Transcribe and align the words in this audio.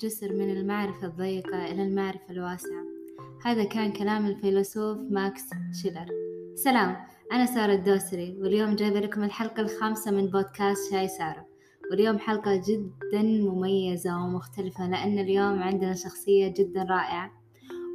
جسر 0.00 0.32
من 0.32 0.50
المعرفة 0.50 1.06
الضيقة 1.06 1.72
إلى 1.72 1.82
المعرفة 1.82 2.30
الواسعة. 2.30 2.84
هذا 3.44 3.64
كان 3.64 3.92
كلام 3.92 4.26
الفيلسوف 4.26 4.98
ماكس 5.10 5.42
شيلر. 5.82 6.06
سلام 6.54 6.96
أنا 7.32 7.46
سارة 7.46 7.72
الدوسري 7.72 8.36
واليوم 8.40 8.76
جايبة 8.76 9.00
لكم 9.00 9.24
الحلقة 9.24 9.60
الخامسة 9.60 10.10
من 10.10 10.26
بودكاست 10.26 10.90
شاي 10.90 11.08
سارة. 11.08 11.46
واليوم 11.90 12.18
حلقة 12.18 12.62
جدا 12.68 13.22
مميزة 13.22 14.16
ومختلفة 14.16 14.90
لأن 14.90 15.18
اليوم 15.18 15.62
عندنا 15.62 15.94
شخصية 15.94 16.48
جدا 16.48 16.82
رائعة 16.82 17.30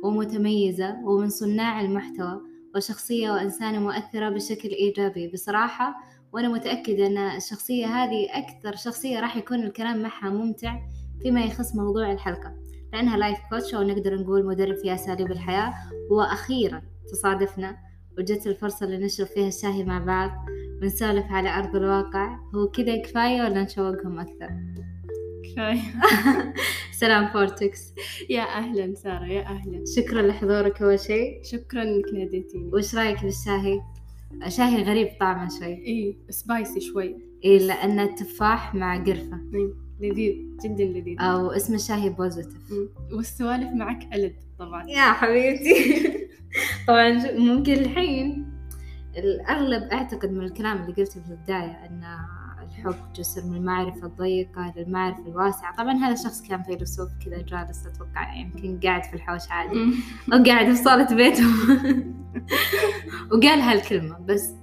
ومتميزة 0.03 0.99
ومن 1.05 1.29
صناع 1.29 1.81
المحتوى 1.81 2.41
وشخصية 2.75 3.31
وإنسانة 3.31 3.79
مؤثرة 3.79 4.29
بشكل 4.29 4.69
إيجابي. 4.69 5.27
بصراحة 5.27 5.95
وأنا 6.33 6.47
متأكدة 6.47 7.07
أن 7.07 7.17
الشخصية 7.17 7.85
هذه 7.85 8.27
أكثر 8.31 8.75
شخصية 8.75 9.19
راح 9.19 9.37
يكون 9.37 9.63
الكلام 9.63 10.01
معها 10.01 10.29
ممتع 10.29 10.79
فيما 11.21 11.41
يخص 11.45 11.75
موضوع 11.75 12.11
الحلقة 12.11 12.63
لأنها 12.93 13.17
life 13.17 13.37
coach 13.49 13.73
أو 13.73 13.83
نقدر 13.83 14.15
نقول 14.15 14.45
مدرب 14.45 14.75
في 14.75 14.93
أساليب 14.93 15.31
الحياة. 15.31 15.73
وأخيرا 16.09 16.81
تصادفنا 17.11 17.77
وجت 18.17 18.47
الفرصة 18.47 18.85
اللي 18.85 18.97
نشرب 18.97 19.27
فيها 19.27 19.47
الشاهي 19.47 19.83
مع 19.83 19.99
بعض 19.99 20.31
ونسولف 20.81 21.25
على 21.31 21.49
أرض 21.49 21.75
الواقع. 21.75 22.39
هو 22.55 22.67
كذا 22.67 23.01
كفاية 23.01 23.41
ولا 23.41 23.63
نشوقهم 23.63 24.19
أكثر؟ 24.19 24.49
كفاية. 25.43 25.81
سلام 27.01 27.27
فورتكس. 27.27 27.93
يا 28.29 28.41
أهلا 28.41 28.93
سارة 28.93 29.25
يا 29.25 29.41
أهلا. 29.41 29.83
شكرا 29.95 30.21
لحضورك 30.21 30.81
أول 30.81 30.99
شيء. 30.99 31.43
شكرا 31.43 31.83
إنك 31.83 32.05
ناديتيني. 32.13 32.69
وش 32.73 32.95
رأيك 32.95 33.23
بالشاهي؟ 33.23 33.81
شاهي 34.47 34.83
غريب 34.83 35.07
طعمه 35.19 35.49
شوي. 35.59 35.73
إيه 35.73 36.17
spicy 36.29 36.81
شوي. 36.81 37.15
إيه 37.43 37.59
لأنه 37.59 38.05
تفاح 38.05 38.75
مع 38.75 39.03
قرفة. 39.03 39.41
إيه. 39.53 39.82
لذيذ 39.99 40.35
جدا 40.63 40.83
لذيذ. 40.83 41.21
أو 41.21 41.51
اسم 41.51 41.73
الشاهي 41.73 42.09
بوزيتيف. 42.09 42.73
والسوالف 43.11 43.69
معك 43.73 44.13
ألد 44.13 44.35
طبعا. 44.59 44.83
يا 44.89 45.11
حبيبتي. 45.11 46.03
طبعا 46.87 47.31
ممكن 47.37 47.73
الحين 47.73 48.45
الأغلب 49.17 49.83
أعتقد 49.83 50.31
من 50.31 50.43
الكلام 50.43 50.77
اللي 50.81 50.93
قلته 50.93 51.21
في 51.21 51.29
البداية 51.29 51.85
أن 51.85 52.03
الحب 52.63 52.95
جسر 53.15 53.45
من 53.45 53.55
المعرفة 53.57 54.07
الضيقة 54.07 54.73
للمعرفة 54.77 55.27
الواسعة. 55.27 55.75
طبعا 55.75 55.93
هذا 55.93 56.15
شخص 56.15 56.41
كان 56.41 56.63
فيلسوف 56.63 57.09
كذا 57.25 57.41
جالس 57.41 57.85
أتوقع 57.87 58.33
يمكن 58.35 58.79
قاعد 58.83 59.03
في 59.03 59.13
الحوش 59.13 59.41
عادي. 59.51 59.79
أو 60.33 60.43
قاعد 60.43 60.65
في 60.65 60.83
صالة 60.83 61.15
بيته. 61.15 61.43
وقال 63.31 63.59
هالكلمة 63.59 64.19
بس 64.19 64.53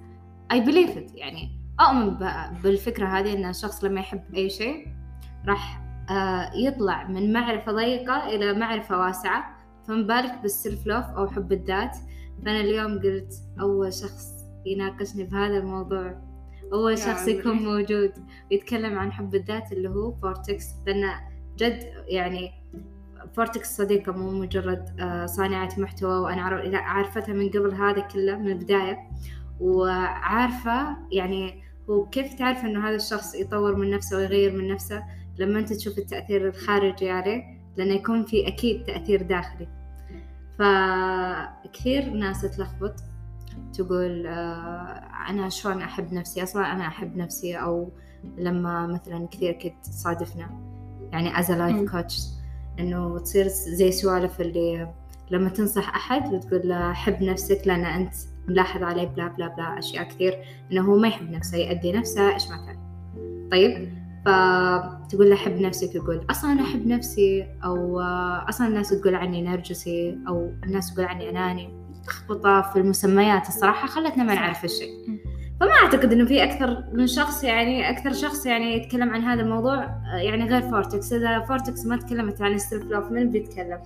I 0.53 0.56
believe 0.56 0.97
it. 0.97 1.15
يعني 1.15 1.50
أؤمن 1.81 2.11
ب- 2.11 2.62
بالفكرة 2.62 3.06
هذه 3.06 3.33
أن 3.33 3.50
الشخص 3.50 3.84
لما 3.84 4.00
يحب 4.00 4.22
أي 4.34 4.50
شيء 4.50 4.87
راح 5.46 5.80
آه، 6.10 6.50
يطلع 6.55 7.08
من 7.08 7.33
معرفة 7.33 7.72
ضيقة 7.72 8.28
إلى 8.28 8.52
معرفة 8.52 8.98
واسعة. 8.98 9.56
فما 9.88 10.02
بالك 10.02 10.38
بال 10.42 10.86
self-love 10.86 11.05
أو 11.05 11.27
حب 11.27 11.52
الذات؟ 11.52 11.97
فأنا 12.44 12.60
اليوم 12.60 12.98
قلت 12.98 13.34
أول 13.60 13.92
شخص 13.92 14.27
يناقشني 14.66 15.27
في 15.27 15.36
هذا 15.36 15.58
الموضوع. 15.58 16.20
أول 16.72 16.98
شخص. 16.98 17.28
يكون 17.28 17.56
موجود 17.56 18.12
ويتكلم 18.50 18.98
عن 18.98 19.12
حب 19.12 19.34
الذات 19.34 19.72
اللي 19.72 19.88
هو 19.88 20.12
فورتكس. 20.12 20.66
لأن 20.86 21.10
جد 21.56 21.92
يعني 22.08 22.50
فورتكس 23.36 23.77
صديقة 23.77 24.12
مو 24.12 24.30
مجرد 24.30 25.00
آه، 25.00 25.27
صانعة 25.27 25.70
محتوى. 25.78 26.19
وأنا 26.19 26.78
عارفتها 26.78 27.32
من 27.32 27.48
قبل 27.48 27.75
هذا 27.75 28.00
كله 28.00 28.36
من 28.36 28.48
البداية. 28.48 28.98
وعارفة 29.60 30.97
يعني 31.12 31.62
هو 31.91 32.06
كيف 32.06 32.34
تعرف 32.34 32.64
إنه 32.64 32.88
هذا 32.88 32.97
الشخص 32.97 33.34
يطور 33.34 33.77
من 33.77 33.91
نفسه 33.91 34.16
ويغير 34.16 34.52
من 34.52 34.69
نفسه؟ 34.69 35.02
لما 35.39 35.59
أنت 35.59 35.73
تشوف 35.73 35.98
التأثير 35.98 36.48
الخارجي 36.48 37.10
عليه 37.10 37.43
لأنه 37.77 37.94
يكون 37.94 38.25
في 38.25 38.49
أكيد 38.49 38.84
تأثير 38.84 39.22
داخلي. 39.22 39.69
فكثير 40.59 42.10
ناس 42.10 42.43
تلخبط 42.43 42.94
تقول 43.72 44.27
آه، 44.27 45.03
أنا 45.28 45.49
شلون 45.49 45.82
أحب 45.82 46.12
نفسي؟ 46.12 46.43
أصلا 46.43 46.72
أنا 46.72 46.87
أحب 46.87 47.16
نفسي 47.16 47.56
أو 47.56 47.91
لما 48.38 48.87
مثلا 48.87 49.28
كثير 49.31 49.53
كنت 49.53 49.87
تصادفنا. 49.87 50.50
يعني 51.12 51.34
as 51.34 51.47
a 51.47 51.50
مم. 51.50 51.87
life 51.87 51.91
coach 51.93 52.22
إنه 52.78 53.19
تصير 53.19 53.49
زي 53.49 53.93
سوالف 53.93 54.41
اللي 54.41 54.94
لما 55.31 55.49
تنصح 55.49 55.94
أحد 55.94 56.34
وتقول 56.34 56.69
له 56.69 56.93
حب 56.93 57.22
نفسك 57.22 57.62
لأن 57.66 57.84
أنت 57.84 58.15
ملاحظ 58.49 58.83
عليه 58.83 59.04
blah 59.04 59.28
blah 59.28 59.48
blah 59.48 59.78
أشياء 59.78 60.04
كثير 60.09 60.38
إنه 60.72 60.81
هو 60.93 60.97
ما 60.97 61.09
يحب 61.09 61.31
نفسه 61.31 61.59
يأذي 61.59 61.93
نفسه 61.93 62.34
إيش 62.34 62.49
ما 62.49 62.56
كان. 62.66 62.78
طيب 63.50 64.00
فتقول 64.26 65.31
له 65.31 65.36
حب 65.36 65.60
نفسك 65.60 65.94
يقول 65.94 66.26
أصلا 66.31 66.53
أنا 66.53 66.62
أحب 66.62 66.86
نفسي 66.86 67.47
أو 67.64 68.00
آه، 68.00 68.47
أصلا 68.48 68.66
الناس 68.66 68.91
تقول 68.91 69.14
عني 69.14 69.42
نرجسي 69.42 70.19
أو 70.28 70.53
الناس 70.64 70.94
تقول 70.94 71.06
عني 71.06 71.31
أناني. 71.31 71.81
لخبطة 72.06 72.60
في 72.62 72.78
المسميات 72.78 73.48
الصراحة 73.48 73.86
خلتنا 73.86 74.25
ما. 74.25 74.34
نعرف 74.34 74.64
الشيء. 74.64 74.88
فما 75.60 75.70
أعتقد 75.82 76.12
إنه 76.12 76.25
في 76.25 76.44
أكثر 76.44 76.84
من 76.92 77.06
شخص 77.06 77.44
يعني 77.44 77.91
أكثر 77.91 78.12
شخص 78.12 78.47
يعني 78.47 78.76
يتكلم 78.76 79.10
عن 79.10 79.22
هذا 79.22 79.42
الموضوع 79.42 79.84
يعني 80.22 80.44
غير 80.44 80.62
فورتكس. 80.62 81.12
إذا 81.12 81.41
فورتكس 81.41 81.86
ما 81.86 81.97
تكلمت 81.97 82.42
عن 82.42 82.53
ال 82.53 82.84
self-love 82.84 83.10
من 83.10 83.30
بيتكلم؟ 83.30 83.78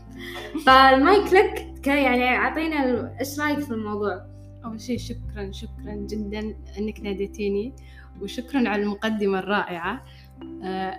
فالمايك 0.67 1.33
لك 1.33 1.87
يعني 1.87 2.37
أعطينا 2.37 2.84
ال- 2.84 3.11
إيش 3.21 3.41
رأيك 3.41 3.59
في 3.59 3.71
الموضوع؟ 3.71 4.25
أول 4.65 4.81
شيء 4.81 4.99
شكرا 4.99 5.53
شكرا 5.53 5.94
جدا 5.94 6.55
إنك 6.78 7.00
ناديتيني 7.00 7.73
وشكرا 8.23 8.69
على 8.69 8.83
المقدمة 8.83 9.39
الرائعة. 9.39 9.94
آه، 9.94 10.00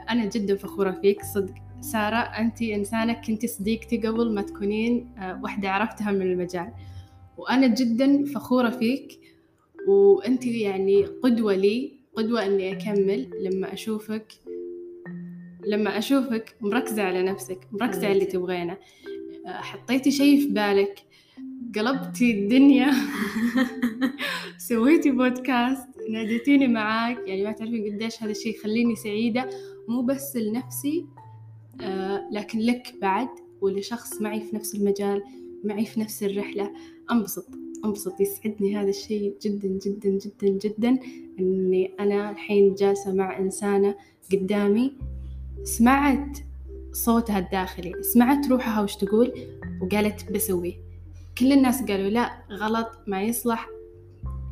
أنا 0.10 0.26
جدا 0.26 0.56
فخورة 0.56 0.92
فيك. 0.92 1.24
صدق. 1.24 1.54
سارة 1.82 2.16
أنت 2.18 2.62
إنسانة 2.62 3.14
كنت 3.14 3.46
صديقتي 3.46 3.98
قبل 3.98 4.34
ما 4.36 4.42
تكونين 4.42 5.16
آه، 5.18 5.40
واحدة 5.44 5.70
عرفتها 5.72 6.12
من 6.12 6.22
المجال. 6.22 6.72
وأنا 7.38 7.68
جدا 7.68 8.26
فخورة 8.26 8.70
فيك. 8.70 9.20
وأنت 9.88 10.46
يعني 10.46 11.06
قدوة 11.06 11.56
لي 11.56 11.92
قدوة 12.16 12.46
إني 12.46 12.72
أكمل 12.72 13.30
لما 13.44 13.74
أشوفك 13.74 14.34
لما 15.68 15.98
أشوفك 15.98 16.56
مركزة 16.62 17.04
على 17.04 17.24
نفسك 17.24 17.60
مركزة 17.72 18.06
على 18.08 18.12
اللي. 18.14 18.26
تبغينه. 18.26 18.78
آه، 19.48 19.62
حطيتي 19.62 20.12
شيء 20.12 20.40
في 20.40 20.48
بالك. 20.54 21.00
قلبتي 21.76 22.32
الدنيا. 22.32 22.94
سويتي 24.58 25.12
بودكاست. 25.12 25.88
ناديتيني 26.10 26.68
معاك 26.68 27.18
يعني 27.28 27.44
ما 27.44 27.52
تعرفين 27.52 27.94
قديش 27.94 28.24
هذا 28.24 28.32
الشيء 28.32 28.56
يخليني 28.56 28.96
سعيدة 28.96 29.50
مو 29.88 30.02
بس 30.02 30.36
لنفسي 30.36 31.06
آه 31.82 32.30
لكن 32.32 32.60
لك 32.60 32.94
بعد 33.02 33.28
ولشخص 33.62 34.22
معي 34.22 34.42
في 34.42 34.56
نفس 34.56 34.76
المجال 34.76 35.24
معي 35.64 35.86
في 35.86 36.00
نفس 36.00 36.24
الرحلة 36.24 36.72
أنبسط 37.12 37.48
أنبسط. 37.86 38.22
يسعدني 38.22 38.78
هذا 38.78 38.90
الشيء 38.90 39.38
جدا 39.42 39.68
جدا 39.68 40.10
جدا 40.10 40.48
جدا 40.48 41.00
إني 41.40 41.92
أنا 42.00 42.32
الحين 42.32 42.74
جالسة 42.74 43.14
مع 43.14 43.40
إنسانة 43.40 43.96
قدامي 44.32 44.94
سمعت 45.64 46.38
صوتها 46.92 47.40
الداخلي 47.40 48.04
سمعت 48.04 48.48
روحها 48.48 48.84
وش 48.84 48.96
تقول 48.96 49.34
وقالت 49.82 50.32
بسوي. 50.32 50.78
كل 51.38 51.52
الناس 51.52 51.84
قالوا 51.84 52.10
لا 52.10 52.32
غلط 52.52 52.88
ما 53.08 53.24
يصلح. 53.24 53.70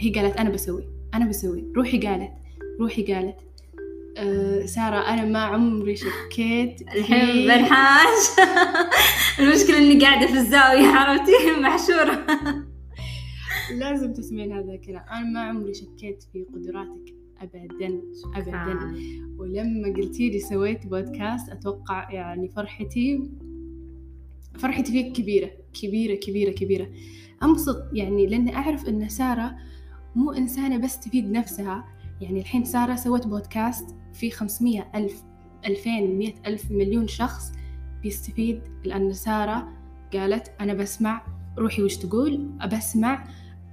هي 0.02 0.12
قالت 0.12 0.38
أنا 0.38 0.50
بسوي. 0.50 0.93
أنا 1.14 1.26
بسوي؟ 1.30 1.66
روحي 1.76 2.00
قالت 2.00 2.32
روحي 2.80 3.14
قالت 3.14 3.36
أه 4.18 4.66
سارة 4.66 4.96
أنا 4.96 5.26
ما 5.26 5.40
عمري 5.40 5.96
شكيت 5.96 6.82
الحين 6.82 7.48
بنحاش 7.48 8.48
المشكلة 9.40 9.78
إني 9.78 10.06
قاعدة 10.06 10.28
في 10.28 10.34
الزاوية 10.34 10.88
عرفتي؟ 10.88 11.32
محشورة. 11.64 12.26
لازم 13.80 14.14
تسمعين 14.14 14.52
هذا 14.52 14.74
الكلام. 14.74 15.04
أنا 15.12 15.26
ما 15.26 15.40
عمري 15.40 15.74
شكيت 15.74 16.24
في 16.34 16.46
قدراتك 16.54 17.16
أبدا 17.42 18.02
أبدا. 18.36 18.96
ولما 19.38 19.94
قلتي 19.94 20.30
لي 20.30 20.40
سويت 20.40 20.88
بودكاست 20.88 21.50
أتوقع 21.50 22.12
يعني 22.12 22.50
فرحتي 22.50 23.32
فرحتي 24.60 24.92
فيك 24.92 25.12
كبيرة 25.12 25.52
كبيرة 25.82 26.16
كبيرة 26.16 26.52
كبيرة. 26.52 26.90
أنبسط 27.44 27.84
يعني 27.94 28.28
لأني 28.28 28.56
أعرف 28.56 28.88
أن 28.90 29.10
سارة 29.10 29.56
مو 30.16 30.32
إنسانة 30.32 30.78
بس 30.78 31.00
تفيد 31.00 31.32
نفسها. 31.32 31.86
يعني 32.22 32.40
الحين 32.40 32.64
سارة 32.64 32.96
سوت 32.96 33.28
بودكاست 33.28 33.96
في 34.14 34.32
500 34.32 34.88
ألف 34.96 35.24
2000 35.66 35.90
100 35.90 36.34
ألف 36.48 36.72
مليون 36.72 37.08
شخص 37.08 37.52
بيستفيد. 38.02 38.62
لأن 38.86 39.14
سارة 39.14 39.68
قالت 40.14 40.52
أنا 40.62 40.74
بسمع 40.74 41.22
روحي 41.58 41.84
وش 41.84 41.98
تقول؟ 41.98 42.50
بسمع 42.72 43.24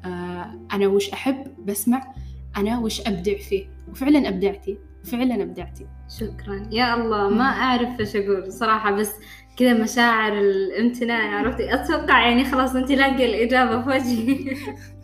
آه 0.05 0.61
أنا 0.73 0.87
وش 0.87 1.11
أحب؟ 1.11 1.67
بسمع 1.67 2.15
أنا 2.57 2.79
وش 2.79 3.01
أبدع 3.01 3.39
فيه؟ 3.39 3.67
وفعلا 3.91 4.29
أبدعتي 4.29 4.79
فعلا 5.05 5.43
أبدعتي. 5.43 5.87
شكرا. 6.19 6.69
يا 6.73 6.95
الله 6.95 7.29
ما 7.29 7.45
أعرف 7.45 8.01
إيش 8.01 8.17
أقول 8.17 8.53
صراحة 8.53 8.93
بس 8.93 9.13
كذا 9.57 9.83
مشاعر 9.83 10.39
الامتنان 10.39 11.35
عرفتي؟ 11.35 11.75
أتوقع 11.75 12.29
يعني 12.29 12.45
خلاص 12.45 12.75
أنت 12.75 12.91
لاقي 12.91 13.25
الإجابة 13.27 13.83
في 13.83 13.89
وجهي. 13.89 14.57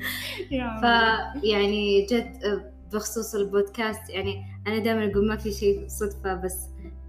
فيعني 0.80 2.06
جد 2.10 2.38
بخصوص 2.92 3.34
البودكاست 3.34 4.10
يعني 4.10 4.44
أنا 4.66 4.78
دائما 4.78 5.12
أقول 5.12 5.28
ما 5.28 5.36
في 5.36 5.52
شيء 5.52 5.88
صدفة 5.88 6.34
بس 6.34 6.66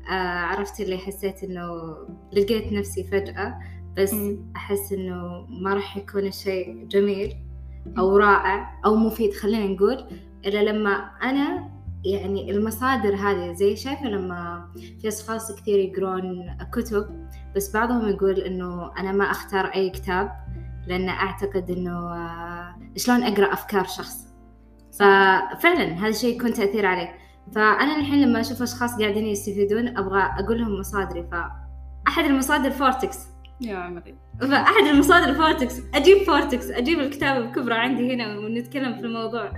آه 0.09 0.39
عرفت 0.39 0.80
اللي 0.80 0.97
حسيت 0.97 1.44
إنه 1.44 1.97
لقيت 2.33 2.74
نفسي 2.74 3.03
فجأة 3.03 3.59
بس 3.97 4.13
مم. 4.13 4.51
أحس 4.56 4.91
إنه 4.91 5.45
ما 5.50 5.74
راح 5.74 5.97
يكون 5.97 6.27
الشيء 6.27 6.88
جميل 6.88 7.36
أو 7.97 8.18
رائع 8.18 8.81
أو 8.86 8.95
مفيد 8.95 9.33
خلينا 9.33 9.68
نقول 9.68 10.06
إلا 10.45 10.63
لما 10.71 10.91
أنا 11.24 11.69
يعني 12.06 12.51
المصادر 12.51 13.15
هذه 13.15 13.53
زي 13.53 13.75
شايفة 13.75 14.06
لما 14.06 14.69
في 15.01 15.07
أشخاص 15.07 15.56
كثير 15.56 15.80
يقرون 15.80 16.57
كتب 16.74 17.27
بس 17.56 17.74
بعضهم 17.74 18.09
يقول 18.09 18.39
إنه 18.39 18.91
أنا 19.00 19.12
ما 19.12 19.24
أختار 19.31 19.65
أي 19.65 19.89
كتاب 19.89 20.31
لأن 20.89 21.09
أعتقد 21.09 21.69
إنه 21.69 22.15
آه، 22.15 22.75
شلون 22.97 23.24
أقرأ 23.24 23.53
أفكار 23.53 23.83
شخص. 23.83 24.18
ففعلا 24.94 25.83
هذا 25.83 26.07
الشيء 26.07 26.36
يكون 26.36 26.53
تأثير 26.53 26.86
عليه. 26.86 27.15
فأنا 27.56 27.95
الحين 27.95 28.21
لما 28.21 28.39
أشوف 28.41 28.62
أشخاص 28.62 29.00
قاعدين 29.00 29.25
يستفيدون 29.25 29.97
أبغى 29.97 30.21
أقول 30.21 30.59
لهم 30.59 30.80
مصادري. 30.80 31.27
فأحد 31.31 32.25
المصادر 32.25 32.71
فورتكس 32.71 33.19
يا 33.62 33.77
عمري 33.77 34.15
فأحد 34.41 34.83
المصادر 34.91 35.33
فورتكس 35.33 35.81
أجيب 35.94 36.18
فورتكس 36.18 36.69
أجيب 36.69 37.00
الكتاب 37.00 37.41
الكبرى 37.41 37.75
عندي 37.75 38.13
هنا 38.13 38.38
ونتكلم 38.39 38.94
في 38.95 39.01
الموضوع. 39.01 39.51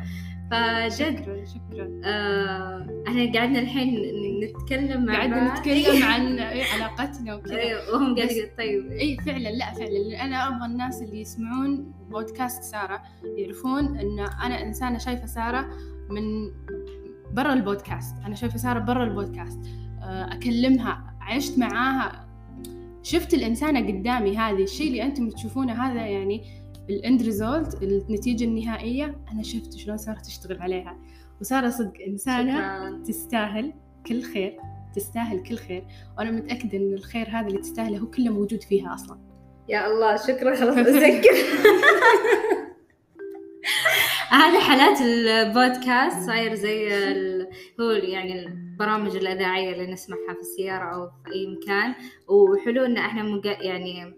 فجد 0.52 0.92
شكرا 1.22 1.46
شكرا. 1.46 2.02
آه 2.04 3.04
إحنا 3.08 3.34
قاعدين 3.34 3.56
الحين 3.58 3.96
نتكلم 4.44 5.06
مع 5.06 5.14
قاعدين 5.14 5.34
بعض. 5.48 5.60
نتكلم 5.60 6.04
عن 6.12 6.40
إيه 6.40 6.64
علاقتنا 6.74 7.36
وكذا. 7.36 7.58
أيوة، 7.58 7.94
وهم 7.94 8.16
قاعد 8.16 8.28
بس- 8.28 8.34
يقول 8.36 8.50
طيب. 8.58 8.92
اي 8.92 9.18
فعلا 9.26 9.50
لا 9.50 9.74
فعلا. 9.74 10.26
أنا 10.26 10.48
أبغى 10.48 10.66
الناس 10.66 11.02
اللي 11.02 11.22
يسمعون 11.22 11.92
بودكاست 12.10 12.64
سارة 12.64 13.02
يعرفون 13.38 13.98
إن 13.98 14.20
أنا 14.20 14.64
إنسانة 14.64 14.98
شايفة 14.98 15.26
سارة 15.26 15.70
من 16.10 16.52
برا 17.34 17.54
البودكاست. 17.54 18.16
أنا 18.26 18.36
شايفة 18.36 18.58
سارة 18.58 18.80
برا 18.80 19.04
البودكاست. 19.04 19.60
آه، 20.04 20.34
أكلمها 20.34 21.14
عشت 21.22 21.60
معاها. 21.60 22.28
شفت 23.04 23.34
الإنسانة 23.34 23.80
قدامي 23.88 24.38
هذه. 24.38 24.64
الشيء 24.64 24.88
اللي 24.88 25.04
أنتم 25.04 25.30
تشوفونه 25.30 25.74
هذا 25.74 26.06
يعني 26.08 26.44
ال 26.92 27.00
end 27.00 27.24
result 27.24 27.84
النتيجة 27.84 28.44
النهائية 28.44 29.22
أنا 29.32 29.44
شفت 29.44 29.74
شلون 29.74 29.98
سارة 29.98 30.20
تشتغل 30.20 30.62
عليها. 30.62 30.98
وسارة 31.42 31.70
صدق 31.70 31.94
إنسانة 32.08 32.54
شكراً. 32.54 33.04
تستاهل 33.04 33.74
كل 34.08 34.22
خير 34.22 34.58
تستاهل 34.96 35.44
كل 35.44 35.56
خير. 35.56 35.86
وأنا 36.18 36.32
متأكدة 36.32 36.78
إن 36.78 36.94
الخير 36.94 37.30
هذا 37.30 37.48
اللي 37.48 37.60
تستاهله 37.60 37.98
هو 37.98 38.08
كله 38.08 38.30
موجود 38.34 38.64
فيها 38.64 38.94
أصلا. 38.94 39.20
يا 39.70 39.88
الله 39.88 40.16
شكرا 40.16 40.56
خلاص 40.56 40.78
أسكر 40.78 41.32
هذه 44.32 44.60
حالات 44.60 45.02
البودكاست 45.02 46.26
صاير 46.26 46.56
زي 46.56 47.12
ال... 47.12 47.48
هو 47.82 47.90
يعني 47.92 48.46
البرامج 48.46 49.16
الإذاعية 49.16 49.74
اللي 49.74 49.94
نسمعها 49.94 50.34
في 50.34 50.40
السيارة 50.40 50.96
أو 50.96 51.08
في 51.08 51.32
أي 51.34 51.48
مكان. 51.48 51.96
وحلو 52.28 52.86
إن 52.86 52.98
إحنا 52.98 53.24
مق... 53.24 53.46
يعني 53.46 54.14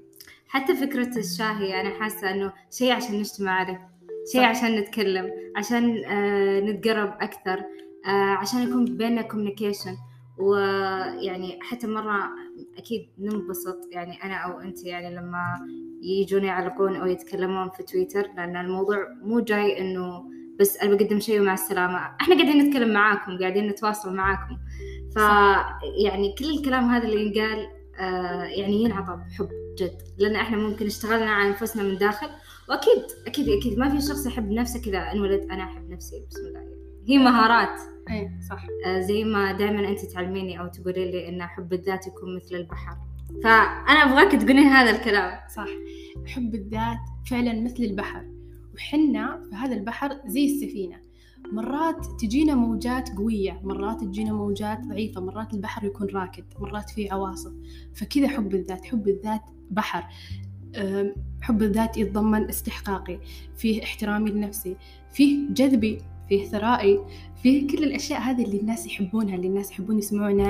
حتى 0.53 0.75
فكرة 0.75 1.17
الشاهي 1.17 1.81
أنا 1.81 1.89
حاسة 1.99 2.31
إنه 2.31 2.53
شيء 2.71 2.91
عشان 2.91 3.19
نجتمع 3.19 3.51
عليه 3.51 3.89
شيء 4.31 4.41
صح. 4.41 4.47
عشان 4.47 4.75
نتكلم 4.75 5.31
عشان 5.55 6.03
آه 6.05 6.59
نتقرب 6.59 7.13
أكثر 7.21 7.63
آه 8.05 8.09
عشان 8.09 8.63
يكون 8.69 8.85
بيننا 8.85 9.21
كوميونيكيشن 9.21 9.95
ويعني 10.37 11.59
حتى 11.61 11.87
مرة 11.87 12.29
أكيد 12.77 13.09
ننبسط 13.19 13.77
يعني 13.91 14.23
أنا 14.23 14.35
أو 14.35 14.59
أنت 14.59 14.85
يعني 14.85 15.15
لما 15.15 15.67
يجون 16.01 16.43
يعلقون 16.43 16.95
أو 16.95 17.07
يتكلمون 17.07 17.69
في 17.69 17.83
تويتر 17.83 18.27
لأن 18.37 18.55
الموضوع 18.55 18.97
مو 19.21 19.39
جاي 19.39 19.81
إنه 19.81 20.23
بس 20.59 20.77
أنا 20.77 20.95
بقدم 20.95 21.19
شيء 21.19 21.41
ومع 21.41 21.53
السلامة. 21.53 21.97
إحنا 22.21 22.35
قاعدين 22.35 22.57
نتكلم 22.57 22.93
معاكم 22.93 23.37
قاعدين 23.39 23.67
نتواصل 23.67 24.15
معاكم. 24.15 24.57
ف 25.15 25.17
يعني 26.05 26.35
كل 26.39 26.45
الكلام 26.49 26.83
هذا 26.83 27.07
اللي 27.07 27.25
ينقال 27.25 27.67
يعني 27.99 28.83
ينعطى 28.83 29.21
بحب 29.29 29.49
جد. 29.77 30.01
لأن 30.17 30.35
إحنا 30.35 30.57
ممكن 30.57 30.85
اشتغلنا 30.85 31.31
على 31.31 31.49
أنفسنا 31.49 31.83
من 31.83 31.97
داخل. 31.97 32.27
وأكيد 32.69 33.03
أكيد 33.27 33.49
أكيد. 33.49 33.79
ما 33.79 33.89
في 33.89 34.07
شخص 34.07 34.25
يحب 34.25 34.51
نفسه 34.51 34.81
كذا 34.81 34.97
انولد 34.97 35.41
أنا 35.51 35.63
أحب 35.63 35.89
نفسي 35.89 36.25
بسم 36.29 36.47
الله. 36.47 36.63
هي 37.07 37.17
مهارات. 37.17 37.79
اي 38.09 38.29
صح. 38.49 38.67
آه، 38.85 38.99
زي 38.99 39.23
ما 39.23 39.51
دائما 39.51 39.89
أنت 39.89 40.05
تعلميني 40.05 40.59
أو 40.59 40.67
تقولي 40.67 41.11
لي 41.11 41.29
إن 41.29 41.43
حب 41.43 41.73
الذات 41.73 42.07
يكون 42.07 42.35
مثل 42.35 42.55
البحر. 42.55 42.97
فأنا 43.43 44.03
أبغاك 44.03 44.31
تقولين 44.31 44.67
هذا 44.67 44.89
الكلام. 44.89 45.39
صح. 45.55 45.67
حب 46.27 46.55
الذات 46.55 46.99
فعلا 47.29 47.61
مثل 47.61 47.83
البحر. 47.83 48.25
وحنا 48.75 49.43
في 49.49 49.55
هذا 49.55 49.75
البحر 49.75 50.19
زي 50.25 50.45
السفينة. 50.45 51.12
مرات 51.51 52.05
تجينا 52.19 52.55
موجات 52.55 53.09
قوية 53.17 53.61
مرات 53.63 54.01
تجينا 54.01 54.33
موجات 54.33 54.85
ضعيفة 54.85 55.21
مرات 55.21 55.53
البحر 55.53 55.85
يكون 55.85 56.07
راكد 56.07 56.43
مرات 56.59 56.89
فيه 56.89 57.13
عواصف. 57.13 57.51
فكذا 57.93 58.27
حب 58.27 58.53
الذات 58.55 58.85
حب 58.85 59.07
الذات 59.07 59.41
بحر. 59.71 60.03
حب 61.41 61.63
الذات 61.63 61.97
يتضمن 61.97 62.49
استحقاقي 62.49 63.19
فيه 63.55 63.83
احترامي 63.83 64.31
لنفسي 64.31 64.75
فيه 65.11 65.49
جذبي 65.49 65.97
فيه 66.29 66.45
ثرائي 66.45 66.99
فيه 67.43 67.67
كل 67.67 67.83
الأشياء 67.83 68.21
هذه 68.21 68.43
اللي 68.43 68.59
الناس 68.59 68.85
يحبونها 68.85 69.35
اللي 69.35 69.47
الناس 69.47 69.71
يحبون 69.71 69.97
يسمعون 69.97 70.41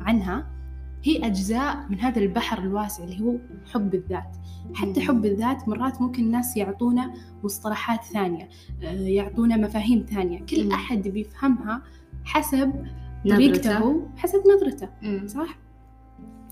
عنها. 0.00 0.57
هي 1.04 1.26
أجزاء 1.26 1.86
من 1.90 2.00
هذا 2.00 2.18
البحر 2.18 2.58
الواسع 2.58 3.04
اللي 3.04 3.20
هو 3.20 3.36
حب 3.72 3.94
الذات 3.94 4.36
حتى 4.74 5.00
حب 5.00 5.26
الذات 5.26 5.68
مرات 5.68 6.00
ممكن 6.00 6.22
الناس 6.22 6.56
يعطونا 6.56 7.14
مصطلحات 7.44 8.04
ثانية 8.04 8.48
آه، 8.82 8.92
يعطونا 8.92 9.56
مفاهيم 9.56 10.06
ثانية 10.10 10.38
كل. 10.38 10.72
أحد 10.72 11.08
بيفهمها 11.08 11.82
حسب 12.24 12.72
نظرته. 13.24 13.36
طريقته 13.36 14.06
حسب 14.16 14.42
نظرته. 14.56 14.88
صح؟ 15.26 15.58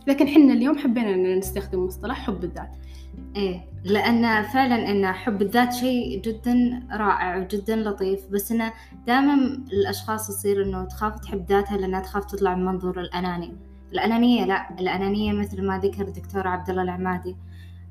لكن 0.07 0.29
حنا 0.29 0.53
اليوم 0.53 0.79
حبينا 0.79 1.15
أن 1.15 1.39
نستخدم 1.39 1.85
مصطلح 1.85 2.27
حب 2.27 2.45
الذات 2.45 2.77
إيه 3.37 3.65
لأن 3.85 4.43
فعلا 4.43 4.91
إن 4.91 5.13
حب 5.13 5.43
الذات 5.43 5.73
شيء 5.73 6.21
جدا 6.23 6.83
رائع 6.93 7.37
وجدا 7.37 7.77
لطيف 7.77 8.21
بس 8.33 8.53
إنه 8.53 8.73
دائما 9.07 9.35
الأشخاص 9.73 10.29
يصير 10.29 10.63
إنه 10.63 10.85
تخاف 10.85 11.21
تحب 11.21 11.47
ذاتها 11.49 11.77
لأنها 11.77 12.01
تخاف 12.01 12.25
تطلع 12.25 12.55
من 12.55 12.65
منظور 12.65 13.01
الأناني 13.01 13.57
الأنانية 13.93 14.45
لا 14.45 14.71
الأنانية 14.81 15.33
مثل 15.33 15.67
ما 15.67 15.79
ذكر 15.79 16.03
الدكتور 16.03 16.49
عبد 16.49 16.71
الله 16.71 16.83
العمادي. 16.83 17.37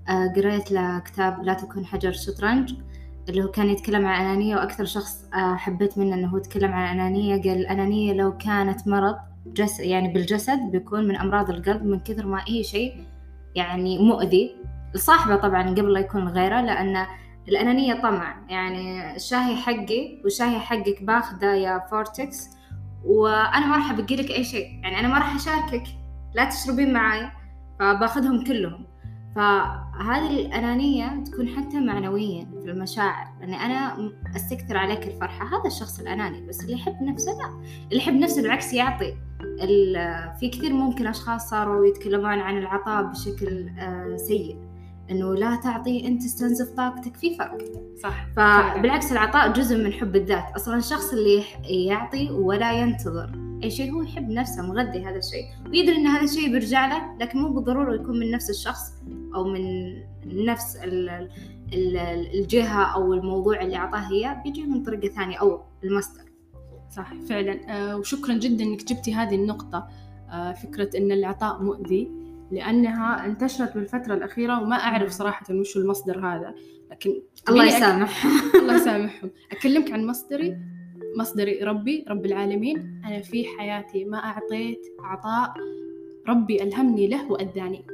آه 0.10 0.34
قريت 0.36 0.72
له 0.72 1.00
كتاب 1.00 1.44
لا 1.44 1.54
تكون 1.54 1.86
حجر 1.86 2.12
شطرنج 2.12 2.74
اللي 3.30 3.44
هو 3.44 3.48
كان 3.48 3.70
يتكلم 3.70 4.06
عن 4.06 4.22
الأنانية 4.22 4.56
وأكثر 4.56 4.86
شخص 4.86 5.26
آه 5.34 5.56
حبيت 5.56 5.98
منه 5.98 6.16
إنه 6.16 6.28
هو 6.28 6.38
يتكلم 6.38 6.74
عن 6.74 6.86
الأنانية 6.86 7.42
قال 7.42 7.58
الأنانية 7.58 8.14
لو 8.14 8.38
كانت 8.38 8.88
مرض 8.88 9.16
جس 9.48 9.80
يعني 9.80 10.14
بالجسد 10.14 10.60
بيكون 10.72 11.08
من 11.08 11.16
أمراض 11.16 11.50
القلب 11.50 11.84
من 11.84 12.00
كثر 12.00 12.26
ما 12.26 12.44
هي 12.48 12.64
شيء 12.64 13.04
يعني 13.56 13.98
مؤذي. 13.98 14.56
لصاحبه 14.96 15.36
طبعا 15.36 15.70
قبل 15.70 15.94
لا 15.94 16.00
يكون 16.00 16.28
غيره 16.28 16.62
لأن 16.62 17.06
الأنانية 17.48 17.94
طمع. 17.94 18.36
يعني 18.50 19.16
الشاهي 19.16 19.56
حقي 19.56 20.22
والشاهي 20.24 20.60
حقك 20.60 21.04
باخذه 21.04 21.54
يا 21.54 21.88
فورتكس 21.92 22.50
وأنا 23.06 23.68
ما 23.68 23.76
راح 23.76 23.92
أبقي 23.92 24.16
لك 24.16 24.32
أي 24.32 24.44
شيء. 24.44 24.80
يعني 24.84 25.00
أنا 25.00 25.08
ما 25.08 25.18
راح 25.18 25.36
أشاركك. 25.36 25.84
لا 26.36 26.50
تشربين 26.50 26.94
معاي. 26.94 27.30
فباخذهم 27.80 28.44
كلهم. 28.44 28.86
فهذه 29.36 30.46
الأنانية 30.46 31.24
تكون 31.24 31.48
حتى 31.48 31.80
معنويا 31.80 32.46
في 32.64 32.72
المشاعر. 32.72 33.28
لأني 33.40 33.56
أنا 33.56 34.12
أستكثر 34.36 34.78
عليك 34.78 35.08
الفرحة. 35.08 35.46
هذا 35.48 35.68
الشخص 35.68 36.00
الأناني. 36.00 36.48
بس 36.48 36.64
اللي 36.64 36.74
يحب 36.74 37.04
نفسه 37.04 37.32
لا. 37.32 37.64
اللي 37.92 37.98
يحب 37.98 38.14
نفسه 38.14 38.42
بالعكس 38.42 38.74
يعطي. 38.74 39.14
في 40.40 40.50
كثير 40.54 40.74
ممكن 40.74 41.08
أشخاص 41.08 41.50
صاروا 41.50 41.86
يتكلمون 41.86 42.40
عن 42.40 42.58
العطاء 42.58 43.04
بشكل 43.04 43.70
سيء. 44.16 44.58
إنه 45.12 45.36
لا 45.36 45.56
تعطي 45.56 46.08
أنت 46.08 46.24
استنزف 46.24 46.70
طاقتك 46.70 47.16
في 47.16 47.36
فرق. 47.36 47.58
صح. 48.04 48.28
فبالعكس 48.36 49.12
العطاء 49.12 49.54
جزء 49.54 49.78
من 49.78 49.94
حب 49.94 50.16
الذات. 50.16 50.44
أصلا 50.56 50.78
الشخص 50.78 51.14
اللي 51.14 51.44
يعطي 51.64 52.30
ولا 52.30 52.74
ينتظر. 52.74 53.30
أي 53.64 53.72
شيء 53.72 53.94
هو 53.94 54.02
يحب 54.02 54.30
نفسه 54.30 54.62
مغذي 54.62 55.06
هذا 55.06 55.18
الشيء. 55.18 55.46
ويدري 55.70 55.96
إن 55.96 56.08
هذا 56.08 56.24
الشيء 56.24 56.52
بيرجع 56.52 56.88
له 56.88 57.18
لكن 57.20 57.40
مو 57.40 57.50
بالضرورة 57.50 57.96
يكون 57.96 58.20
من 58.20 58.32
نفس 58.32 58.50
الشخص 58.50 58.94
أو 59.36 59.44
من 59.44 59.94
نفس 60.26 60.78
الجهة 61.74 62.84
أو 62.84 63.14
الموضوع 63.14 63.62
اللي 63.62 63.76
أعطاه 63.76 64.12
إياه. 64.12 64.44
بيجي 64.44 64.64
من 64.64 64.84
طريقة 64.84 65.14
ثانية 65.14 65.38
أو 65.38 65.62
المصدر. 65.84 66.24
صح 66.96 67.14
فعلا. 67.30 67.60
آه 67.70 67.98
وشكرا 67.98 68.34
جدا 68.34 68.64
إنك 68.64 68.84
جبتي 68.84 69.14
هذه 69.14 69.36
النقطة. 69.36 69.88
آه 70.32 70.54
فكرة 70.54 70.98
إن 70.98 71.12
العطاء 71.12 71.64
مؤذي. 71.64 72.25
لأنها 72.52 73.26
انتشرت 73.26 73.76
بالفترة 73.76 74.14
الأخيرة 74.14 74.62
وما 74.62 74.76
أعرف 74.76 75.12
صراحة 75.12 75.46
وش 75.56 75.78
المصدر 75.78 76.20
هذا. 76.20 76.56
لكن 76.92 77.22
الله 77.50 77.66
يسامح 77.66 78.26
أك... 78.26 78.56
الله 78.62 78.76
يسامحهم. 78.76 79.32
أكلمك 79.52 79.92
عن 79.92 80.06
مصدري. 80.08 80.58
مصدري 81.18 81.60
ربي 81.60 82.06
رب 82.10 82.26
العالمين. 82.26 83.02
أنا 83.06 83.22
في 83.22 83.46
حياتي 83.58 84.06
ما 84.06 84.18
أعطيت 84.18 84.82
عطاء. 85.00 85.54
ربي 86.28 86.64
ألهمني 86.64 87.08
له 87.08 87.32
وأداني. 87.32 87.86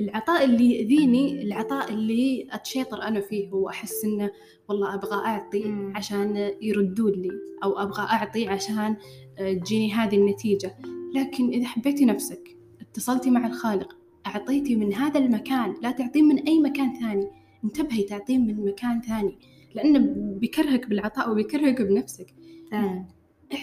العطاء 0.00 0.44
اللي 0.44 0.74
يأذيني 0.74 1.42
العطاء 1.42 1.92
اللي 1.92 2.48
أتشيطر 2.50 3.02
أنا 3.02 3.20
فيه 3.20 3.52
وأحس 3.52 4.04
إنه 4.04 4.30
والله 4.68 4.94
أبغى 4.94 5.26
أعطي 5.26 5.64
مم. 5.64 5.92
عشان 5.96 6.52
يردون 6.60 7.12
لي 7.12 7.30
أو 7.64 7.78
أبغى 7.78 8.02
أعطي 8.02 8.48
عشان 8.48 8.96
تجيني 9.38 9.92
هذه 9.92 10.16
النتيجة. 10.16 10.76
لكن 11.14 11.48
إذا 11.48 11.66
حبيتي 11.66 12.04
نفسك 12.04 12.59
اتصلتي 12.90 13.30
مع 13.30 13.46
الخالق 13.46 13.96
أعطيتي 14.26 14.76
من 14.76 14.94
هذا 14.94 15.20
المكان 15.20 15.74
لا 15.82 15.90
تعطين 15.90 16.24
من 16.24 16.38
أي 16.38 16.60
مكان 16.60 17.00
ثاني. 17.00 17.26
انتبهي 17.64 18.02
تعطين 18.02 18.46
من 18.46 18.64
مكان 18.64 19.00
ثاني 19.00 19.38
لأنه 19.74 19.98
بيكرهك 20.38 20.88
بالعطاء 20.88 21.30
وبيكرهك 21.30 21.82
بنفسك. 21.82 22.34
فعلا 22.70 23.04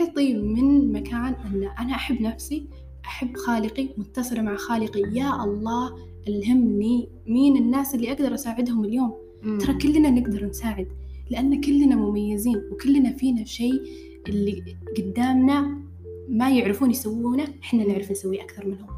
اعطي 0.02 0.34
من 0.34 0.92
مكان 0.92 1.34
أن 1.34 1.70
أنا 1.80 1.96
أحب 1.96 2.22
نفسي 2.22 2.68
أحب 3.06 3.38
خالقي 3.38 3.90
متصلة 3.98 4.42
مع 4.42 4.56
خالقي. 4.56 5.02
يا 5.02 5.44
الله 5.44 5.96
ألهمني. 6.28 7.10
مين 7.28 7.58
الناس 7.58 7.96
اللي 7.96 8.12
أقدر 8.12 8.34
أساعدهم 8.34 8.86
اليوم؟ 8.86 9.14
مم. 9.44 9.58
ترى 9.58 9.74
كلنا 9.74 10.10
نقدر 10.10 10.46
نساعد 10.46 10.88
لأن 11.32 11.62
كلنا 11.62 11.96
مميزين 11.96 12.62
وكلنا 12.72 13.14
فينا 13.14 13.44
شيء 13.44 13.82
اللي 14.30 14.76
قدامنا 14.98 15.82
ما 16.30 16.50
يعرفون 16.50 16.92
يسوونه 16.92 17.48
إحنا 17.64 17.88
نعرف 17.88 18.12
نسويه 18.12 18.42
أكثر 18.42 18.68
منهم. 18.68 18.97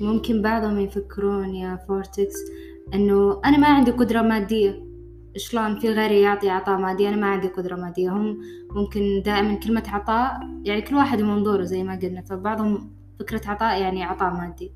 ممكن 0.00 0.42
بعضهم 0.42 0.80
يفكرون 0.80 1.54
يا 1.54 1.76
فورتكس 1.88 2.36
إنه 2.94 3.40
أنا 3.44 3.58
ما 3.58 3.66
عندي 3.66 3.90
قدرة 3.90 4.22
مادية. 4.22 4.90
شلون 5.36 5.78
في 5.78 5.88
غيري 5.88 6.20
يعطي 6.20 6.50
عطاء 6.50 6.78
مادي؟ 6.78 7.08
أنا 7.08 7.16
ما 7.16 7.26
عندي 7.26 7.48
قدرة 7.48 7.76
مادية. 7.76 8.10
هم 8.10 8.38
ممكن 8.70 9.22
دائما 9.24 9.54
كلمة 9.54 9.84
عطاء 9.88 10.40
يعني 10.64 10.82
كل 10.82 10.94
واحد 10.94 11.22
ومنظوره 11.22 11.62
زي 11.62 11.82
ما 11.84 11.98
قلنا 12.02 12.22
فبعضهم 12.22 12.90
فكرة 13.20 13.50
عطاء 13.50 13.80
يعني 13.80 14.04
عطاء 14.04 14.34
مادي. 14.34 14.72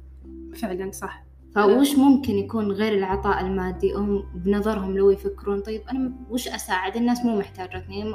فعلا 0.56 0.90
صح. 0.90 1.24
فوش 1.54 1.98
ممكن 1.98 2.32
يكون 2.32 2.72
غير 2.72 2.98
العطاء 2.98 3.40
المادي؟ 3.40 3.94
هم 3.94 4.24
بنظرهم 4.34 4.96
لو 4.96 5.10
يفكرون 5.10 5.60
طيب 5.60 5.82
أنا 5.90 6.12
وش 6.30 6.48
أساعد؟ 6.48 6.96
الناس 6.96 7.24
مو 7.24 7.38
محتاجتني 7.38 8.14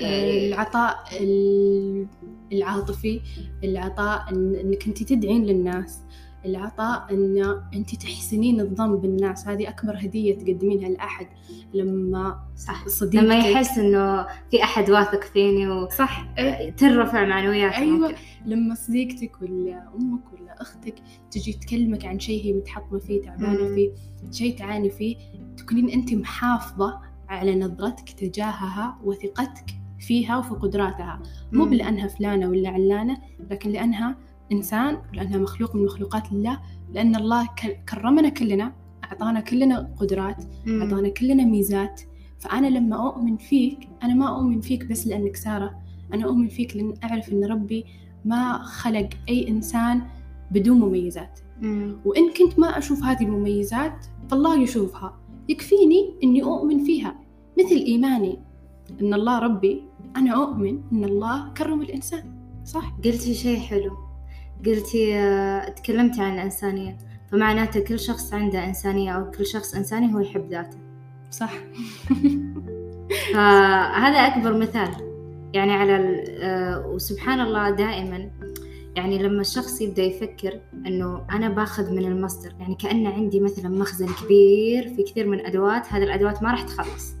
العطاء 0.00 1.04
ال- 1.20 2.06
العاطفي 2.52 3.20
العطاء 3.64 4.30
إنك 4.32 4.86
انت 4.86 5.02
تدعين 5.02 5.44
للناس 5.44 6.00
العطاء 6.44 7.14
إن 7.14 7.60
انت 7.74 7.94
تحسنين 7.94 8.60
الظن 8.60 8.96
بالناس. 8.96 9.48
هذه 9.48 9.68
أكبر 9.68 9.96
هدية 9.96 10.38
تقدمينها 10.38 10.88
لأحد 10.88 11.26
لما 11.74 12.40
صح. 12.56 12.88
صديقتك 12.88 13.24
لما 13.26 13.38
يحس 13.38 13.78
إنه 13.78 14.26
في 14.50 14.62
أحد 14.62 14.90
واثق 14.90 15.24
فيني 15.24 15.90
صح. 15.90 16.34
إيه، 16.38 16.68
وترفع 16.72 17.24
معنوياته 17.26 17.76
أيوه. 17.78 17.98
ممكن. 17.98 18.14
لما 18.46 18.74
صديقتك 18.74 19.42
ولا 19.42 19.88
أمك 19.94 20.32
ولا 20.32 20.62
أختك 20.62 20.94
تجي 21.30 21.52
تكلمك 21.52 22.04
عن 22.04 22.18
شيء 22.20 22.44
هي 22.44 22.52
متحطمه 22.52 22.98
فيه 22.98 23.22
تعبانة. 23.22 23.74
فيه 23.74 23.90
شيء 24.30 24.58
تعاني 24.58 24.90
فيه 24.90 25.16
تكونين 25.56 25.90
انت 25.90 26.14
محافظة 26.14 27.00
على 27.28 27.56
نظرتك 27.56 28.10
تجاهها 28.10 28.98
وثقتك. 29.04 29.66
فيها 30.02 30.38
وفي 30.38 30.54
قدراتها 30.54 31.20
مو. 31.52 31.64
بلأنها 31.64 32.08
فلانة 32.08 32.48
ولا 32.48 32.68
علانة 32.68 33.16
لكن 33.50 33.70
لأنها 33.70 34.16
إنسان 34.52 34.98
لأنها 35.12 35.38
مخلوق 35.38 35.76
من 35.76 35.84
مخلوقات 35.84 36.32
الله 36.32 36.60
لأن 36.92 37.16
الله 37.16 37.48
كرمنا 37.90 38.28
كلنا 38.28 38.72
أعطانا 39.04 39.40
كلنا 39.40 39.90
قدرات. 39.96 40.44
أعطانا 40.68 41.08
كلنا 41.08 41.44
ميزات 41.44 42.00
فأنا 42.38 42.66
لما 42.66 43.08
أؤمن 43.08 43.36
فيك 43.36 43.88
أنا 44.02 44.14
ما 44.14 44.28
أؤمن 44.36 44.60
فيك 44.60 44.84
بس 44.86 45.06
لأنك 45.06 45.36
سارة 45.36 45.74
أنا 46.14 46.24
أؤمن 46.24 46.48
فيك 46.48 46.76
لأن 46.76 46.94
أعرف 47.04 47.32
أن 47.32 47.44
ربي 47.44 47.84
ما 48.24 48.58
خلق 48.62 49.08
أي 49.28 49.48
إنسان 49.48 50.02
بدون 50.50 50.78
مميزات 50.80 51.40
مم. 51.60 51.96
وإن 52.04 52.32
كنت 52.32 52.58
ما 52.58 52.78
أشوف 52.78 53.04
هذه 53.04 53.22
المميزات 53.22 54.06
فالله 54.30 54.62
يشوفها 54.62 55.18
يكفيني 55.48 56.14
أني 56.24 56.42
أؤمن 56.42 56.84
فيها 56.84 57.14
مثل 57.58 57.74
إيماني 57.74 58.38
أن 59.00 59.14
الله 59.14 59.38
ربي 59.38 59.82
أنا 60.16 60.34
أؤمن 60.42 60.80
أن 60.92 61.04
الله 61.04 61.52
كرم 61.52 61.82
الإنسان. 61.82 62.24
صح؟ 62.64 62.92
قلتي 63.04 63.34
شيء 63.34 63.58
حلو. 63.60 63.96
قلتي 64.66 65.14
آه، 65.18 65.68
تكلمتي 65.68 66.22
عن 66.22 66.34
الإنسانية 66.34 66.98
فمعناته 67.32 67.80
كل 67.80 67.98
شخص 67.98 68.32
عنده 68.34 68.64
إنسانية 68.66 69.10
أو 69.10 69.30
كل 69.30 69.46
شخص 69.46 69.74
إنساني 69.74 70.14
هو 70.14 70.18
يحب 70.20 70.48
ذاته. 70.50 70.78
صح. 71.30 71.52
فهذا 73.34 74.18
أكبر 74.18 74.56
مثال. 74.58 74.90
يعني 75.54 75.72
على 75.72 75.96
ال- 75.96 76.24
آه، 76.42 76.86
وسبحان 76.86 77.40
الله 77.40 77.70
دائما 77.70 78.30
يعني 78.96 79.18
لما 79.18 79.40
الشخص 79.40 79.80
يبدأ 79.80 80.02
يفكر 80.02 80.60
إنه 80.86 81.24
أنا 81.32 81.48
باخذ 81.48 81.90
من 81.92 82.04
المصدر 82.04 82.52
يعني 82.60 82.74
كأن 82.74 83.06
عندي 83.06 83.40
مثلا 83.40 83.68
مخزن 83.68 84.08
كبير 84.24 84.88
في 84.96 85.02
كثير 85.02 85.26
من 85.28 85.40
الأدوات 85.40 85.92
هذه 85.92 86.02
الأدوات 86.02 86.42
ما 86.42 86.50
راح 86.50 86.62
تخلص. 86.62 87.14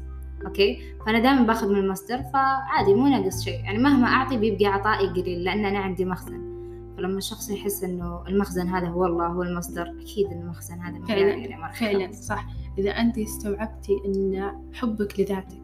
أوكي؟ 0.46 0.78
فأنا 1.06 1.18
دائما 1.18 1.42
باخذ 1.42 1.68
من 1.72 1.78
المصدر 1.78 2.22
فعادي 2.32 2.94
مو 2.94 3.06
ناقص 3.06 3.44
شيء. 3.44 3.64
يعني 3.64 3.78
مهما 3.78 4.06
أعطي 4.06 4.36
بيبقى 4.36 4.66
عطائي 4.66 5.06
قليل 5.06 5.44
لأن 5.44 5.64
أنا 5.64 5.78
عندي 5.78 6.04
مخزن. 6.04 6.52
فلما 6.96 7.18
الشخص 7.18 7.50
يحس 7.50 7.84
إنه 7.84 8.22
المخزن 8.28 8.68
هذا 8.68 8.86
هو 8.86 9.06
الله 9.06 9.26
هو 9.26 9.42
المصدر 9.42 9.82
أكيد 10.00 10.32
المخزن 10.32 10.78
هذا 10.80 11.06
فعلاً، 11.06 11.20
يعني 11.20 11.74
فعلا. 11.74 12.12
صح. 12.12 12.46
إذا 12.78 12.90
أنت 12.90 13.18
استوعبتي 13.18 13.92
أن 14.06 14.52
حبك 14.74 15.20
لذاتك 15.20 15.62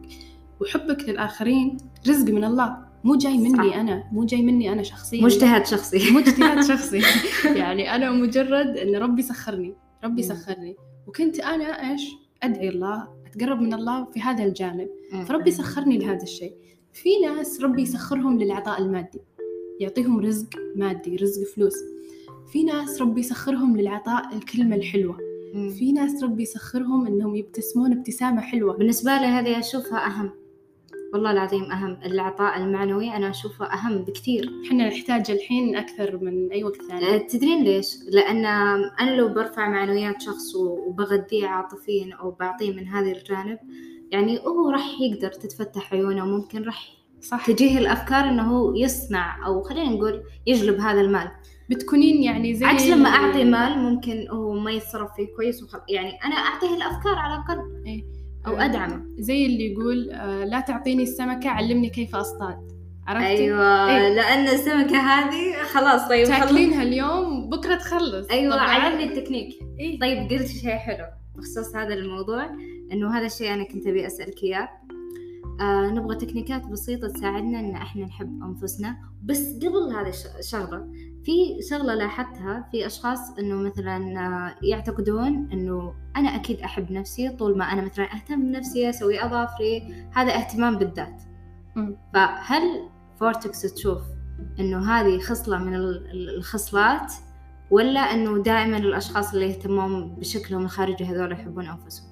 وحبك 0.61 1.09
للآخرين 1.09 1.77
رزق 2.07 2.31
من 2.33 2.43
الله 2.43 2.77
مو 3.03 3.15
جاي 3.15 3.37
مني 3.37 3.69
صح. 3.71 3.77
أنا 3.77 4.03
مو 4.11 4.25
جاي 4.25 4.41
مني 4.41 4.71
أنا 4.73 4.83
شخصيا. 4.83 5.23
مجتهد 5.23 5.65
شخصي. 5.65 5.99
مو 6.13 6.19
اجتهاد 6.19 6.63
شخصي. 6.63 7.01
يعني 7.61 7.95
أنا 7.95 8.11
مجرد 8.11 8.77
أن 8.77 8.95
ربي 8.95 9.21
سخرني 9.21 9.73
ربي. 10.03 10.23
سخرني. 10.23 10.75
وكنت 11.07 11.39
أنا 11.39 11.91
إيش؟ 11.91 12.01
أدعي 12.43 12.69
الله 12.69 13.07
أتقرب 13.39 13.61
من 13.61 13.73
الله 13.73 14.05
في 14.05 14.19
هذا 14.21 14.43
الجانب. 14.43 14.89
فربي 15.25 15.51
سخرني 15.51 15.97
لهذا 15.97 16.23
الشيء. 16.23 16.53
في 16.93 17.09
ناس 17.19 17.61
ربي 17.61 17.81
يسخرهم 17.81 18.39
للعطاء 18.39 18.81
المادي 18.81 19.19
يعطيهم 19.79 20.19
رزق 20.19 20.49
مادي 20.75 21.15
رزق 21.15 21.47
فلوس. 21.55 21.75
في 22.51 22.63
ناس 22.63 23.01
ربي 23.01 23.19
يسخرهم 23.19 23.77
للعطاء 23.77 24.35
الكلمة 24.35 24.75
الحلوة. 24.75 25.17
في 25.77 25.91
ناس 25.91 26.23
ربي 26.23 26.43
يسخرهم 26.43 27.07
إنهم 27.07 27.35
يبتسمون 27.35 27.91
ابتسامة 27.91 28.41
حلوة. 28.41 28.77
بالنسبة 28.77 29.11
لي 29.11 29.25
هذه 29.25 29.59
أشوفها 29.59 30.07
أهم. 30.07 30.31
والله 31.13 31.31
العظيم 31.31 31.71
أهم 31.71 31.97
العطاء 32.05 32.57
المعنوي 32.57 33.15
أنا 33.15 33.29
أشوفه 33.29 33.65
أهم 33.65 33.97
بكثير. 34.03 34.51
إحنا 34.67 34.87
نحتاج 34.87 35.31
الحين 35.31 35.75
أكثر 35.75 36.17
من 36.17 36.51
أي 36.51 36.63
وقت 36.63 36.81
أه، 36.81 36.87
ثاني 36.87 37.19
تدرين 37.19 37.63
ليش؟ 37.63 37.97
لأن 38.07 38.45
أنا 38.99 39.15
لو 39.15 39.27
برفع 39.27 39.69
معنويات 39.69 40.21
شخص 40.21 40.55
وبغذيه 40.55 41.47
عاطفيا 41.47 42.15
أو 42.19 42.31
بعطيه 42.31 42.71
من 42.71 42.87
هذا 42.87 43.11
الجانب 43.11 43.59
يعني 44.11 44.39
هو 44.39 44.69
راح 44.69 44.85
يقدر 45.01 45.31
تتفتح 45.31 45.93
عيونه 45.93 46.23
وممكن 46.23 46.63
راح 46.63 46.99
صح. 47.21 47.45
تجيه 47.47 47.77
الأفكار 47.77 48.29
إنه 48.29 48.43
هو 48.43 48.75
يصنع 48.75 49.47
أو 49.47 49.61
خلينا 49.61 49.89
نقول 49.89 50.23
يجلب 50.47 50.79
هذا 50.79 51.01
المال. 51.01 51.31
بتكونين 51.69 52.23
يعني 52.23 52.53
زي 52.53 52.65
عكس 52.65 52.87
لما 52.87 53.09
أعطي 53.09 53.43
مال 53.43 53.77
ممكن 53.77 54.27
هو 54.29 54.53
ما 54.53 54.71
يتصرف 54.71 55.15
فيه 55.15 55.27
كويس 55.35 55.63
وخل... 55.63 55.79
يعني 55.89 56.23
أنا 56.25 56.35
أعطيه 56.35 56.75
الأفكار 56.75 57.15
على 57.15 57.33
الأقل. 57.33 57.83
إيه. 57.85 58.18
أو 58.47 58.57
آه، 58.57 58.65
أدعمه 58.65 59.01
زي 59.19 59.45
اللي 59.45 59.71
يقول 59.71 60.11
آه، 60.11 60.43
لا 60.43 60.59
تعطيني 60.59 61.03
السمكة 61.03 61.49
علمني 61.49 61.89
كيف 61.89 62.15
أصطاد 62.15 62.79
عرفتي؟ 63.07 63.27
أيوة 63.27 63.89
إيه. 63.89 64.09
لأن 64.09 64.47
السمكة 64.47 64.97
هذه 64.97 65.63
خلاص 65.63 66.09
طيب 66.09 66.27
خلص 66.27 66.39
تاكلينها 66.39 66.83
اليوم 66.83 67.49
بكرة 67.49 67.75
تخلص 67.75 68.29
أيوه. 68.31 68.61
علمني 68.61 69.03
التكنيك 69.03 69.59
إيه؟ 69.79 69.99
طيب 69.99 70.29
قلت 70.29 70.47
شيء 70.47 70.75
حلو 70.75 71.05
بخصوص 71.35 71.75
هذا 71.75 71.93
الموضوع 71.93 72.49
إنه 72.91 73.17
هذا 73.17 73.25
الشيء 73.25 73.53
أنا 73.53 73.63
كنت 73.63 73.87
أبي 73.87 74.07
أسألك 74.07 74.43
إياه 74.43 74.69
آه 75.61 75.87
نبغى 75.91 76.15
تكنيكات 76.15 76.65
بسيطة 76.65 77.07
تساعدنا 77.07 77.59
إن 77.59 77.75
إحنا 77.75 78.05
نحب 78.05 78.43
أنفسنا. 78.43 78.97
بس 79.23 79.55
قبل 79.55 79.95
هذه 79.95 80.09
الش- 80.09 80.35
الشغلة 80.39 80.87
في 81.23 81.61
شغلة 81.69 81.93
لاحظتها 81.95 82.67
في 82.71 82.85
أشخاص 82.85 83.19
إنه 83.39 83.55
مثلا 83.55 83.97
آه، 84.19 84.55
يعتقدون 84.65 85.49
إنه 85.53 85.93
أنا 86.15 86.29
أكيد 86.35 86.59
أحب 86.59 86.91
نفسي 86.91 87.29
طول 87.29 87.57
ما 87.57 87.65
أنا 87.65 87.81
مثلا 87.81 88.13
أهتم 88.15 88.41
بنفسي 88.51 88.89
أسوي 88.89 89.25
أظافري 89.25 89.93
هذا 90.11 90.35
اهتمام 90.35 90.77
بالذات. 90.77 91.21
فهل 92.13 92.89
فورتكس 93.19 93.61
تشوف 93.61 94.01
إنه 94.59 94.91
هذه 94.91 95.19
خصلة 95.19 95.57
من 95.57 95.75
ال- 95.75 96.11
ال- 96.11 96.35
الخصلات 96.37 97.13
ولا 97.71 97.99
إنه 97.99 98.43
دائما 98.43 98.77
الأشخاص 98.77 99.33
اللي 99.33 99.45
يهتمون 99.49 100.15
بشكلهم 100.15 100.61
الخارجي 100.63 101.05
هذول 101.05 101.31
يحبون 101.31 101.65
أنفسهم؟ 101.67 102.07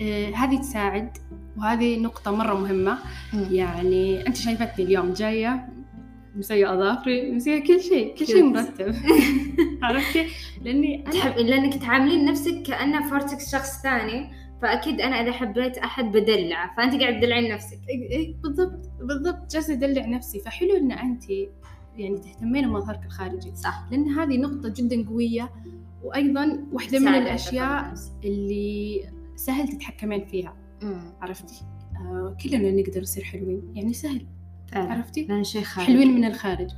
آه، 0.00 0.30
هذه 0.34 0.58
تساعد. 0.60 1.18
وهذه 1.60 1.98
نقطة 1.98 2.30
مرة 2.30 2.54
مهمة. 2.54 2.98
يعني 3.50 4.26
أنت 4.26 4.36
شايفتني 4.36 4.84
اليوم 4.84 5.12
جاية 5.12 5.68
مسوية 6.36 6.74
أظافري 6.74 7.32
مسوية 7.32 7.62
كل 7.64 7.80
شيء 7.80 8.14
كل 8.18 8.26
شيء. 8.26 8.44
مرتب. 8.44 8.94
عرفتي؟ 9.82 10.26
لأني 10.64 11.02
أنا 11.06 11.10
تحب 11.12 11.36
لأنك 11.36 11.74
تعاملين 11.74 12.24
نفسك 12.24 12.62
كأنه 12.62 13.08
فورتكس 13.10 13.52
شخص 13.52 13.82
ثاني 13.82 14.30
فأكيد 14.62 15.00
أنا 15.00 15.16
إذا 15.20 15.32
حبيت 15.32 15.78
أحد 15.78 16.04
بدلعه 16.04 16.74
فأنت 16.76 17.00
قاعد 17.00 17.20
تدلعين 17.20 17.54
نفسك. 17.54 17.78
إيه- 17.78 18.42
بالضبط 18.42 18.90
بالضبط 19.02 19.52
جالسة 19.52 19.72
أدلع 19.72 20.06
نفسي. 20.06 20.40
فحلو 20.40 20.76
إن 20.76 20.92
أنت 20.92 21.24
يعني 21.96 22.18
تهتمين 22.18 22.68
بمظهرك 22.68 23.00
الخارجي. 23.06 23.54
صح. 23.56 23.84
لأن 23.90 24.08
هذه 24.08 24.36
نقطة 24.38 24.68
جدا 24.68 25.08
قوية 25.08 25.50
وأيضا 26.04 26.66
واحدة 26.72 26.98
من 26.98 27.04
نفسك. 27.32 27.52
اللي 28.24 29.00
سهل 29.36 29.68
تتحكمين 29.68 30.24
فيها. 30.26 30.54
عرفتي؟ 31.20 31.62
آه 31.96 32.36
كلنا 32.42 32.70
نقدر 32.70 33.00
نصير 33.00 33.24
حلوين. 33.24 33.62
يعني 33.74 33.92
سهل. 33.92 34.26
فعلا. 34.72 34.92
عرفتي؟ 34.92 35.24
لأن 35.24 35.44
شيء 35.44 35.62
خارج. 35.62 35.86
حلوين 35.86 36.14
من 36.14 36.24
الخارج. 36.24 36.70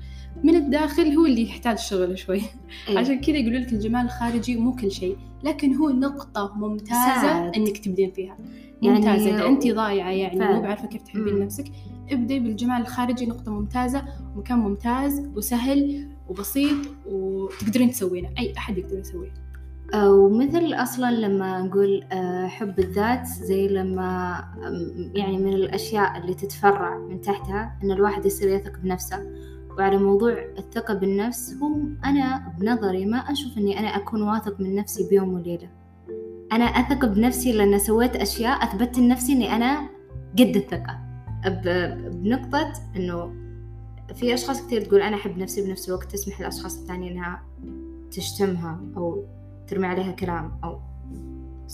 من 0.44 0.56
الداخل 0.56 1.16
هو 1.16 1.26
اللي 1.26 1.42
يحتاج 1.42 1.78
شغل 1.78 2.18
شوي. 2.18 2.40
إيه. 2.88 2.98
عشان 2.98 3.20
كذا 3.20 3.36
يقولوا 3.36 3.58
لك 3.60 3.72
الجمال 3.72 4.04
الخارجي 4.04 4.56
مو 4.56 4.72
كل 4.76 4.90
شيء 4.92 5.16
لكن 5.44 5.74
هو 5.74 5.90
نقطة 5.90 6.52
ممتازة 6.56 7.22
ساعد. 7.22 7.56
إنك 7.56 7.78
تبدين 7.78 8.10
فيها. 8.10 8.36
يعني- 8.82 8.98
ممتازة. 8.98 9.30
اذا 9.36 9.46
انت 9.46 9.66
ضايعة 9.66 10.10
يعني 10.10 10.38
فعلا. 10.38 10.56
مو 10.56 10.62
بعرفة 10.62 10.86
كيف 10.88 11.02
تحبين 11.02 11.34
مم. 11.34 11.42
نفسك. 11.42 11.64
ابدي 12.10 12.40
بالجمال 12.40 12.80
الخارجي 12.80 13.26
نقطة 13.26 13.52
ممتازة 13.52 14.04
ومكان 14.36 14.58
ممتاز 14.58 15.26
وسهل 15.36 16.08
وبسيط 16.28 16.76
وتقدرين 17.06 17.90
تسوينه. 17.90 18.28
أي 18.38 18.52
أحد 18.56 18.78
يقدر 18.78 18.98
يسويه. 18.98 19.34
ومثل 19.94 20.74
أصلا 20.74 21.10
لما 21.10 21.62
نقول 21.62 22.04
آه، 22.12 22.46
حب 22.46 22.78
الذات 22.78 23.26
زي 23.26 23.68
لما 23.68 24.44
يعني 25.14 25.38
من 25.38 25.52
الأشياء 25.52 26.18
اللي 26.18 26.34
تتفرع 26.34 26.98
من 26.98 27.20
تحتها 27.20 27.78
إن 27.84 27.90
الواحد 27.90 28.26
يصير 28.26 28.48
يثق 28.48 28.78
بنفسه. 28.78 29.32
وعلى 29.78 29.96
موضوع 29.96 30.32
الثقة 30.58 30.94
بالنفس 30.94 31.54
هو 31.62 31.76
أنا 32.04 32.52
بنظري 32.58 33.06
ما 33.06 33.18
أشوف 33.18 33.58
إني 33.58 33.78
أنا 33.78 33.88
أكون 33.88 34.22
واثق 34.22 34.60
من 34.60 34.74
نفسي 34.74 35.08
بيوم 35.08 35.34
وليلة. 35.34 35.68
أنا 36.52 36.64
أثق 36.64 37.04
بنفسي 37.04 37.52
لأن 37.52 37.78
سويت 37.78 38.16
أشياء 38.16 38.64
أثبتت 38.64 38.98
لنفسي 38.98 39.32
إني 39.32 39.56
أنا 39.56 39.88
قد 40.38 40.56
الثقة. 40.56 40.98
بنقطة 42.12 42.72
إنه 42.96 43.34
في 44.14 44.34
أشخاص 44.34 44.66
كثير 44.66 44.80
تقول 44.80 45.02
أنا 45.02 45.16
أحب 45.16 45.38
نفسي 45.38 45.66
بنفس 45.66 45.88
الوقت 45.88 46.12
تسمح 46.12 46.40
للأشخاص 46.40 46.80
الثانيين 46.80 47.12
إنها 47.12 47.42
تشتمها 48.10 48.80
أو 48.96 49.24
ترمي 49.72 49.86
عليها 49.86 50.12
كلام 50.12 50.60
أو 50.64 50.80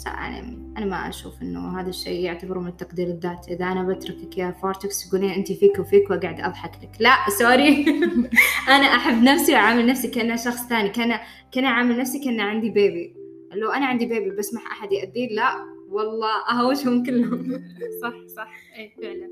يعني 0.06 0.38
أنا 0.78 0.86
ما 0.86 1.08
أشوف 1.08 1.42
إنه 1.42 1.80
هذا 1.80 1.88
الشيء 1.88 2.20
يعتبره 2.20 2.58
من 2.58 2.76
تقدير 2.76 3.06
الذات 3.06 3.48
إذا 3.48 3.64
أنا 3.64 3.82
بتركك 3.82 4.38
يا 4.38 4.50
فورتكس 4.50 5.08
تقولين 5.08 5.30
أنت 5.30 5.52
فيك 5.52 5.78
وفيك 5.78 6.10
وقاعد 6.10 6.40
أضحك 6.40 6.72
لك. 6.82 6.90
لا 7.00 7.16
sorry. 7.38 7.84
أنا 8.76 8.86
أحب 8.86 9.22
نفسي 9.22 9.52
وأعامل 9.52 9.86
نفسي 9.86 10.08
كأنها 10.08 10.36
شخص 10.36 10.68
ثاني 10.68 10.88
كأنا 10.88 11.20
كأنا 11.52 11.68
أعامل 11.68 11.98
نفسي 11.98 12.24
كأنه 12.24 12.42
عندي 12.42 12.70
baby 12.70 13.14
لو 13.52 13.70
أنا 13.70 13.86
عندي 13.86 14.06
baby 14.06 14.30
بسمح 14.30 14.66
أحد 14.72 14.92
يأذيه 14.92 15.28
لا 15.34 15.52
والله 15.88 16.50
أهوشهم 16.50 17.02
كلهم. 17.02 17.62
صح 18.02 18.14
صح. 18.36 18.52
اي 18.78 18.92
فعلا. 19.02 19.28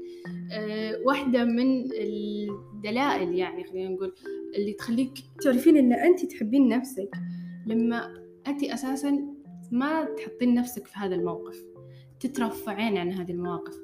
أه 0.52 1.00
واحدة 1.04 1.44
من 1.44 1.92
الدلائل 1.92 3.34
يعني 3.34 3.64
خلينا 3.64 3.88
نقول 3.88 4.14
اللي 4.56 4.72
تخليك 4.72 5.12
تعرفين 5.42 5.76
إن 5.76 5.92
أنت 5.92 6.24
تحبين 6.24 6.68
نفسك 6.68 7.10
لما 7.66 8.25
انت 8.48 8.64
أساسا 8.64 9.24
ما 9.72 10.04
تحطين 10.04 10.54
نفسك 10.54 10.86
في 10.86 10.98
هذا 10.98 11.14
الموقف. 11.14 11.64
تترفعين 12.20 12.96
عن 12.96 13.12
هذه 13.12 13.30
المواقف. 13.30 13.74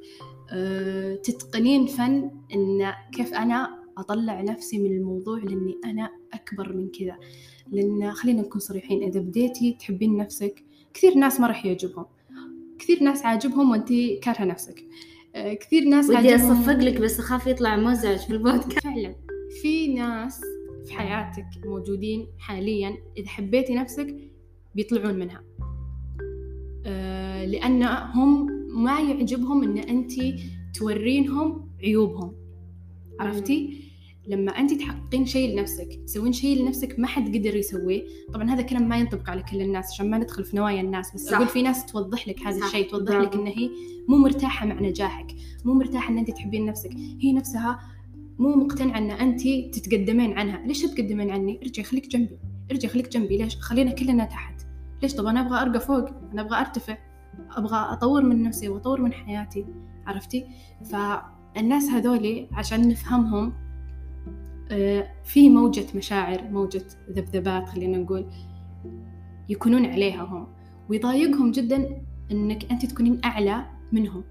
أه 0.50 1.14
تتقنين 1.14 1.86
فن 1.86 2.30
إن 2.54 2.92
كيف 3.12 3.34
أنا 3.34 3.82
أطلع 3.98 4.40
نفسي 4.40 4.78
من 4.78 4.92
الموضوع 4.92 5.38
لأني 5.38 5.80
أنا 5.84 6.10
أكبر 6.32 6.72
من 6.72 6.88
كذا. 6.88 7.16
لأن 7.70 8.12
خلينا 8.12 8.42
نكون 8.42 8.60
صريحين 8.60 9.02
إذا 9.02 9.20
بديتي 9.20 9.76
تحبين 9.80 10.16
نفسك 10.16 10.64
كثير 10.94 11.14
ناس 11.14 11.40
ما 11.40 11.46
راح 11.46 11.66
يعجبهم. 11.66 12.06
كثير 12.78 13.02
ناس 13.02 13.24
عاجبهم 13.24 13.70
وانت 13.70 13.88
كارهة 14.22 14.44
نفسك. 14.44 14.84
آه، 15.34 15.54
كثير 15.54 15.84
ناس 15.84 16.10
ودي 16.10 16.36
أصفق 16.36 16.76
لك 16.76 17.00
بس 17.00 17.18
أخاف 17.18 17.46
يطلع 17.46 17.76
مزعج 17.76 18.18
في 18.18 18.30
البودكاست. 18.30 18.80
فعلا. 18.80 19.14
في 19.62 19.94
ناس 19.94 20.40
في 20.84 20.92
حياتك 20.92 21.46
موجودين 21.64 22.26
حاليا 22.38 22.96
إذا 23.16 23.28
حبيتي 23.28 23.74
نفسك 23.74 24.31
بيطلعون 24.74 25.14
منها. 25.18 25.42
آه، 26.86 27.44
لأن 27.44 27.82
هم 27.82 28.46
ما 28.68 29.00
يعجبهم 29.00 29.62
إن 29.62 29.78
انت 29.78 30.12
تورينهم 30.74 31.68
عيوبهم. 31.82 32.32
عرفتي؟ 33.20 33.82
لما 34.28 34.52
انت 34.52 34.74
تحققين 34.74 35.26
شيء 35.26 35.52
لنفسك 35.52 36.00
تسوين 36.06 36.32
شيء 36.32 36.62
لنفسك 36.62 36.98
ما 36.98 37.06
حد 37.06 37.36
قدر 37.36 37.56
يسويه. 37.56 38.02
طبعا 38.32 38.50
هذا 38.50 38.60
الكلام 38.60 38.88
ما 38.88 38.96
ينطبق 38.96 39.30
على 39.30 39.42
كل 39.42 39.60
الناس 39.60 39.92
عشان 39.92 40.10
ما 40.10 40.18
ندخل 40.18 40.44
في 40.44 40.56
نوايا 40.56 40.80
الناس 40.80 41.14
بس 41.14 41.20
صح. 41.20 41.36
أقول 41.36 41.48
في 41.48 41.62
ناس 41.62 41.86
توضح 41.86 42.28
لك 42.28 42.40
هذا 42.42 42.60
صح. 42.60 42.66
الشيء 42.66 42.90
توضح 42.90 43.14
لك 43.14 43.28
برافو. 43.28 43.42
إن 43.42 43.46
هي 43.46 43.70
مو 44.08 44.16
مرتاحة 44.16 44.66
مع 44.66 44.80
نجاحك 44.80 45.26
مو 45.64 45.74
مرتاحة 45.74 46.12
إن 46.12 46.18
أنت 46.18 46.30
تحبين 46.30 46.66
نفسك. 46.66 46.90
هي 47.20 47.32
نفسها 47.32 47.80
مو 48.38 48.54
مقتنعة 48.54 48.98
إن 48.98 49.10
انت 49.10 49.40
تتقدمين 49.74 50.32
عنها. 50.32 50.66
ليش 50.66 50.82
تتقدمين 50.82 51.30
عني؟ 51.30 51.60
ارجعي 51.62 51.84
خليك 51.84 52.08
جنبي 52.08 52.38
ارجعي 52.70 52.92
خليك 52.92 53.08
جنبي. 53.08 53.36
ليش؟ 53.36 53.56
خلينا 53.56 53.90
كلنا 53.90 54.24
تحت. 54.24 54.61
ليش 55.02 55.14
طب 55.14 55.26
أنا 55.26 55.40
أبغى 55.40 55.60
أرقى 55.62 55.80
فوق؟ 55.80 56.08
أنا 56.32 56.42
أبغى 56.42 56.60
أرتفع. 56.60 56.98
أبغى 57.56 57.92
أطور 57.92 58.22
من 58.22 58.42
نفسي 58.42 58.68
وأطور 58.68 59.00
من 59.00 59.12
حياتي. 59.12 59.66
عرفتي؟ 60.06 60.46
فالناس 60.84 61.90
هذولي 61.90 62.48
عشان 62.52 62.88
نفهمهم 62.88 63.52
آه، 64.70 65.08
في 65.24 65.50
موجة 65.50 65.86
مشاعر 65.94 66.42
موجة 66.50 66.84
ذبذبات 67.10 67.68
خلينا 67.68 67.98
نقول 67.98 68.26
يكونون 69.48 69.86
عليها 69.86 70.22
هم. 70.22 70.46
ويضايقهم 70.88 71.50
جدا 71.50 72.02
إنك 72.32 72.70
أنت 72.72 72.86
تكونين 72.86 73.20
أعلى 73.24 73.66
منهم. 73.92 74.24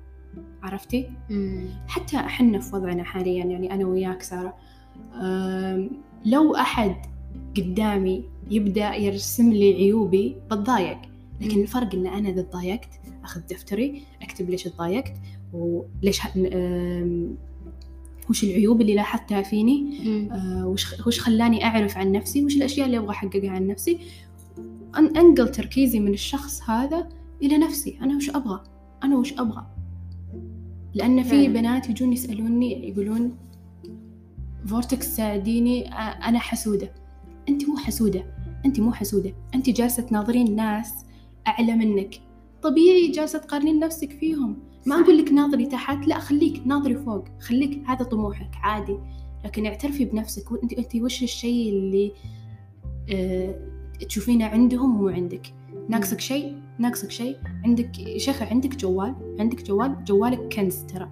عرفتي؟ 0.64 1.10
مم. 1.30 1.68
حتى 1.88 2.18
إحنا 2.18 2.60
في 2.60 2.76
وضعنا 2.76 3.04
حاليا 3.04 3.46
يعني 3.46 3.74
أنا 3.74 3.86
وياك 3.86 4.22
سارة 4.22 4.54
لو 6.26 6.56
أحد 6.56 6.96
قدامي 7.58 8.24
يبدأ 8.50 8.96
يرسم 8.96 9.54
لي 9.54 9.74
عيوبي 9.74 10.36
بتضايق 10.52 10.98
لكن 11.42 11.56
مم. 11.56 11.62
الفرق 11.62 11.96
إن 11.96 12.08
أنا 12.08 12.30
إذا 12.30 12.42
تضايقت 12.42 12.90
أخذ 13.24 13.42
دفتري 13.50 14.02
أكتب 14.22 14.50
ليش 14.50 14.64
تضايقت 14.64 15.14
وليش 15.54 16.22
وش 18.30 18.44
العيوب 18.44 18.82
اللي 18.82 18.94
لاحظتها 18.96 19.42
فيني. 19.42 19.98
آه، 20.32 20.68
وش 20.68 21.08
وش 21.08 21.20
خلاني 21.20 21.66
أعرف 21.66 21.98
عن 21.98 22.12
نفسي؟ 22.12 22.46
وش 22.46 22.56
الأشياء 22.56 22.86
اللي 22.86 22.98
أبغى 22.98 23.10
أحققها 23.10 23.50
عن 23.50 23.68
نفسي؟ 23.68 23.98
أن 24.98 25.18
أنقل 25.18 25.52
تركيزي 25.52 26.00
من 26.00 26.14
الشخص 26.14 26.70
هذا 26.70 27.10
إلى 27.42 27.58
نفسي. 27.58 27.98
أنا 28.02 28.16
وش 28.16 28.30
أبغى؟ 28.30 28.64
أنا 29.04 29.18
وش 29.18 29.34
أبغى؟ 29.34 29.66
لأن 30.94 31.24
في. 31.24 31.48
بنات 31.48 31.90
يجون 31.90 32.14
يسألوني 32.14 32.90
يقولون 32.90 33.38
فورتكس 34.66 35.16
ساعديني 35.16 35.94
آه، 35.94 36.30
أنا 36.30 36.40
أنت 37.50 37.70
مو 37.70 37.78
حسودة 37.78 38.26
أنت 38.66 38.80
مو 38.80 38.92
حسودة 38.92 39.34
أنت 39.56 39.70
جالسة 39.70 40.04
تناظرين 40.04 40.56
ناس 40.56 40.94
أعلى 41.48 41.76
منك. 41.76 42.22
طبيعي 42.62 43.08
جالسة 43.08 43.40
تقارنين 43.40 43.80
نفسك 43.80 44.12
فيهم. 44.12 44.58
ما 44.86 44.96
صح. 44.96 45.04
أقول 45.04 45.18
لك 45.18 45.32
ناظري 45.32 45.66
تحت 45.66 46.08
لا 46.08 46.20
خليك 46.20 46.62
ناظري 46.66 46.96
فوق 46.96 47.26
خليك 47.40 47.84
هذا 47.88 48.04
طموحك 48.04 48.52
عادي. 48.64 48.98
لكن 49.46 49.66
اعترفي 49.66 50.06
بنفسك 50.06 50.52
وانت 50.52 50.74
انت 50.74 50.96
وش 50.96 51.24
الشيء 51.24 51.70
اللي 51.70 52.12
آه 53.14 53.56
تشوفينه 54.08 54.46
عندهم 54.46 54.96
ومو 54.96 55.08
عندك؟ 55.08 55.54
ناقصك 55.90 56.20
شيء؟ 56.20 56.56
ناقصك 56.80 57.12
شيء؟ 57.12 57.38
عندك 57.66 58.18
شيخة 58.18 58.46
عندك 58.46 58.76
جوال؟ 58.76 59.16
عندك 59.40 59.64
جوال؟ 59.64 60.04
جوالك 60.04 60.54
كنز 60.54 60.76
ترى. 60.76 61.10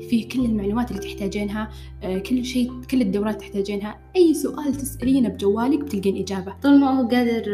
فيه 0.00 0.28
كل 0.28 0.44
المعلومات 0.44 0.90
اللي 0.90 1.02
تحتاجينها 1.02 1.70
آه، 2.02 2.18
كل 2.18 2.44
شيء 2.44 2.72
كل 2.90 3.00
الدورات 3.00 3.40
تحتاجينها. 3.40 3.98
أي 4.16 4.34
سؤال 4.34 4.74
تسألينه 4.74 5.28
بجوالك 5.28 5.78
بتلقين 5.78 6.16
إجابة. 6.16 6.54
طول 6.62 6.80
ما 6.80 7.00
هو 7.00 7.08
قادر 7.08 7.44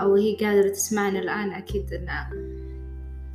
أو 0.00 0.14
هي 0.14 0.36
قادرة 0.36 0.68
تسمعنا 0.68 1.18
الآن 1.18 1.50
أكيد 1.50 1.92
إنه 1.92 2.28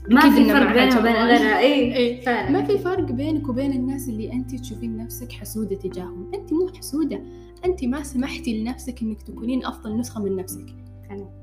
ما 0.10 0.21
في 0.21 0.45
فرق 0.45 0.73
بينها 0.73 0.99
وبين. 0.99 1.13
غيرها. 1.13 1.60
إي 1.60 1.95
إيه. 1.97 2.21
فعلا. 2.21 2.49
ما 2.49 2.63
في 2.63 2.77
فرق 2.77 3.12
بينك 3.12 3.49
وبين 3.49 3.71
الناس 3.71 4.10
اللي 4.10 4.34
أنت 4.34 4.56
تشوفين 4.56 4.97
نفسك 4.97 5.32
حسودة 5.32 5.75
تجاههم. 5.75 6.32
أنت 6.34 6.53
مو 6.53 6.67
حسودة. 6.77 7.21
أنت 7.65 7.84
ما 7.86 8.03
سمحتي 8.03 8.62
لنفسك 8.62 9.01
إنك 9.01 9.21
تكونين 9.21 9.65
أفضل 9.65 9.97
نسخة 9.97 10.23
من 10.23 10.36
نفسك. 10.36 10.65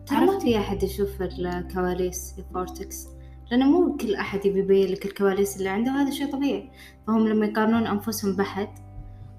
ترى 0.07 0.27
ما 0.27 0.39
في 0.39 0.59
أحد 0.59 0.83
يشوف 0.83 1.23
الكواليس 1.23 2.35
يا 2.39 2.45
فورتكس 2.55 3.07
لأنه 3.51 3.65
مو 3.71 3.97
كل 3.97 4.15
أحد 4.15 4.47
يبي 4.47 4.59
يبين 4.61 4.89
لك 4.89 5.07
الكواليس 5.07 5.57
اللي 5.57 5.69
عنده 5.69 5.91
هذا 5.91 6.11
شيء 6.11 6.33
طبيعي. 6.33 6.71
فهم 7.07 7.29
لما 7.29 7.47
يقارنون 7.47 7.87
أنفسهم 7.87 8.37
بحد 8.37 8.69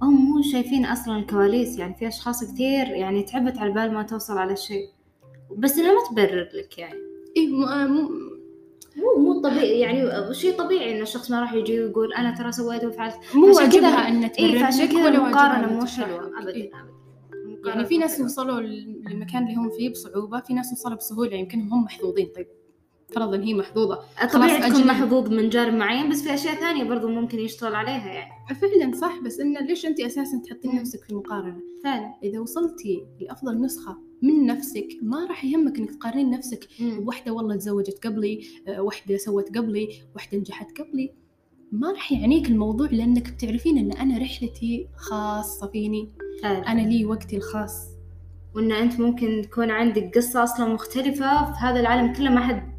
هم 0.01 0.13
مو 0.13 0.41
شايفين 0.41 0.85
أصلا 0.85 1.17
الكواليس. 1.17 1.79
يعني 1.79 1.95
في 1.95 2.07
أشخاص 2.07 2.43
كثير 2.43 2.87
يعني 2.87 3.23
تعبت 3.23 3.57
على 3.57 3.71
بال 3.71 3.93
ما 3.93 4.03
توصل 4.03 4.37
على 4.37 4.55
شيء 4.55 4.89
بس 5.57 5.77
إنها 5.79 5.93
ما 5.93 5.99
تبرر 6.09 6.49
لك 6.53 6.77
يعني. 6.77 6.99
مو 7.51 7.65
آه، 7.65 7.87
مو 7.87 8.09
مو 8.95 9.23
مو 9.23 9.41
طبيعي. 9.41 9.79
يعني 9.79 10.33
شيء 10.33 10.57
طبيعي 10.57 10.97
إن 10.97 11.01
الشخص 11.01 11.31
ما 11.31 11.41
راح 11.41 11.53
يجي 11.53 11.79
ويقول 11.79 12.13
أنا 12.13 12.35
ترى 12.37 12.51
سويت 12.51 12.83
وفعلت. 12.83 13.15
مو 13.35 13.47
واجبها 13.47 14.07
ان 14.07 14.23
إيه 14.23 14.47
تبرر 14.47 14.59
فعشان 14.59 14.85
لك 14.85 14.91
كذا 14.91 15.07
إن 15.07 15.73
مو 15.73 15.81
لك. 15.83 15.99
أبدا 15.99 16.53
إيه. 16.53 16.71
أبدا. 16.73 17.69
يعني 17.69 17.85
في 17.85 17.97
ناس. 17.97 18.21
وصلوا 18.21 18.61
للمكان 18.61 19.43
اللي 19.43 19.55
هم 19.55 19.69
فيه 19.69 19.89
بصعوبة 19.89 20.39
في 20.39 20.53
ناس 20.53 20.73
وصلوا 20.73 20.97
بسهولة 20.97 21.35
يمكن 21.35 21.61
هم 21.61 21.83
محظوظين. 21.83 22.31
طيب 22.35 22.47
فرضا 23.13 23.37
هي 23.43 23.53
محظوظة. 23.53 23.99
طبيعي 24.33 24.69
تكون 24.69 24.83
أجل- 24.83 24.87
محظوظ 24.87 25.29
من 25.29 25.49
جانب 25.49 25.73
معين 25.73 26.09
بس 26.09 26.21
في 26.23 26.33
أشياء 26.33 26.55
ثانية 26.55 26.83
برضو 26.83 27.07
ممكن 27.07 27.39
يشتغل 27.39 27.75
عليها 27.75 28.07
يعني. 28.13 28.31
فعلا 28.55 28.95
صح 28.95 29.19
بس 29.25 29.39
إنه 29.39 29.59
ليش 29.59 29.85
أنت 29.85 29.99
أساسا 29.99 30.41
تحطين. 30.45 30.75
نفسك 30.75 31.03
في 31.03 31.15
مقارنة؟ 31.15 31.59
فعلا. 31.83 32.13
إذا 32.23 32.39
وصلتي 32.39 33.05
لأفضل 33.21 33.61
نسخة 33.61 33.97
من 34.21 34.45
نفسك 34.45 34.87
ما 35.01 35.25
راح 35.25 35.45
يهمك 35.45 35.77
إنك 35.77 35.91
تقارنين 35.91 36.29
نفسك 36.29 36.67
مم. 36.79 36.99
بوحدة 36.99 37.31
والله 37.31 37.55
تزوجت 37.55 38.07
قبلي 38.07 38.41
آه، 38.67 38.81
وحدة 38.81 39.17
سوت 39.17 39.57
قبلي 39.57 39.87
وحدة 40.15 40.37
نجحت 40.37 40.81
قبلي. 40.81 41.13
ما 41.71 41.91
راح 41.91 42.11
يعنيك 42.11 42.47
الموضوع 42.49 42.87
لأنك 42.91 43.29
بتعرفين 43.33 43.77
أن 43.77 43.91
أنا 43.91 44.17
رحلتي 44.17 44.87
خاصة 44.97 45.67
فيني. 45.67 46.09
فعلا. 46.43 46.71
أنا 46.71 46.81
لي 46.81 47.05
وقتي 47.05 47.37
الخاص. 47.37 47.77
وإن 48.55 48.71
أنت 48.71 48.99
ممكن 48.99 49.41
تكون 49.51 49.71
عندك 49.71 50.11
قصة 50.17 50.43
أصلا 50.43 50.73
مختلفة 50.73 51.45
في 51.53 51.59
هذا 51.59 51.79
العالم 51.79 52.13
كله 52.13 52.29
ما 52.29 52.39
حد 52.47 52.74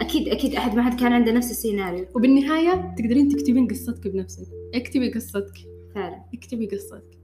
أكيد 0.00 0.28
أكيد 0.28 0.54
أحد 0.54 0.74
ما 0.74 0.82
حد 0.82 1.00
كان 1.00 1.12
عنده 1.12 1.32
نفس 1.32 1.50
السيناريو. 1.50 2.06
وبالنهاية 2.14 2.94
تقدرين 2.98 3.28
تكتبين 3.28 3.68
قصتك 3.68 4.08
بنفسك. 4.08 4.46
اكتبي 4.74 5.12
قصتك. 5.12 5.52
فعلا. 5.94 6.24
اكتبي 6.34 6.66
قصتك. 6.66 7.20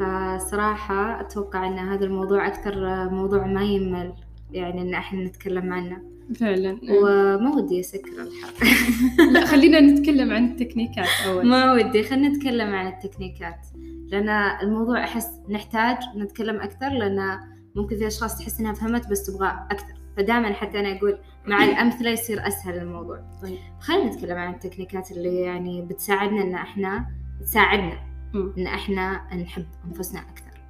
فصراحة 0.00 1.20
أتوقع 1.20 1.66
أن 1.66 1.78
هذا 1.78 2.04
الموضوع 2.04 2.46
أكثر 2.46 3.08
موضوع 3.10 3.46
ما 3.46 3.62
يمل 3.62 4.12
يعني 4.52 4.82
إن 4.82 4.94
إحنا 4.94 5.24
نتكلم 5.24 5.72
عنه. 5.72 6.02
فعلا. 6.34 6.78
وما 6.90 7.54
ودي 7.56 7.80
أسكر 7.80 8.10
الحلقة. 8.10 8.66
لا 9.32 9.46
خلينا 9.46 9.80
نتكلم 9.80 10.30
عن 10.30 10.44
التكنيكات 10.44 11.08
أول. 11.26 11.46
ما 11.46 11.72
ودي 11.72 12.02
خلينا 12.02 12.28
نتكلم 12.28 12.74
عن 12.74 12.86
التكنيكات. 12.86 13.66
لأن 14.06 14.28
الموضوع 14.62 15.04
أحس 15.04 15.28
نحتاج 15.48 15.96
نتكلم 16.16 16.60
أكثر 16.60 16.88
لأن 16.88 17.38
ممكن 17.74 17.96
في 17.96 18.06
أشخاص 18.06 18.38
تحس 18.38 18.60
إنها 18.60 18.72
فهمت 18.72 19.10
بس 19.10 19.26
تبغى 19.26 19.66
أكثر. 19.70 19.94
فدائما 20.16 20.52
حتى 20.52 20.80
أنا 20.80 20.96
أقول 20.96 21.18
مع 21.46 21.64
الأمثلة 21.64 22.10
يصير 22.10 22.46
أسهل 22.46 22.78
الموضوع. 22.78 23.20
طيب. 23.42 23.58
خلينا 23.80 24.04
نتكلم 24.04 24.38
عن 24.38 24.54
التكنيكات 24.54 25.10
اللي 25.10 25.40
يعني 25.40 25.82
بتساعدنا 25.82 26.42
إن 26.42 26.54
إحنا 26.54 27.06
تساعدنا 27.40 27.98
مم. 28.34 28.52
إن 28.58 28.66
إحنا 28.66 29.34
نحب 29.34 29.66
أنفسنا 29.84 30.20
أكثر. 30.20 30.60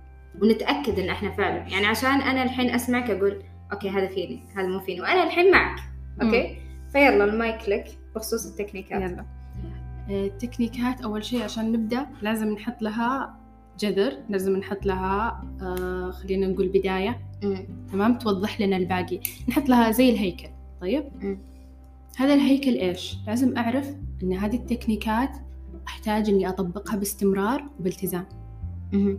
ونتأكد 0.42 0.98
إن 0.98 1.08
إحنا 1.08 1.30
فعلا 1.30 1.56
يعني 1.56 1.87
عشان 1.87 2.20
أنا 2.20 2.42
الحين 2.42 2.70
أسمعك 2.70 3.10
أقول 3.10 3.42
okay 3.72 3.90
هذا 3.90 4.06
فيني 4.06 4.42
هذا 4.56 4.66
مو 4.66 4.80
فيني. 4.80 5.00
وأنا 5.00 5.24
الحين 5.24 5.50
معك. 5.50 5.80
okay؟ 6.22 6.57
فيلا 6.92 7.24
المايك 7.24 7.68
لك 7.68 7.98
بخصوص 8.14 8.46
ال 8.46 8.51
techniqueات. 8.51 9.03
يلا. 9.02 9.24
آه، 10.10 10.26
ال 10.27 10.33
techniqueات 10.33 11.03
أول 11.02 11.24
شيء 11.24 11.42
عشان 11.42 11.72
نبدأ 11.72 12.06
لازم 12.22 12.48
نحط 12.52 12.82
لها 12.82 13.37
جذر 13.78 14.12
لازم 14.28 14.56
نحط 14.56 14.87
لها 14.87 15.44
آه 15.62 16.10
خلينا 16.10 16.46
نقول 16.46 16.68
بداية. 16.68 17.20
مم. 17.42 17.66
تمام؟ 17.92 18.18
توضح 18.18 18.60
لنا 18.60 18.76
الباقي. 18.76 19.20
نحط 19.48 19.68
لها 19.68 19.90
زي 19.90 20.10
الهيكل. 20.10 20.48
طيب 20.85 21.05
مم. 21.23 21.38
هذا 22.16 22.35
الهيكل 22.35 22.75
إيش 22.75 23.16
لازم 23.27 23.57
أعرف 23.57 23.94
أن 24.23 24.33
هذه 24.33 24.57
ال 24.57 24.63
techniqueات 24.63 25.31
أحتاج 25.88 26.29
أني 26.29 26.49
أطبقها 26.49 26.97
باستمرار 26.97 27.64
وبالتزام 27.81 28.25
مم. 28.92 29.18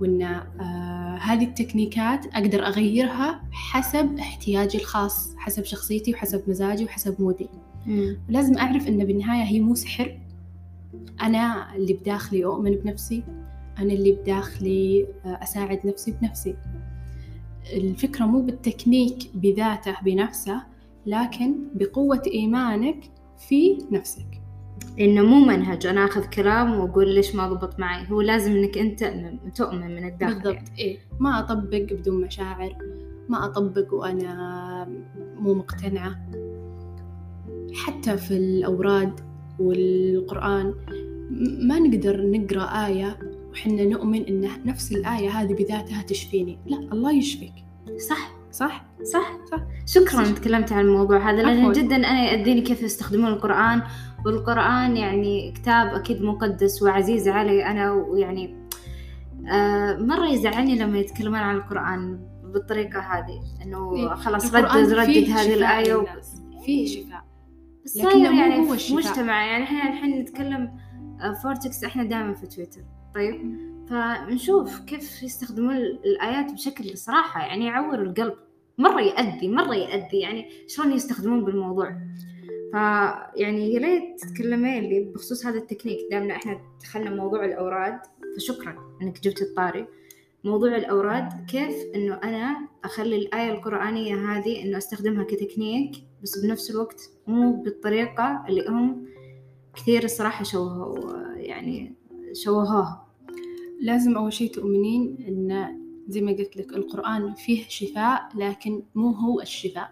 وأن 0.00 0.22
آه 0.22 1.16
هذه 1.16 1.44
التكنيكات 1.44 2.26
أقدر 2.26 2.66
أغيرها 2.66 3.40
حسب 3.52 4.18
احتياجي 4.18 4.78
الخاص 4.78 5.36
حسب 5.36 5.64
شخصيتي 5.64 6.12
وحسب 6.12 6.42
مزاجي 6.48 6.84
وحسب 6.84 7.22
مودي 7.22 7.48
مم. 7.86 8.18
لازم 8.28 8.58
أعرف 8.58 8.88
أن 8.88 9.04
بالنهاية 9.04 9.44
هي 9.44 9.60
مو 9.60 9.74
سحر 9.74 10.18
أنا 11.22 11.74
اللي 11.76 11.92
بداخلي 11.92 12.44
أؤمن 12.44 12.70
بنفسي 12.70 13.22
أنا 13.78 13.92
اللي 13.92 14.12
بداخلي 14.12 15.06
آه، 15.24 15.42
أساعد 15.42 15.80
نفسي 15.86 16.14
بنفسي 16.22 16.54
الفكرة 17.72 18.24
مو 18.24 18.40
بالتكنيك 18.40 19.30
بذاته 19.34 19.96
بنفسه 20.04 20.73
لكن 21.06 21.54
بقوة 21.74 22.22
إيمانك 22.26 23.10
في 23.38 23.78
نفسك. 23.90 24.26
إنه 25.00 25.22
مو 25.22 25.44
منهج. 25.44 25.86
أنا 25.86 26.04
أخذ 26.04 26.24
كلام 26.24 26.80
وأقول 26.80 27.14
ليش 27.14 27.34
ما 27.34 27.52
ضبط 27.52 27.78
معي. 27.78 28.10
هو 28.10 28.20
لازم 28.20 28.52
إنك 28.52 28.78
أنت 28.78 29.12
تؤمن 29.54 29.96
من 29.96 30.04
الداخل 30.04 30.34
بالضبط 30.34 30.54
يعني. 30.54 30.78
إيه. 30.78 30.98
ما 31.20 31.38
أطبق 31.38 31.92
بدون 31.92 32.20
مشاعر 32.20 32.76
ما 33.28 33.44
أطبق 33.44 33.94
وأنا 33.94 34.88
مو 35.38 35.54
مقتنعة. 35.54 36.30
حتى 37.74 38.16
في 38.16 38.36
الأوراد 38.36 39.20
والقرآن 39.58 40.74
ما 41.60 41.78
نقدر 41.78 42.30
نقرأ 42.30 42.86
آية 42.86 43.18
وحنا 43.52 43.84
نؤمن 43.84 44.22
إن 44.22 44.50
نفس 44.64 44.92
الآية 44.92 45.30
هذه 45.30 45.52
بذاتها 45.52 46.02
تشفيني. 46.02 46.58
لا 46.66 46.78
الله 46.92 47.12
يشفيك. 47.12 47.54
صح. 48.08 48.43
صح؟ 48.54 48.84
صح 49.12 49.32
صح. 49.50 49.58
شكرا 49.86 50.24
تكلمت 50.24 50.72
عن 50.72 50.80
الموضوع 50.84 51.30
هذا 51.30 51.42
لأن. 51.42 51.72
جدا 51.72 51.96
أنا 51.96 52.24
يأذيني 52.30 52.60
كيف 52.60 52.82
يستخدمون 52.82 53.28
القرآن 53.32 53.82
والقرآن 54.26 54.96
يعني 54.96 55.52
كتاب 55.52 55.86
أكيد 55.94 56.22
مقدس 56.22 56.82
وعزيز 56.82 57.28
علي 57.28 57.66
أنا 57.66 57.92
ويعني 57.92 58.56
آه 59.52 59.96
مرة 59.96 60.26
يزعلني 60.26 60.78
لما 60.78 60.98
يتكلمون 60.98 61.38
عن 61.38 61.56
القرآن 61.56 62.20
بالطريقة 62.44 63.00
هذه 63.00 63.40
إنه 63.62 63.94
إيه، 63.96 64.14
خلاص 64.14 64.54
ردد 64.54 64.92
ردد 64.92 65.30
هذه 65.30 65.54
الآية 65.54 65.94
و... 65.94 66.06
فيه 66.64 66.86
شفاء 66.86 67.24
بس 67.84 67.90
صاير 67.92 68.30
مو 68.32 68.38
يعني 68.40 68.58
هو 68.58 68.64
في 68.68 68.74
الشفاء. 68.74 68.96
مجتمع 68.98 69.46
يعني 69.46 69.64
إحنا 69.64 69.88
الحين 69.88 70.20
نتكلم 70.20 70.70
آه، 71.20 71.32
فورتكس 71.32 71.84
إحنا 71.84 72.04
دائما 72.04 72.34
في 72.34 72.46
تويتر 72.46 72.80
طيب 73.14 73.56
فنشوف 73.90 74.80
كيف 74.80 75.22
يستخدمون 75.22 75.76
ال- 75.76 76.00
الآيات 76.06 76.52
بشكل 76.52 76.98
صراحة 76.98 77.40
يعني 77.40 77.66
يعور 77.66 78.02
القلب 78.02 78.34
مرة 78.78 79.00
يأذي 79.00 79.48
مرة 79.48 79.74
يأذي 79.74 80.18
يعني 80.18 80.48
شلون 80.68 80.92
يستخدمون 80.92 81.44
بالموضوع؟ 81.44 81.96
فيعني 82.72 83.74
يا 83.74 83.80
ريت 83.80 84.20
تتكلمين 84.20 84.84
لي 84.84 85.00
بخصوص 85.00 85.46
هذا 85.46 85.58
التكنيك. 85.58 85.98
دامنا 86.10 86.36
إحنا 86.36 86.60
دخلنا 86.82 87.10
موضوع 87.10 87.44
الأوراد 87.44 87.98
فشكرا 88.36 88.98
إنك 89.02 89.20
جبت 89.20 89.42
الطاري. 89.42 89.86
موضوع 90.44 90.76
الأوراد 90.76 91.46
كيف 91.50 91.74
إنه 91.94 92.14
أنا 92.14 92.68
أخلي 92.84 93.16
الآية 93.16 93.52
القرآنية 93.52 94.14
هذه 94.14 94.62
إنه 94.62 94.78
أستخدمها 94.78 95.24
كتكنيك 95.24 95.92
بس 96.22 96.38
بنفس 96.38 96.70
الوقت 96.70 97.10
مو 97.26 97.62
بالطريقة 97.62 98.44
اللي 98.48 98.68
هم 98.68 99.06
كثير 99.76 100.04
الصراحة 100.04 100.44
شوهوا 100.44 100.98
يعني 101.36 101.94
شوهوها. 102.32 103.06
لازم 103.80 104.16
أول 104.16 104.32
شيء 104.32 104.50
تؤمنين 104.50 105.24
إن 105.28 105.83
زي 106.08 106.20
ما 106.20 106.32
قلت 106.32 106.56
لك 106.56 106.72
القرآن 106.72 107.34
فيه 107.34 107.64
شفاء 107.68 108.28
لكن 108.34 108.82
مو 108.94 109.10
هو 109.10 109.40
الشفاء. 109.40 109.90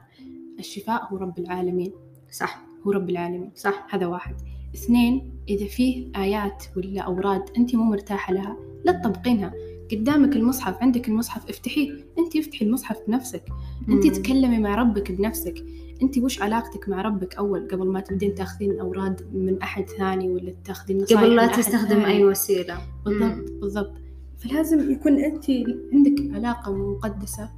الشفاء 0.59 1.09
هو 1.12 1.16
رب 1.16 1.38
العالمين. 1.38 1.92
صح. 2.31 2.62
هو 2.87 2.90
رب 2.90 3.11
العالمين. 3.11 3.51
صح. 3.57 3.87
هذا 3.94 4.07
واحد. 4.07 4.37
اثنين 4.75 5.33
إذا 5.48 5.66
فيه 5.66 6.09
آيات 6.16 6.64
ولا 6.77 7.01
أوراد 7.01 7.42
أنت 7.57 7.75
مو 7.75 7.85
مرتاحة 7.85 8.35
لها 8.35 8.57
لا 8.85 8.92
تطبقينها. 8.92 9.55
قدامك 9.92 10.37
المصحف 10.37 10.83
عندك 10.83 11.09
المصحف 11.09 11.48
افتحيه. 11.48 12.05
أنت 12.18 12.37
افتحي 12.37 12.64
المصحف 12.64 12.96
بنفسك. 13.09 13.44
أنت. 13.88 14.07
تكلمي 14.07 14.59
مع 14.59 14.75
ربك 14.75 15.12
بنفسك. 15.12 15.64
أنت 16.03 16.18
وش 16.18 16.42
علاقتك 16.42 16.88
مع 16.88 17.03
ربك؟ 17.03 17.35
أول 17.35 17.68
قبل 17.68 17.87
ما 17.87 18.01
تبدين 18.01 18.35
تاخذين 18.35 18.81
أوراد 18.81 19.35
من 19.35 19.62
أحد 19.62 19.88
ثاني 19.88 20.29
ولا 20.29 20.55
تاخذين 20.64 21.05
قبل 21.05 21.37
لا 21.37 21.46
تستخدم 21.46 22.01
ثاني. 22.01 22.07
أي 22.07 22.25
وسيلة 22.25 22.79
بالضبط 23.05 23.51
بالضبط. 23.61 24.01
فلازم 24.42 24.92
يكون 24.92 25.18
أنت 25.18 25.50
عندك 25.92 26.35
علاقة 26.35 26.72
مقدسة 26.72 27.50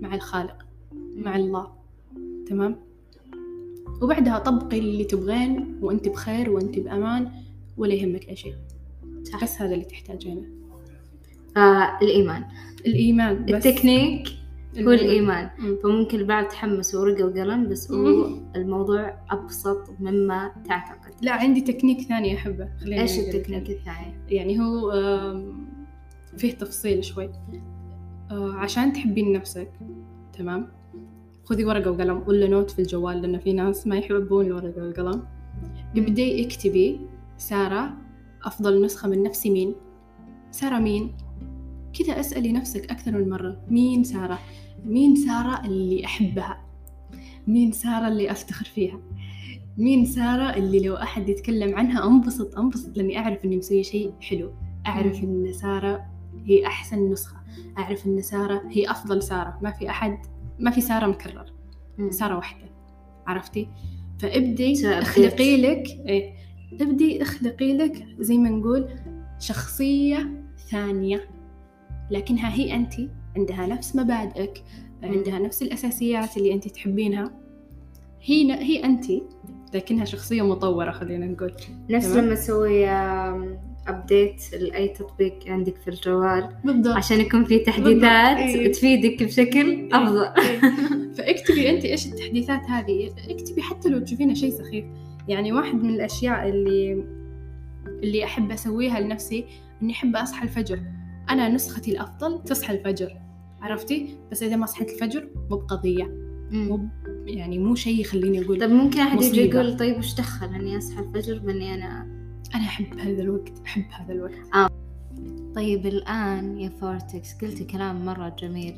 مع 0.00 0.14
الخالق 0.14 0.66
مع 1.16 1.36
الله 1.36 1.72
تمام؟ 2.46 2.76
وبعدها 4.02 4.38
طبقي 4.38 4.78
اللي 4.78 5.04
تبغين 5.04 5.78
وأنت 5.80 6.08
بخير 6.08 6.50
وأنت 6.50 6.78
بأمان 6.78 7.30
ولا 7.76 7.94
يهمك 7.94 8.28
أي 8.28 8.36
شيء. 8.36 8.54
صح. 9.24 9.44
بس 9.44 9.62
هذا 9.62 9.74
اللي 9.74 9.84
تحتاجينه. 9.84 10.42
فالإيمان 11.54 12.44
الإيمان. 12.86 13.44
بس. 13.44 13.66
التكنيك 13.66 14.28
هو 14.78 14.90
الإيمان. 14.92 15.50
مم. 15.58 15.76
فممكن 15.82 16.18
البعض 16.18 16.44
تحمس 16.48 16.94
ورقة 16.94 17.24
وقلم 17.24 17.68
بس 17.68 17.92
هو 17.92 18.26
الموضوع 18.56 19.14
أبسط 19.30 19.90
مما 20.00 20.52
تعتقد. 20.68 21.12
لا 21.22 21.32
عندي 21.32 21.60
تكنيك 21.60 22.00
ثاني 22.00 22.34
أحبه. 22.34 22.68
إيش. 22.86 23.18
التكنيك 23.18 23.70
الثاني؟ 23.70 24.14
يعني 24.28 24.60
هو 24.60 24.90
آم، 24.90 25.67
فيه 26.38 26.52
تفصيل 26.52 27.04
شوي. 27.04 27.30
آه، 28.30 28.52
عشان 28.52 28.92
تحبين 28.92 29.32
نفسك 29.32 29.70
تمام؟ 30.32 30.68
خذي 31.44 31.64
ورقة 31.64 31.90
وقلم 31.90 32.24
ولا 32.26 32.48
note 32.48 32.70
في 32.70 32.78
الجوال 32.78 33.22
لأن 33.22 33.38
في 33.38 33.52
ناس 33.52 33.86
ما 33.86 33.96
يحبون 33.96 34.46
الورقة 34.46 34.82
والقلم. 34.82 35.22
ابدي 35.96 36.46
اكتبي 36.46 37.00
سارة 37.38 37.96
أفضل 38.44 38.84
نسخة 38.84 39.08
من 39.08 39.22
نفسي 39.22 39.50
مين؟ 39.50 39.74
سارة 40.50 40.78
مين؟ 40.78 41.12
كذا 41.92 42.20
أسألي 42.20 42.52
نفسك 42.52 42.90
أكثر 42.90 43.12
من 43.12 43.30
مرة 43.30 43.60
مين 43.70 44.04
سارة؟ 44.04 44.38
مين 44.84 45.16
سارة 45.16 45.66
اللي 45.66 46.04
أحبها؟ 46.04 46.64
مين 47.46 47.72
سارة 47.72 48.08
اللي 48.08 48.30
أفتخر 48.30 48.64
فيها؟ 48.64 49.00
مين 49.78 50.04
سارة 50.04 50.56
اللي 50.56 50.80
لو 50.80 50.94
أحد 50.94 51.28
يتكلم 51.28 51.74
عنها 51.74 52.06
أنبسط 52.06 52.58
أنبسط 52.58 52.96
لأني 52.96 53.18
أعرف 53.18 53.44
إني 53.44 53.56
مسوية 53.56 53.82
شيء 53.82 54.12
حلو. 54.20 54.52
أعرف 54.86 55.24
إن 55.24 55.52
سارة 55.52 56.17
هي 56.46 56.66
أحسن 56.66 57.10
نسخة. 57.12 57.36
أعرف 57.78 58.06
إن 58.06 58.22
سارة 58.22 58.62
هي 58.68 58.90
أفضل 58.90 59.22
سارة. 59.22 59.58
ما 59.62 59.70
في 59.70 59.90
أحد 59.90 60.18
ما 60.58 60.70
في 60.70 60.80
سارة 60.80 61.06
مكرر 61.06 61.52
مم. 61.98 62.10
سارة 62.10 62.36
واحدة. 62.36 62.68
عرفتي؟ 63.26 63.68
فابدي 64.18 64.88
اخلقي 64.98 65.62
لك 65.62 65.86
إيه 66.06 66.32
ابدي 66.80 67.22
اخلقي 67.22 67.76
لك 67.76 68.06
زي 68.18 68.38
ما 68.38 68.50
نقول 68.50 68.88
شخصية 69.38 70.44
ثانية. 70.70 71.28
لكنها 72.10 72.54
هي 72.54 72.74
أنت 72.74 72.94
عندها 73.36 73.66
نفس 73.66 73.96
مبادئك 73.96 74.64
عندها 75.02 75.38
نفس 75.38 75.62
الأساسيات 75.62 76.36
اللي 76.36 76.54
أنت 76.54 76.68
تحبينها. 76.68 77.30
هي 78.22 78.52
هي 78.52 78.84
أنت 78.84 79.04
لكنها 79.74 80.04
شخصية 80.04 80.42
مطورة 80.42 80.90
خلينا 80.90 81.26
نقول. 81.26 81.52
نفس. 81.90 82.06
لما 82.06 82.34
تسوي 82.34 82.86
update 83.88 84.54
لأي 84.54 84.88
تطبيق 84.88 85.38
عندك 85.46 85.76
في 85.76 85.88
الجوال 85.88 86.48
بالضبط. 86.64 86.96
عشان 86.96 87.20
يكون 87.20 87.44
في 87.44 87.58
تحديثات 87.58 88.36
إيه. 88.36 88.72
تفيدك 88.72 89.22
بشكل 89.22 89.88
أفضل. 89.92 90.24
إيه. 90.24 90.60
فاكتبي 91.14 91.70
انت 91.70 91.84
إيش 91.84 92.06
التحديثات 92.06 92.60
هذه. 92.68 93.10
اكتبي 93.28 93.62
حتى 93.62 93.88
لو 93.88 93.98
تشوفينها 93.98 94.34
شيء 94.34 94.50
سخيف. 94.50 94.84
يعني 95.28 95.52
واحد 95.52 95.74
من 95.74 95.90
الأشياء 95.90 96.48
اللي 96.48 97.04
اللي 98.02 98.24
أحب 98.24 98.50
أسويها 98.50 99.00
لنفسي 99.00 99.44
إني 99.82 99.92
أحب 99.92 100.16
أصحى 100.16 100.44
الفجر. 100.44 100.80
أنا 101.30 101.48
نسختي 101.48 101.90
الأفضل 101.90 102.42
تصحى 102.44 102.74
الفجر. 102.74 103.10
عرفتي؟ 103.60 104.18
بس 104.32 104.42
إذا 104.42 104.56
ما 104.56 104.66
صحيت 104.66 104.90
الفجر 104.90 105.28
مو 105.50 105.56
بقضية. 105.56 106.28
مو 106.50 106.88
يعني 107.26 107.58
مو 107.58 107.74
شيء 107.74 108.00
يخليني 108.00 108.44
أقول 108.44 108.60
طيب 108.60 108.70
ممكن 108.70 109.00
أحد 109.00 109.22
يجي. 109.22 109.40
يقول 109.40 109.76
طيب 109.76 109.98
وش 109.98 110.14
دخل 110.14 110.54
إني 110.54 110.78
أصحى 110.78 111.00
الفجر 111.00 111.38
باني 111.38 111.74
أنا 111.74 112.17
أنا 112.54 112.64
أحب 112.64 112.98
هذا 112.98 113.22
الوقت 113.22 113.52
أحب 113.66 113.84
هذا 113.90 114.12
الوقت. 114.12 114.34
طيب 115.54 115.86
الآن 115.86 116.58
يا 116.60 116.68
فورتكس 116.68 117.34
قلتي 117.34 117.64
كلام 117.64 118.04
مرة 118.06 118.28
جميل. 118.28 118.74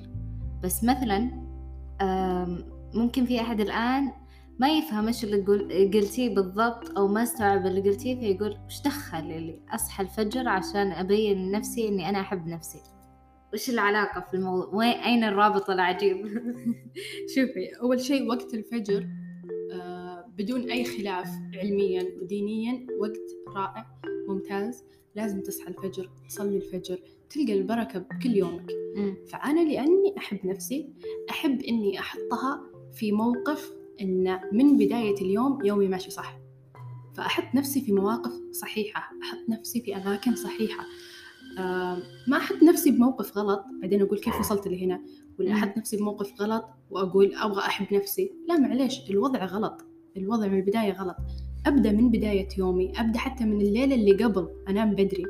بس 0.62 0.84
مثلا 0.84 1.30
ممكن 2.94 3.26
في 3.26 3.40
أحد 3.40 3.60
الآن 3.60 4.12
ما 4.58 4.68
يفهم 4.68 5.06
إيش 5.06 5.24
اللي 5.24 5.36
قل- 5.42 5.90
قلتيه 5.94 6.34
بالضبط 6.34 6.98
أو 6.98 7.08
ما 7.08 7.22
استوعب 7.22 7.66
اللي 7.66 7.80
قلتيه 7.80 8.20
فيقول 8.20 8.56
وش 8.66 8.82
دخل 8.82 9.18
اللي 9.18 9.60
أصحى 9.74 10.02
الفجر 10.02 10.48
عشان 10.48 10.92
أبين 10.92 11.48
لنفسي 11.48 11.88
إني 11.88 12.08
أنا 12.08 12.20
أحب 12.20 12.46
نفسي؟ 12.46 12.78
وش 13.54 13.70
العلاقة 13.70 14.20
في 14.20 14.34
الموضوع؟ 14.34 14.74
وين 14.74 14.88
أين 14.92 15.24
الرابط 15.24 15.70
العجيب؟ 15.70 16.26
شوفي 17.34 17.80
أول 17.82 18.00
شيء 18.00 18.28
وقت 18.28 18.54
الفجر 18.54 19.02
آه 19.02 19.19
بدون 20.40 20.70
أي 20.70 20.84
خلاف 20.84 21.28
علميا 21.54 22.18
ودينيا 22.22 22.86
وقت 23.00 23.54
رائع 23.56 23.86
ممتاز. 24.28 24.84
لازم 25.14 25.40
تصحى 25.40 25.68
الفجر 25.68 26.10
تصلي 26.28 26.56
الفجر 26.56 26.98
تلقى 27.30 27.52
البركة 27.52 27.98
بكل 27.98 28.36
يومك. 28.36 28.70
مم. 28.96 29.16
فأنا 29.28 29.60
لأني 29.60 30.14
أحب 30.18 30.46
نفسي 30.46 30.88
أحب 31.30 31.62
إني 31.62 31.98
أحطها 31.98 32.62
في 32.92 33.12
موقف 33.12 33.72
إن 34.00 34.40
من 34.52 34.76
بداية 34.76 35.14
اليوم 35.14 35.64
يومي 35.64 35.88
ماشي 35.88 36.10
صح. 36.10 36.38
فأحط 37.14 37.54
نفسي 37.54 37.80
في 37.80 37.92
مواقف 37.92 38.32
صحيحة 38.52 39.12
أحط 39.22 39.48
نفسي 39.48 39.80
في 39.80 39.96
أماكن 39.96 40.34
صحيحة. 40.34 40.84
آه 41.58 42.02
ما 42.28 42.36
أحط 42.36 42.62
نفسي 42.62 42.90
بموقف 42.90 43.38
غلط 43.38 43.64
بعدين 43.82 44.02
أقول 44.02 44.18
كيف 44.18 44.40
وصلت 44.40 44.68
لهنا؟ 44.68 45.04
ولا. 45.38 45.52
أحط 45.52 45.78
نفسي 45.78 45.96
بموقف 45.96 46.40
غلط 46.40 46.64
وأقول 46.90 47.34
أبغى 47.34 47.60
أحب 47.60 47.94
نفسي؟ 47.94 48.32
لا 48.48 48.58
معليش 48.58 49.10
الوضع 49.10 49.44
غلط. 49.44 49.89
الوضع 50.16 50.46
من 50.48 50.58
البداية 50.58 50.92
غلط. 50.92 51.16
أبدأ 51.66 51.92
من 51.92 52.10
بداية 52.10 52.48
يومي 52.58 52.92
أبدأ 52.96 53.18
حتى 53.18 53.44
من 53.44 53.60
الليلة 53.60 53.94
اللي 53.94 54.24
قبل 54.24 54.48
أنام 54.68 54.90
بدري. 54.92 55.24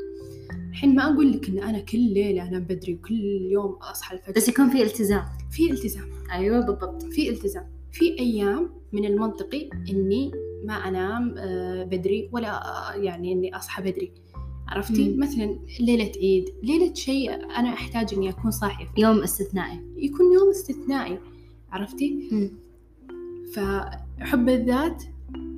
الحين 0.71 0.95
ما 0.95 1.15
أقول 1.15 1.33
لك 1.33 1.49
إن 1.49 1.59
أنا 1.59 1.79
كل 1.79 1.99
ليلة 1.99 2.49
أنام 2.49 2.63
بدري 2.65 2.95
وكل 2.95 3.21
يوم 3.53 3.73
أصحى 3.73 4.17
الفجر. 4.17 4.33
بس 4.37 4.49
يكون 4.49 4.71
في 4.71 4.83
التزام. 4.83 5.23
في 5.51 5.71
التزام. 5.71 6.05
أيوة 6.33 6.61
بالضبط. 6.61 7.03
في 7.03 7.31
التزام. 7.31 7.67
في 7.93 8.19
أيام 8.19 8.71
من 8.93 9.05
المنطقي 9.05 9.71
إني 9.91 10.31
ما 10.65 10.75
أنام 10.75 11.35
آه، 11.39 11.85
بدري 11.85 12.29
ولا 12.33 12.49
آه، 12.49 12.95
يعني 12.95 13.33
إني 13.33 13.57
أصحى 13.57 13.83
بدري. 13.83 14.13
عرفتي؟ 14.69 15.11
مم. 15.11 15.21
مثلا 15.21 15.59
ليلة 15.81 16.13
عيد. 16.17 16.55
ليلة 16.63 16.95
شيء 16.95 17.35
أنا 17.35 17.69
أحتاج 17.69 18.15
إني 18.15 18.29
أكون 18.29 18.51
صاحية 18.51 18.87
فيه. 18.95 19.03
يوم 19.03 19.23
استثنائي. 19.23 19.81
يكون 19.97 20.33
يوم 20.33 20.51
استثنائي. 20.51 21.19
عرفتي؟ 21.73 22.29
مم. 22.33 22.51
فحب 24.21 24.49
الذات 24.49 25.03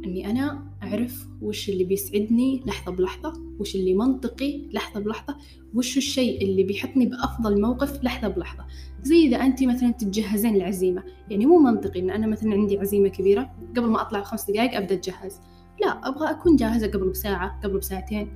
إني 0.05 0.31
أنا 0.31 0.73
أعرف 0.83 1.27
وش 1.43 1.69
اللي 1.69 1.85
بيسعدني 1.85 2.63
لحظة 2.67 2.93
بلحظة 2.93 3.33
وش 3.59 3.75
اللي 3.75 3.95
منطقي 3.95 4.63
لحظة 4.73 5.01
بلحظة 5.01 5.37
وش 5.75 5.97
الشيء 5.97 6.45
اللي 6.45 6.63
بيحطني 6.63 7.07
بأفضل 7.07 7.61
موقف 7.61 8.05
لحظة 8.05 8.29
بلحظة 8.29 8.65
زي 9.03 9.27
إذا 9.27 9.37
أنت 9.37 9.63
مثلا 9.63 9.91
تتجهزين 9.91 10.57
لعزيمة 10.57 11.03
يعني 11.31 11.47
مو 11.47 11.59
منطقي 11.59 12.01
إن 12.01 12.11
أنا 12.11 12.27
مثلا 12.27 12.53
عندي 12.53 12.79
عزيمة 12.79 13.09
كبيرة 13.09 13.51
قبل 13.77 13.87
ما 13.87 14.01
أطلع 14.01 14.21
بخمس 14.21 14.51
دقايق 14.51 14.77
أبدأ 14.77 14.95
أتجهز 14.95 15.41
لا 15.81 16.09
أبغى 16.09 16.31
أكون 16.31 16.57
جاهزة 16.57 16.87
قبل 16.87 17.09
بساعة 17.09 17.61
قبل 17.65 17.79
بساعتين 17.79 18.29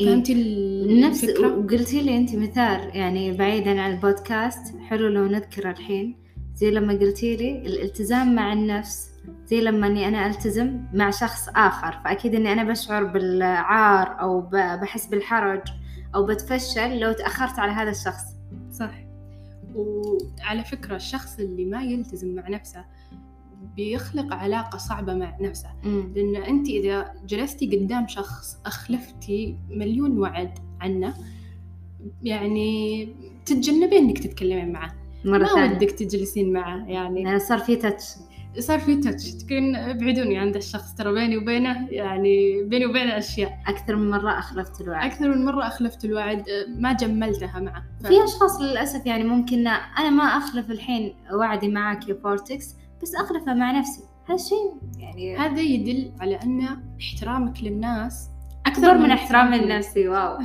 إيه. 0.00 0.06
فهمتي 0.06 0.34
نفس؟ 1.00 1.24
وقلتي 1.40 2.02
لي 2.02 2.16
أنت 2.16 2.34
مثال 2.34 2.96
يعني 2.96 3.32
بعيدا 3.32 3.80
عن 3.80 3.94
البودكاست 3.94 4.76
حلو 4.78 5.08
لو 5.08 5.26
نذكر 5.26 5.70
الحين 5.70 6.16
زي 6.54 6.70
لما 6.70 6.92
قلتي 6.92 7.36
لي 7.36 7.66
الالتزام 7.66 8.34
مع 8.34 8.52
النفس 8.52 9.10
زي 9.46 9.60
لما 9.60 9.86
إني 9.86 10.08
أنا 10.08 10.26
ألتزم 10.26 10.80
مع 10.94 11.10
شخص 11.10 11.48
آخر 11.48 12.00
فأكيد 12.04 12.34
إني 12.34 12.52
أنا 12.52 12.64
بشعر 12.64 13.04
بالعار 13.04 14.20
أو 14.20 14.40
بحس 14.52 15.06
بالحرج 15.06 15.62
أو 16.14 16.26
بتفشل 16.26 16.98
لو 16.98 17.12
تأخرت 17.12 17.58
على 17.58 17.72
هذا 17.72 17.90
الشخص. 17.90 18.24
صح. 18.72 18.90
وعلى 19.74 20.64
فكرة 20.64 20.96
الشخص 20.96 21.38
اللي 21.38 21.64
ما 21.64 21.82
يلتزم 21.82 22.34
مع 22.34 22.48
نفسه 22.48 22.84
بيخلق 23.76 24.34
علاقة 24.34 24.78
صعبة 24.78 25.14
مع 25.14 25.36
نفسه. 25.40 25.68
امم 25.84 26.12
لأن 26.16 26.36
أنت 26.36 26.68
إذا 26.68 27.12
جلستي 27.26 27.76
قدام 27.76 28.08
شخص 28.08 28.60
أخلفتي 28.66 29.56
مليون 29.70 30.18
وعد 30.18 30.58
عنه 30.80 31.14
يعني 32.22 33.08
تتجنبين 33.46 34.04
إنك 34.04 34.18
تتكلمين 34.18 34.72
معه. 34.72 34.94
مرة 35.24 35.54
ما 35.54 35.64
ودك 35.64 35.90
تجلسين 35.90 36.52
معه 36.52 36.86
يعني. 36.86 37.22
يعني 37.22 37.38
صار 37.38 37.58
في 37.58 37.76
تاتش 37.76 38.04
صار 38.58 38.78
في 38.78 38.96
تاتش 38.96 39.30
تكون 39.34 39.76
ابعدوني 39.76 40.38
عند 40.38 40.56
الشخص 40.56 40.94
ترى 40.94 41.12
بيني 41.14 41.36
وبينه 41.36 41.88
يعني 41.90 42.62
بيني 42.62 42.86
وبينه 42.86 43.18
أشياء. 43.18 43.58
أكثر 43.66 43.96
من 43.96 44.10
مرة 44.10 44.38
أخلفت 44.38 44.80
الوعي 44.80 45.06
أكثر 45.06 45.28
من 45.28 45.44
مرة 45.44 45.66
أخلفت 45.66 46.04
الوعد. 46.04 46.44
ما 46.68 46.92
جملتها 46.92 47.60
معه. 47.60 47.84
ف- 48.02 48.06
في 48.06 48.24
أشخاص 48.24 48.60
للأسف 48.60 49.06
يعني 49.06 49.24
ممكن 49.24 49.66
أنا 49.98 50.10
ما 50.10 50.24
أخلف 50.24 50.70
الحين 50.70 51.14
وعدي 51.32 51.68
معك 51.68 52.08
يا 52.08 52.14
فورتكس 52.22 52.74
بس 53.02 53.14
اخلفه 53.14 53.54
مع 53.54 53.72
نفسي. 53.78 54.02
هذا 54.28 54.34
الشيء 54.34 54.72
يعني 54.98 55.36
هذا 55.36 55.60
يدل 55.60 56.12
على 56.20 56.36
أن 56.42 56.68
احترامك 57.00 57.62
للناس 57.62 58.28
أكبر 58.66 58.98
من 58.98 59.10
احترام 59.10 59.54
لنفسي. 59.54 60.08
wow. 60.08 60.38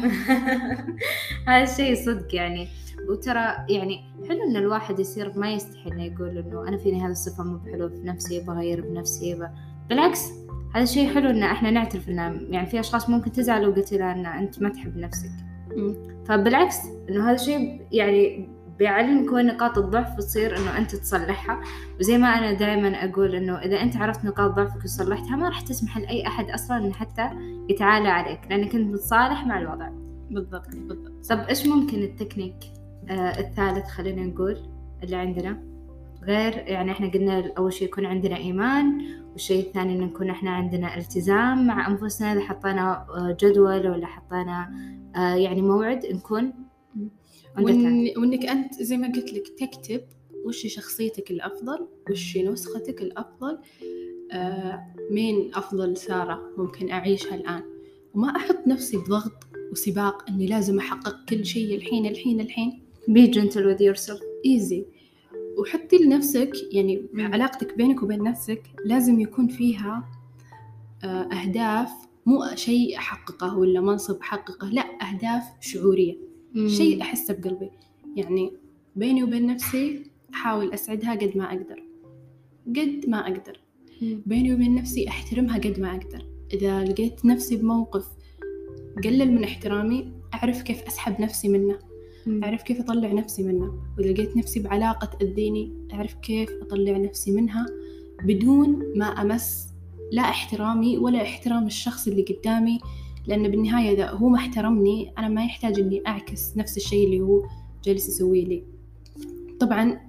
هذا 1.48 1.64
الشيء 1.72 1.96
صدق 2.06 2.36
يعني. 2.36 2.68
وترى 3.10 3.56
يعني 3.70 4.04
حلو 4.30 4.44
إن 4.50 4.56
الواحد 4.56 5.00
يصير 5.00 5.40
ما 5.40 5.52
يستحي 5.52 5.92
إنه 5.92 6.04
يقول 6.04 6.38
إنه 6.38 6.68
أنا 6.68 6.78
فيني 6.78 7.02
هذه 7.02 7.12
الصفة 7.12 7.44
مو 7.44 7.58
بحلوة 7.58 7.90
في 7.90 8.02
نفسي 8.04 8.40
بغير 8.40 8.82
بنفسي 8.82 9.36
ب... 9.36 9.48
بالعكس 9.90 10.30
هذا 10.76 10.86
شيء 10.86 11.14
حلو 11.14 11.30
إن 11.30 11.44
إحنا 11.44 11.72
نعترف 11.72 12.10
إنه 12.10 12.42
يعني 12.50 12.68
في 12.68 12.80
أشخاص 12.80 13.10
ممكن 13.10 13.32
تزعل 13.32 13.62
لو 13.62 13.72
قلت 13.72 13.94
لها 13.94 14.12
إن 14.12 14.26
أنت 14.26 14.62
ما 14.62 14.70
تحب 14.70 14.98
نفسك. 14.98 15.32
فبالعكس 16.26 16.78
إنه 17.10 17.26
هذا 17.30 17.36
الشيء 17.36 17.82
يعني 17.92 18.50
بيعلمك 18.80 19.32
وين 19.32 19.48
نقاط 19.48 19.78
الضعف 19.78 20.14
وتصير 20.18 20.58
إنه 20.58 20.78
أنت 20.78 20.96
تصلحها. 20.96 21.62
وزي 22.00 22.18
ما 22.18 22.28
أنا 22.28 22.54
دائما 22.54 23.06
أقول 23.06 23.36
إنه 23.36 23.58
إذا 23.58 23.82
أنت 23.82 23.98
عرفت 23.98 24.26
نقاط 24.26 24.52
ضعفك 24.52 24.84
وصلحتها 24.84 25.36
ما 25.36 25.50
راح 25.50 25.62
تسمح 25.62 25.98
لأي 25.98 26.28
أحد 26.28 26.50
أصلا 26.50 26.78
إنه 26.78 26.94
حتى 26.94 27.30
يتعالى 27.70 28.10
عليك 28.10 28.40
لأنك 28.50 28.76
أنت 28.76 28.90
متصالح 28.90 29.46
مع 29.46 29.60
الوضع. 29.60 29.90
بالضبط 30.32 30.76
بالضبط. 30.76 31.26
طب 31.30 31.40
إيش 31.40 31.68
ممكن 31.68 32.04
التكنيك؟ 32.04 32.56
الثالث 33.12 33.88
خلينا 33.88 34.26
نقول 34.26 34.58
اللي 35.04 35.16
عندنا. 35.16 35.64
غير 36.24 36.54
يعني 36.54 36.92
إحنا 36.92 37.08
قلنا 37.12 37.54
أول 37.58 37.74
شيء 37.74 37.88
يكون 37.88 38.06
عندنا 38.06 38.38
إيمان 38.38 39.02
والشيء 39.32 39.68
الثاني 39.68 39.94
إنه 39.94 40.06
نكون 40.06 40.30
إحنا 40.30 40.52
عندنا 40.52 40.98
التزام 40.98 41.68
مع 41.68 41.88
أنفسنا 41.88 42.34
إذا 42.34 42.42
حطينا 42.42 43.06
آه، 43.10 43.38
جدول 43.40 43.88
ولا 43.88 44.06
حطينا 44.08 44.72
آه 45.16 45.36
يعني 45.36 45.62
موعد 45.62 46.06
نكون 46.06 46.54
وإنك 48.18 48.46
أنت 48.46 48.74
زي 48.74 48.98
ما 48.98 49.08
قلت 49.08 49.34
لك 49.34 49.48
تكتب 49.48 50.02
وش 50.46 50.68
شخصيتك 50.68 51.32
الأفضل 51.32 51.88
وش 52.12 52.38
نسختك 52.38 53.02
الأفضل 53.02 53.58
آه 54.32 54.94
مين 55.12 55.52
أفضل 55.56 55.98
سارة 55.98 56.42
ممكن 56.58 56.92
أعيشها 56.92 57.36
الآن. 57.36 57.64
وما 58.14 58.36
أحط 58.36 58.68
نفسي 58.68 58.98
بضغط 58.98 59.48
وسباق 59.72 60.30
إني 60.30 60.48
لازم 60.48 60.78
أحقق 60.80 61.16
كل 61.30 61.46
شيء 61.46 61.76
الحين 61.76 62.06
الحين 62.06 62.40
الحين. 62.42 62.83
Be 63.10 63.28
gentle 63.34 63.66
with 63.66 63.82
yourself. 63.82 64.22
ايزي 64.46 64.86
وحطي 65.58 65.98
لنفسك 65.98 66.52
يعني. 66.72 67.06
علاقتك 67.16 67.78
بينك 67.78 68.04
وبين 68.04 68.24
نفسك 68.24 68.64
لازم 68.86 69.20
يكون 69.20 69.48
فيها 69.48 70.10
آه، 71.04 71.08
أهداف. 71.08 71.90
مو 72.26 72.40
شيء 72.56 72.98
أحققه 72.98 73.58
ولا 73.58 73.82
منصب 73.82 74.20
أحققه 74.20 74.70
لا 74.70 74.82
أهداف 74.82 75.44
شعورية. 75.62 76.18
شيء 76.68 77.02
أحسه 77.02 77.34
بقلبي. 77.34 77.70
يعني 78.16 78.54
بيني 78.96 79.24
وبين 79.24 79.48
نفسي 79.48 80.04
أحاول 80.34 80.74
أسعدها 80.74 81.16
قد 81.16 81.38
ما 81.38 81.46
أقدر. 81.46 81.84
قد 82.68 83.06
ما 83.08 83.20
أقدر. 83.20 83.60
بيني 84.02 84.54
وبين 84.54 84.76
نفسي 84.76 85.08
أحترمها 85.08 85.58
قد 85.58 85.80
ما 85.80 85.92
أقدر. 85.92 86.26
إذا 86.54 86.84
لقيت 86.84 87.26
نفسي 87.26 87.56
بموقف 87.56 88.06
قلل 89.04 89.32
من 89.32 89.44
احترامي 89.44 90.14
أعرف 90.34 90.62
كيف 90.62 90.84
أسحب 90.84 91.22
نفسي 91.22 91.50
منه. 91.50 91.80
أعرف 92.44 92.64
كيف 92.64 92.80
أطلع 92.80 93.12
نفسي 93.12 93.44
منه 93.44 93.74
وإذا 93.98 94.12
لقيت 94.12 94.38
نفسي 94.38 94.60
بعلاقة 94.60 95.06
تأذيني 95.06 95.74
أعرف 95.94 96.14
كيف 96.14 96.50
أطلع 96.62 96.98
نفسي 96.98 97.32
منها 97.32 97.66
بدون 98.24 98.84
ما 98.96 99.06
أمس 99.06 99.68
لا 100.12 100.22
احترامي 100.22 100.98
ولا 100.98 101.22
احترام 101.22 101.68
الشخص 101.68 102.08
اللي 102.08 102.22
قدامي 102.24 102.80
لأن 103.28 103.48
بالنهاية 103.48 103.94
إذا 103.94 104.10
هو 104.10 104.30
ما 104.30 104.38
احترمني 104.38 105.14
أنا 105.18 105.28
ما 105.28 105.46
يحتاج 105.46 105.80
إني 105.80 106.02
أعكس 106.08 106.58
نفس 106.58 106.78
الشيء 106.78 107.06
اللي 107.06 107.22
هو 107.22 107.44
جالس 107.84 108.08
يسويه 108.08 108.46
لي. 108.46 108.64
طبعا 109.60 110.00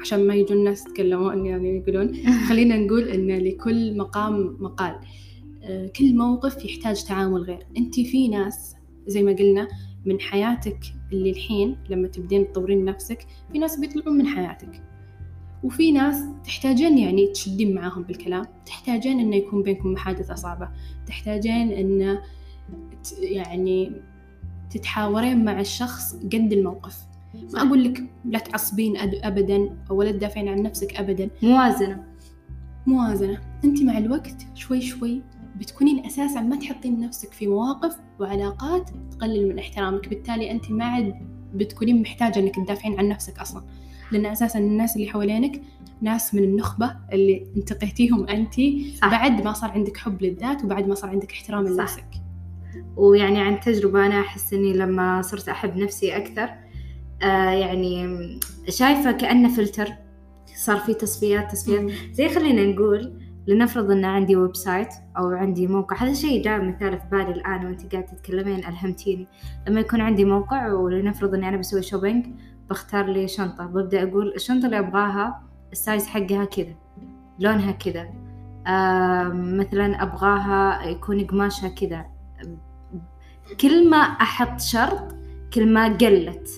عشان 0.00 0.26
ما 0.26 0.34
يجوا 0.34 0.56
الناس 0.56 0.86
يتكلمون 0.86 1.46
يعني 1.46 1.76
يقولون 1.76 2.14
خلينا 2.48 2.76
نقول 2.76 3.08
إن 3.08 3.38
لكل 3.38 3.96
مقام 3.96 4.56
مقال. 4.60 4.94
آه، 5.62 5.86
كل 5.86 6.16
موقف 6.16 6.64
يحتاج 6.64 7.04
تعامل 7.04 7.42
غير. 7.42 7.66
أنت 7.76 7.94
في 7.94 8.28
ناس 8.28 8.74
زي 9.06 9.22
ما 9.22 9.32
قلنا 9.32 9.68
من 10.06 10.20
حياتك 10.20 10.78
اللي 11.12 11.30
الحين 11.30 11.76
لما 11.90 12.08
تبدين 12.08 12.52
تطورين 12.52 12.84
نفسك 12.84 13.26
في 13.52 13.58
ناس 13.58 13.80
بيطلعون 13.80 14.18
من 14.18 14.26
حياتك. 14.26 14.82
وفي 15.62 15.92
ناس 15.92 16.24
تحتاجين 16.44 16.98
يعني 16.98 17.26
تشدين 17.26 17.74
معاهم 17.74 18.02
بالكلام 18.02 18.44
تحتاجين 18.66 19.20
إنه 19.20 19.36
يكون 19.36 19.62
بينكم 19.62 19.92
محادثة 19.92 20.34
صعبة 20.34 20.68
تحتاجين 21.06 21.72
انه 21.72 22.22
يعني 23.18 23.92
تتحاورين 24.70 25.44
مع 25.44 25.60
الشخص 25.60 26.14
قد 26.14 26.52
الموقف. 26.52 26.98
ما 27.54 27.62
أقول 27.62 27.84
لك 27.84 28.02
لا 28.24 28.38
تعصبين 28.38 28.96
أبدا 28.96 29.76
أو 29.90 30.02
لا 30.02 30.12
تدافعين 30.12 30.48
عن 30.48 30.62
نفسك 30.62 30.94
أبدا. 30.96 31.30
موازنة. 31.42 32.04
موازنة. 32.86 33.40
أنت 33.64 33.82
مع 33.82 33.98
الوقت 33.98 34.46
شوي 34.54 34.80
شوي 34.80 35.22
بتكونين 35.56 36.06
أساسا 36.06 36.40
ما 36.40 36.56
تحطين 36.56 37.00
نفسك 37.00 37.32
في 37.32 37.46
مواقف 37.46 37.96
وعلاقات 38.20 38.90
تقلل 39.10 39.48
من 39.48 39.58
احترامك. 39.58 40.08
بالتالي 40.08 40.50
أنت 40.50 40.70
ما 40.70 40.84
عاد 40.84 41.14
بتكونين 41.54 42.02
محتاجة 42.02 42.38
أنك 42.38 42.56
تدافعين 42.56 42.98
عن 42.98 43.08
نفسك 43.08 43.38
أصلا. 43.38 43.62
لأن 44.12 44.26
أساسا 44.26 44.58
الناس 44.58 44.96
اللي 44.96 45.08
حوالينك 45.08 45.62
ناس 46.00 46.34
من 46.34 46.44
النخبة 46.44 46.96
اللي 47.12 47.46
انتقيتيهم 47.56 48.28
أنت 48.28 48.54
بعد 49.02 49.44
ما 49.44 49.52
صار 49.52 49.70
عندك 49.70 49.96
حب 49.96 50.22
للذات 50.22 50.64
وبعد 50.64 50.88
ما 50.88 50.94
صار 50.94 51.10
عندك 51.10 51.32
احترام 51.32 51.66
لنفسك. 51.66 52.08
ويعني 52.96 53.40
عن 53.40 53.60
تجربة 53.60 54.06
أنا 54.06 54.20
أحس 54.20 54.52
إني 54.52 54.72
لما 54.72 55.22
صرت 55.22 55.48
أحب 55.48 55.76
نفسي 55.76 56.16
أكثر 56.16 56.50
آه 57.22 57.50
يعني 57.50 58.06
شايفة 58.68 59.12
كأنه 59.12 59.56
فلتر. 59.56 59.88
صار 60.56 60.78
في 60.78 60.94
تصفيات 60.94 61.52
تصفيات. 61.52 61.90
زي 62.12 62.28
خلينا 62.28 62.64
نقول 62.64 63.21
لنفرض 63.46 63.90
إن 63.90 64.04
عندي 64.04 64.36
website 64.36 64.88
أو 65.18 65.30
عندي 65.30 65.66
موقع 65.66 65.96
هذا 65.96 66.12
شيء 66.12 66.44
جاء 66.44 66.64
مثال 66.64 66.98
في 66.98 67.04
بالي 67.10 67.32
الآن 67.32 67.66
وأنت 67.66 67.92
قاعدة 67.92 68.06
تتكلمين 68.06 68.58
ألهمتيني. 68.58 69.26
لما 69.68 69.80
يكون 69.80 70.00
عندي 70.00 70.24
موقع 70.24 70.72
ولنفرض 70.72 71.34
إني 71.34 71.48
أنا 71.48 71.56
بسوي 71.56 71.82
shopping 71.82 72.26
بختار 72.70 73.06
لي 73.06 73.28
شنطة. 73.28 73.66
ببدأ 73.66 74.02
أقول 74.02 74.32
الشنطة 74.34 74.66
اللي 74.66 74.78
أبغاها 74.78 75.42
ال 75.72 75.79
size 75.79 76.06
حقها 76.06 76.44
كذا 76.44 76.74
لونها 77.38 77.72
كذا. 77.72 78.08
آه 78.66 79.28
مثلا 79.34 80.02
أبغاها 80.02 80.84
يكون 80.84 81.26
قماشها 81.26 81.68
كذا. 81.68 82.06
كل 83.60 83.90
ما 83.90 83.96
أحط 83.96 84.60
شرط 84.60 85.16
كل 85.54 85.72
ما 85.72 85.84
قلت. 85.84 86.48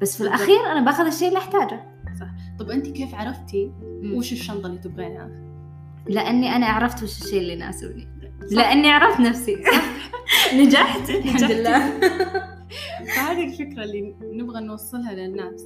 بس 0.00 0.16
في 0.16 0.22
الأخير 0.22 0.60
أنا 0.72 0.84
باخذ 0.84 1.06
الشيء 1.06 1.28
اللي 1.28 1.38
أحتاجه. 1.38 1.80
صح. 2.20 2.26
طب 2.58 2.70
أنت 2.70 2.86
كيف 2.88 3.14
عرفتي 3.14 3.72
وش 4.16 4.32
الشنطة 4.32 4.66
اللي 4.66 4.78
تبغينها؟ 4.78 5.30
لأني 6.08 6.56
أنا 6.56 6.66
عرفت 6.66 7.02
وش 7.02 7.22
الشيء 7.22 7.38
اللي 7.40 7.52
يناسبني. 7.52 8.08
لأني 8.50 8.90
عرفت 8.90 9.20
نفسي. 9.20 9.56
نجحت. 10.58 11.10
الحمد 11.10 11.42
لله. 11.52 12.00
فهذه 13.16 13.44
الفكرة 13.44 13.84
اللي 13.84 14.14
نبغى 14.22 14.60
نوصلها 14.60 15.12
للناس. 15.14 15.64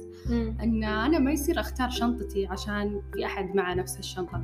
أن 0.63 0.83
أنا 0.83 1.19
ما 1.19 1.31
يصير 1.31 1.59
أختار 1.59 1.89
شنطتي 1.89 2.47
عشان 2.47 3.01
في 3.13 3.25
أحد 3.25 3.55
معه 3.55 3.73
نفس 3.73 3.99
الشنطة. 3.99 4.41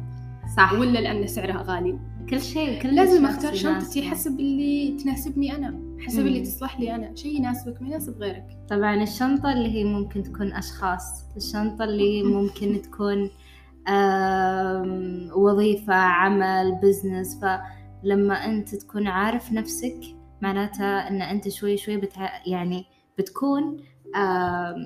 صح. 0.58 0.74
ولا 0.74 1.00
لأن 1.00 1.28
سعرها 1.28 1.64
غالي. 1.68 2.00
كل 2.30 2.42
شيء 2.42 2.82
كل 2.82 2.96
لازم 2.96 3.26
أختار 3.26 3.54
شنطتي 3.54 4.10
حسب 4.10 4.40
اللي 4.40 4.98
تناسبني 5.04 5.56
أنا. 5.56 5.80
حسب 6.00 6.20
مم. 6.20 6.28
اللي 6.28 6.42
تصلح 6.42 6.80
لي 6.80 6.96
أنا. 6.96 7.16
شيء 7.16 7.36
يناسبك 7.38 7.82
ما 7.82 7.88
يناسب 7.88 8.18
غيرك. 8.18 8.46
طبعا 8.70 9.04
الشنطة 9.04 9.54
اللي 9.54 9.70
هي 9.70 9.84
ممكن 9.84 10.24
تكون 10.24 10.54
أشخاص. 10.54 11.04
الشنطة 11.38 11.84
اللي 11.86 12.24
ممكن 12.38 12.82
تكون 12.82 13.30
وظيفة 15.36 15.93
عمل 15.93 16.80
business 16.84 17.39
فلما 17.39 18.45
أنت 18.45 18.76
تكون 18.76 19.08
عارف 19.08 19.52
نفسك 19.52 20.00
معناتها 20.41 21.10
إن 21.10 21.21
أنت 21.21 21.50
شوي 21.50 21.78
شوي 21.78 21.98
بتع... 21.98 22.30
يعني 22.48 22.86
بتكون 23.17 23.78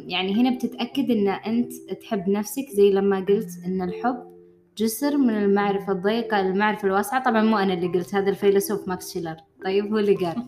يعني 0.07 0.41
هنا 0.41 0.55
بتتأكد 0.55 1.11
إن 1.11 1.27
أنت 1.27 1.73
تحب 2.01 2.29
نفسك 2.29 2.65
زي 2.73 2.91
لما 2.91 3.19
قلت 3.19 3.49
إن 3.65 3.81
الحب 3.81 4.29
جسر 4.77 5.17
من 5.17 5.29
المعرفة 5.37 5.93
الضيقة 5.93 6.39
المعرفة 6.39 6.87
الواسعة. 6.87 7.23
طبعا 7.23 7.41
مو 7.41 7.57
أنا 7.57 7.73
اللي 7.73 7.87
قلت 7.87 8.15
هذا 8.15 8.29
الفيلسوف 8.29 8.87
ماكس 8.87 9.13
شيلر. 9.13 9.35
طيب 9.65 9.91
هو 9.91 9.97
اللي 9.97 10.15
قال. 10.15 10.35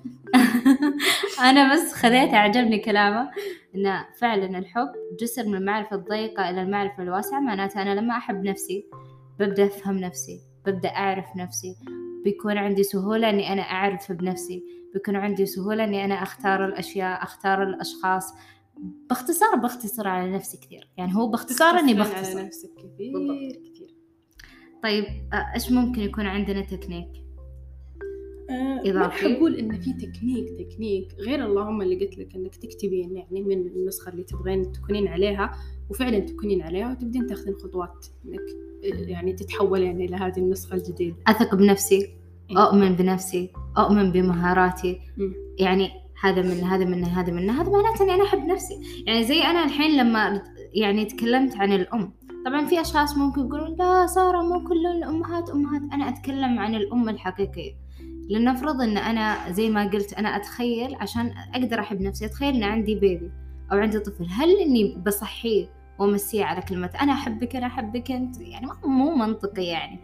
أنا 1.42 1.74
بس 1.74 1.94
خذيت 1.94 2.34
أعجبني 2.34 2.80
كلامه 2.80 3.32
إن 3.76 4.04
فعلا 4.20 4.58
الحب 4.58 4.90
جسر 5.20 5.46
من 5.46 5.56
المعرفة 5.56 5.96
الضيقة 5.96 6.50
إلى 6.50 6.62
المعرفة 6.62 7.04
الواسعة 7.04 7.40
معناتها 7.40 7.82
أنا 7.82 8.00
لما 8.00 8.18
أحب 8.18 8.44
نفسي 8.44 8.86
ببدأ 9.40 9.66
أفهم 9.66 9.98
نفسي 9.98 10.42
ببدأ 10.66 10.90
أعرف 10.90 11.26
نفسي 11.38 11.76
بيكون 12.24 12.58
عندي 12.58 12.84
سهولة 12.84 13.30
إني 13.30 13.54
أنا 13.54 13.62
أعرف 13.62 14.12
بنفسي 14.12 14.64
بيكون 14.94 15.16
عندي 15.16 15.46
سهولة 15.46 15.84
إني 15.84 16.06
أنا 16.06 16.24
أختار 16.24 16.66
الأشياء 16.66 17.24
أختار 17.24 17.64
الأشخاص 17.64 18.34
باختصار 19.10 19.56
بختصر 19.56 20.08
على 20.08 20.32
نفسي 20.32 20.58
كثير 20.58 20.90
يعني 20.98 21.16
هو 21.16 21.28
باختصار 21.28 21.80
إني 21.80 21.94
بختصر 21.94 22.38
على 22.38 22.48
نفسك 22.48 22.70
كثير 22.78 23.14
بالضبط. 23.14 23.72
كثير 23.74 23.96
طيب 24.84 25.06
إيش 25.56 25.72
ممكن 25.72 26.02
يكون 26.02 26.26
عندنا 26.26 26.62
تكنيك؟ 26.62 27.08
أه 28.52 28.90
إضافي. 28.90 29.38
أقول 29.38 29.56
إن 29.56 29.80
في 29.80 29.94
technique 29.94 30.50
technique 30.50 31.16
غير 31.20 31.46
اللهم 31.46 31.82
اللي 31.82 32.06
قلت 32.06 32.18
لك 32.18 32.36
إنك 32.36 32.56
تكتبين 32.56 33.16
يعني 33.16 33.42
من 33.42 33.68
النسخة 33.68 34.12
اللي 34.12 34.24
تبغين 34.24 34.72
تكونين 34.72 35.08
عليها 35.08 35.52
وفعلا 35.90 36.20
تكونين 36.20 36.62
عليها 36.62 36.92
وتبدين 36.92 37.28
تاخذين 37.28 37.56
خطوات 37.56 38.06
إنك 38.26 38.42
يعني 38.84 39.34
تتحولين 39.34 40.02
إلى 40.02 40.16
هذه 40.16 40.38
النسخة 40.38 40.76
الجديدة. 40.76 41.16
أثق 41.28 41.56
بنفسي 41.56 42.10
أؤمن 42.58 42.96
بنفسي 42.96 43.52
أؤمن 43.78 44.12
بمهاراتي. 44.12 45.00
يعني 45.60 45.90
هذا 46.22 46.42
من 46.42 46.64
هذا 46.64 46.86
من 46.86 47.04
هذا 47.04 47.34
من 47.34 47.50
هذا 47.50 47.72
معناته 47.72 48.04
إني 48.04 48.14
أنا 48.14 48.24
أحب 48.24 48.46
نفسي. 48.46 49.04
يعني 49.08 49.24
زي 49.24 49.42
أنا 49.42 49.66
الحين 49.66 49.98
لما 49.98 50.44
يعني 50.74 51.06
تكلمت 51.06 51.56
عن 51.56 51.74
الأم. 51.74 52.14
طبعا 52.46 52.66
في 52.66 52.82
أشخاص 52.82 53.18
ممكن 53.18 53.42
يقولون 53.42 53.76
لا 53.80 54.08
سارة 54.08 54.42
مو 54.42 54.68
كل 54.68 54.86
الأمهات 54.86 55.50
أمهات. 55.50 55.82
أنا 55.94 56.10
أتكلم 56.10 56.60
عن 56.60 56.76
الأم 56.76 57.10
الحقيقية. 57.10 57.74
لنفرض 58.30 58.82
إن 58.82 58.98
أنا 58.98 59.52
زي 59.52 59.70
ما 59.70 59.84
قلت 59.84 60.14
أنا 60.14 60.36
أتخيل 60.36 60.96
عشان 60.96 61.34
أقدر 61.54 61.80
أحب 61.80 62.02
نفسي 62.02 62.26
أتخيل 62.26 62.56
إن 62.56 62.64
عندي 62.64 62.96
بيبي 62.96 63.32
أو 63.72 63.78
عندي 63.78 64.00
طفل 64.00 64.28
هل 64.30 64.50
إني 64.62 64.98
بصحيه 65.06 65.68
وأمسيه 66.00 66.46
على 66.46 66.62
كلمة 66.62 66.90
أنا 67.02 67.14
أحبك 67.14 67.56
أنا 67.56 67.68
أحبك 67.68 68.12
أنت؟ 68.12 68.42
يعني 68.42 68.68
مو 68.86 69.16
منطقي 69.16 69.64
يعني. 69.64 70.00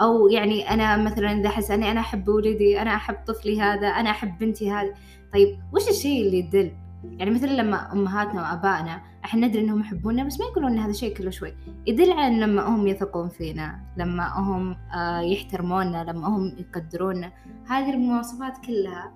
أو 0.00 0.28
يعني 0.28 0.70
أنا 0.70 0.96
مثلا 0.96 1.32
إذا 1.32 1.48
أحس 1.48 1.70
أني 1.70 1.90
أنا 1.90 2.00
أحب 2.00 2.28
ولدي 2.28 2.82
أنا 2.82 2.96
أحب 2.96 3.16
طفلي 3.26 3.60
هذا 3.60 3.88
أنا 3.88 4.10
أحب 4.10 4.38
بنتي 4.38 4.70
هذه. 4.70 4.94
طيب 5.32 5.58
وش 5.72 5.88
الشيء 5.88 6.26
اللي 6.26 6.38
يدل 6.38 6.72
يعني 7.04 7.30
مثلا 7.30 7.50
لما 7.50 7.92
أمهاتنا 7.92 8.42
وآبائنا 8.42 9.02
إحنا 9.24 9.46
ندري 9.46 9.62
إنهم 9.62 9.80
يحبونا 9.80 10.24
بس 10.24 10.40
ما 10.40 10.46
يقولون 10.46 10.72
إن 10.72 10.78
هذا 10.78 10.92
شيء 10.92 11.16
كله 11.16 11.30
شوي. 11.30 11.54
يدل 11.86 12.12
على 12.12 12.40
لما 12.40 12.62
هم 12.62 12.86
يثقون 12.86 13.28
فينا 13.28 13.80
لما 13.96 14.38
هم 14.38 14.76
آه، 14.94 15.20
يحترمونا 15.20 16.04
لما 16.04 16.28
هم 16.28 16.56
يقدرونا 16.58 17.32
هذه 17.68 17.94
المواصفات 17.94 18.58
كلها 18.66 19.12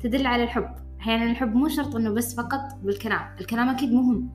تدل 0.00 0.26
على 0.26 0.44
الحب. 0.44 0.68
أحيانا 1.00 1.20
يعني 1.20 1.32
الحب 1.32 1.54
مو 1.54 1.68
شرط 1.68 1.96
إنه 1.96 2.10
بس 2.10 2.34
فقط 2.34 2.74
بالكلام 2.82 3.36
الكلام 3.40 3.68
أكيد 3.68 3.92
مهم. 3.92 4.30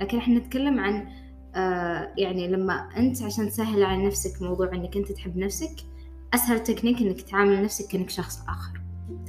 لكن 0.00 0.18
إحنا 0.18 0.38
نتكلم 0.38 0.80
عن 0.80 1.08
آه 1.54 2.12
يعني 2.18 2.48
لما 2.48 2.88
أنت 2.96 3.22
عشان 3.22 3.48
تسهل 3.48 3.82
على 3.82 4.06
نفسك 4.06 4.42
موضوع 4.42 4.72
إنك 4.72 4.96
أنت 4.96 5.12
تحب 5.12 5.36
نفسك 5.36 5.76
أسهل 6.34 6.62
تكنيك 6.62 7.02
إنك 7.02 7.20
تعامل 7.20 7.62
نفسك 7.62 7.92
كأنك 7.92 8.10
شخص 8.10 8.42
آخر. 8.48 8.81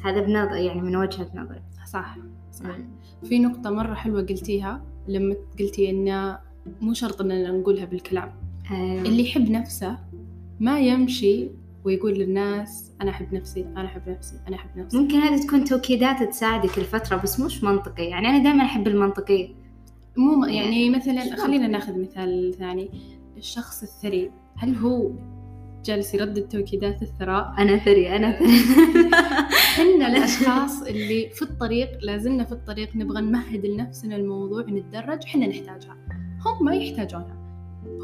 هذا 0.03 0.21
بنظر 0.21 0.55
يعني 0.55 0.81
من 0.81 0.95
وجهة 0.95 1.27
نظري 1.35 1.61
صح. 1.85 2.17
صح. 2.51 2.77
في 3.23 3.39
نقطة 3.39 3.69
مرة 3.69 3.93
حلوة 3.93 4.21
قلتيها 4.21 4.85
لما 5.07 5.35
قلتي 5.59 5.89
إن 5.89 6.37
مو 6.81 6.93
شرط 6.93 7.21
إننا 7.21 7.51
نقولها 7.51 7.85
بالكلام. 7.85 8.31
أيوة. 8.71 9.01
اللي 9.01 9.23
يحب 9.23 9.49
نفسه 9.49 9.97
ما 10.59 10.79
يمشي 10.79 11.49
ويقول 11.83 12.13
للناس 12.13 12.91
أنا 13.01 13.11
أحب 13.11 13.33
نفسي 13.33 13.61
أنا 13.61 13.85
أحب 13.85 14.09
نفسي 14.09 14.39
أنا 14.47 14.55
أحب 14.55 14.69
نفسي. 14.77 14.97
ممكن 14.97 15.15
هذه 15.15 15.41
تكون 15.47 15.63
توكيدات 15.63 16.23
تساعدك 16.23 16.77
الفترة 16.77 17.17
بس 17.17 17.39
مش 17.39 17.63
منطقي 17.63 18.03
يعني 18.03 18.27
أنا 18.27 18.43
دائما 18.43 18.63
أحب 18.63 18.87
المنطقية. 18.87 19.47
مو 20.17 20.45
يعني 20.45 20.89
مثلا 20.89 21.35
خلينا 21.35 21.67
ناخذ 21.67 21.99
مثال 22.01 22.55
ثاني. 22.59 22.89
الشخص 23.37 23.83
الثري 23.83 24.31
هل 24.57 24.75
هو 24.75 25.11
جالس 25.86 26.13
يردد 26.13 26.47
توكيدات 26.47 27.01
الثراء. 27.01 27.53
أنا 27.59 27.77
ثري 27.77 28.15
أنا 28.15 28.31
ثري. 28.31 28.47
إحنا 29.73 30.07
الأشخاص 30.17 30.81
اللي 30.81 31.29
في 31.29 31.41
الطريق 31.41 31.89
لازلنا 32.01 32.43
في 32.43 32.51
الطريق 32.51 32.95
نبغى 32.95 33.21
نمهد 33.21 33.65
لنفسنا 33.65 34.15
الموضوع 34.15 34.61
نتدرج 34.61 35.19
إحنا 35.25 35.47
نحتاجها. 35.47 35.97
هم 36.45 36.65
ما 36.65 36.75
يحتاجونها. 36.75 37.43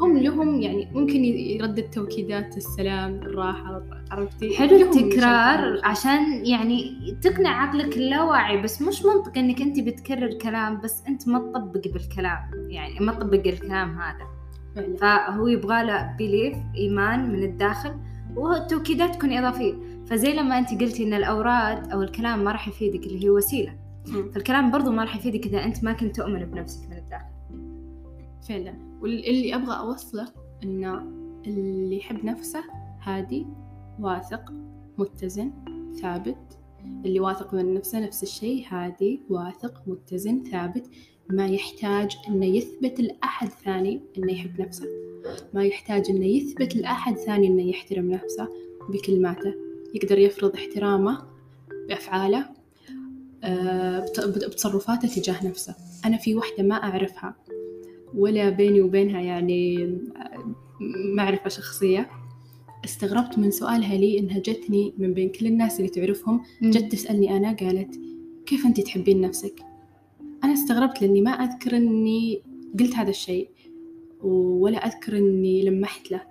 هم 0.00 0.18
لهم 0.18 0.60
يعني 0.60 0.88
ممكن 0.92 1.24
يردد 1.24 1.90
توكيدات 1.90 2.56
السلام 2.56 3.14
الراحة 3.14 3.82
عرفتي؟ 4.10 4.56
حلو 4.56 4.76
التكرار. 4.76 5.80
عشان 5.84 6.46
يعني 6.46 6.96
تقنع 7.22 7.62
عقلك 7.62 7.96
اللاواعي 7.96 8.62
بس 8.62 8.82
مش 8.82 9.04
منطق 9.04 9.38
إنك 9.38 9.60
انت 9.60 9.80
بتكرر 9.80 10.34
كلام 10.34 10.80
بس 10.80 11.02
أنت 11.08 11.28
ما 11.28 11.38
تطبق 11.38 11.88
بالكلام 11.88 12.70
يعني 12.70 13.00
ما 13.00 13.12
تطبق 13.12 13.46
الكلام 13.46 13.98
هذا. 13.98 14.39
فعلا. 14.76 14.96
فهو 14.96 15.46
يبغى 15.46 15.84
له 15.84 16.16
بيليف 16.18 16.56
إيمان 16.76 17.32
من 17.32 17.42
الداخل 17.42 17.96
والتوكيدات 18.36 19.16
تكون 19.16 19.32
إضافية. 19.32 19.74
فزي 20.06 20.32
لما 20.32 20.58
أنت 20.58 20.70
قلتي 20.80 21.04
إن 21.04 21.14
الأوراد 21.14 21.92
أو 21.92 22.02
الكلام 22.02 22.44
ما 22.44 22.52
راح 22.52 22.68
يفيدك 22.68 23.06
اللي 23.06 23.24
هي 23.24 23.30
وسيلة. 23.30 23.76
فالكلام 24.04 24.70
برضو 24.70 24.90
ما 24.90 25.02
راح 25.02 25.16
يفيدك 25.16 25.46
إذا 25.46 25.64
أنت 25.64 25.84
ما 25.84 25.92
كنت 25.92 26.16
تؤمن 26.16 26.44
بنفسك 26.44 26.88
من 26.88 26.96
الداخل. 26.96 27.30
فعلا. 28.48 28.74
واللي 29.00 29.54
أبغى 29.54 29.78
أوصله 29.78 30.28
إنه 30.62 31.02
اللي 31.46 31.96
يحب 31.96 32.24
نفسه 32.24 32.64
هادي 33.02 33.46
واثق 34.00 34.52
متزن 34.98 35.52
ثابت. 36.02 36.58
اللي 37.04 37.20
واثق 37.20 37.54
من 37.54 37.74
نفسه 37.74 38.00
نفس 38.00 38.22
الشيء 38.22 38.64
هادي 38.68 39.20
واثق 39.30 39.82
متزن 39.86 40.42
ثابت. 40.50 40.86
ما 41.30 41.46
يحتاج 41.46 42.16
إنه 42.28 42.46
يثبت 42.46 43.00
لأحد 43.00 43.48
ثاني 43.48 44.00
إنه 44.18 44.32
يحب 44.32 44.60
نفسه. 44.60 44.86
ما 45.54 45.64
يحتاج 45.64 46.10
إنه 46.10 46.26
يثبت 46.26 46.76
لأحد 46.76 47.16
ثاني 47.16 47.46
إنه 47.46 47.62
يحترم 47.68 48.10
نفسه 48.10 48.48
بكلماته 48.88 49.54
يقدر 49.94 50.18
يفرض 50.18 50.54
احترامه 50.54 51.22
بأفعاله 51.88 52.46
آه، 53.44 54.00
بت- 54.00 54.20
بتصرفاته 54.46 55.08
تجاه 55.08 55.46
نفسه. 55.46 55.74
أنا 56.04 56.16
في 56.16 56.34
وحدة 56.34 56.62
ما 56.62 56.74
أعرفها 56.74 57.34
ولا 58.14 58.50
بيني 58.50 58.80
وبينها 58.80 59.20
يعني 59.20 59.84
آه، 60.16 60.54
معرفة 61.14 61.48
شخصية. 61.48 62.10
استغربت 62.84 63.38
من 63.38 63.50
سؤالها 63.50 63.96
لي 63.96 64.18
إنها 64.18 64.38
جتني 64.38 64.94
من 64.98 65.14
بين 65.14 65.28
كل 65.28 65.46
الناس 65.46 65.80
اللي 65.80 65.90
تعرفهم 65.90 66.42
جت 66.62 66.92
تسألني 66.92 67.36
أنا 67.36 67.52
قالت 67.52 68.00
كيف 68.46 68.66
أنت 68.66 68.80
تحبين 68.80 69.20
نفسك؟ 69.20 69.60
أنا 70.44 70.52
استغربت 70.52 71.02
لأني 71.02 71.20
ما 71.20 71.30
أذكر 71.30 71.76
إني 71.76 72.42
قلت 72.80 72.94
هذا 72.94 73.10
الشيء 73.10 73.50
ولا 74.22 74.86
أذكر 74.86 75.18
إني 75.18 75.64
لمحت 75.64 76.10
له 76.10 76.22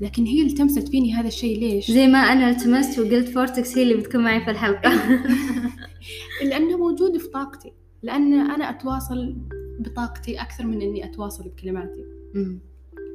لكن 0.00 0.24
هي 0.24 0.42
التمست 0.42 0.88
فيني 0.88 1.14
هذا 1.14 1.28
الشيء 1.28 1.58
ليش؟ 1.58 1.90
زي 1.90 2.06
ما 2.06 2.18
أنا 2.18 2.50
التمست 2.50 2.98
وقلت 2.98 3.28
فورتكس 3.28 3.78
هي 3.78 3.82
اللي 3.82 3.94
بتكون 3.94 4.24
معي 4.24 4.44
في 4.44 4.50
الحلقة 4.50 4.90
لأنه 6.48 6.76
موجود 6.76 7.18
في 7.18 7.28
طاقتي 7.28 7.72
لأن 8.02 8.32
أنا 8.32 8.70
أتواصل 8.70 9.36
بطاقتي 9.80 10.40
أكثر 10.40 10.66
من 10.66 10.82
إني 10.82 11.04
أتواصل 11.04 11.48
بكلماتي. 11.48 12.04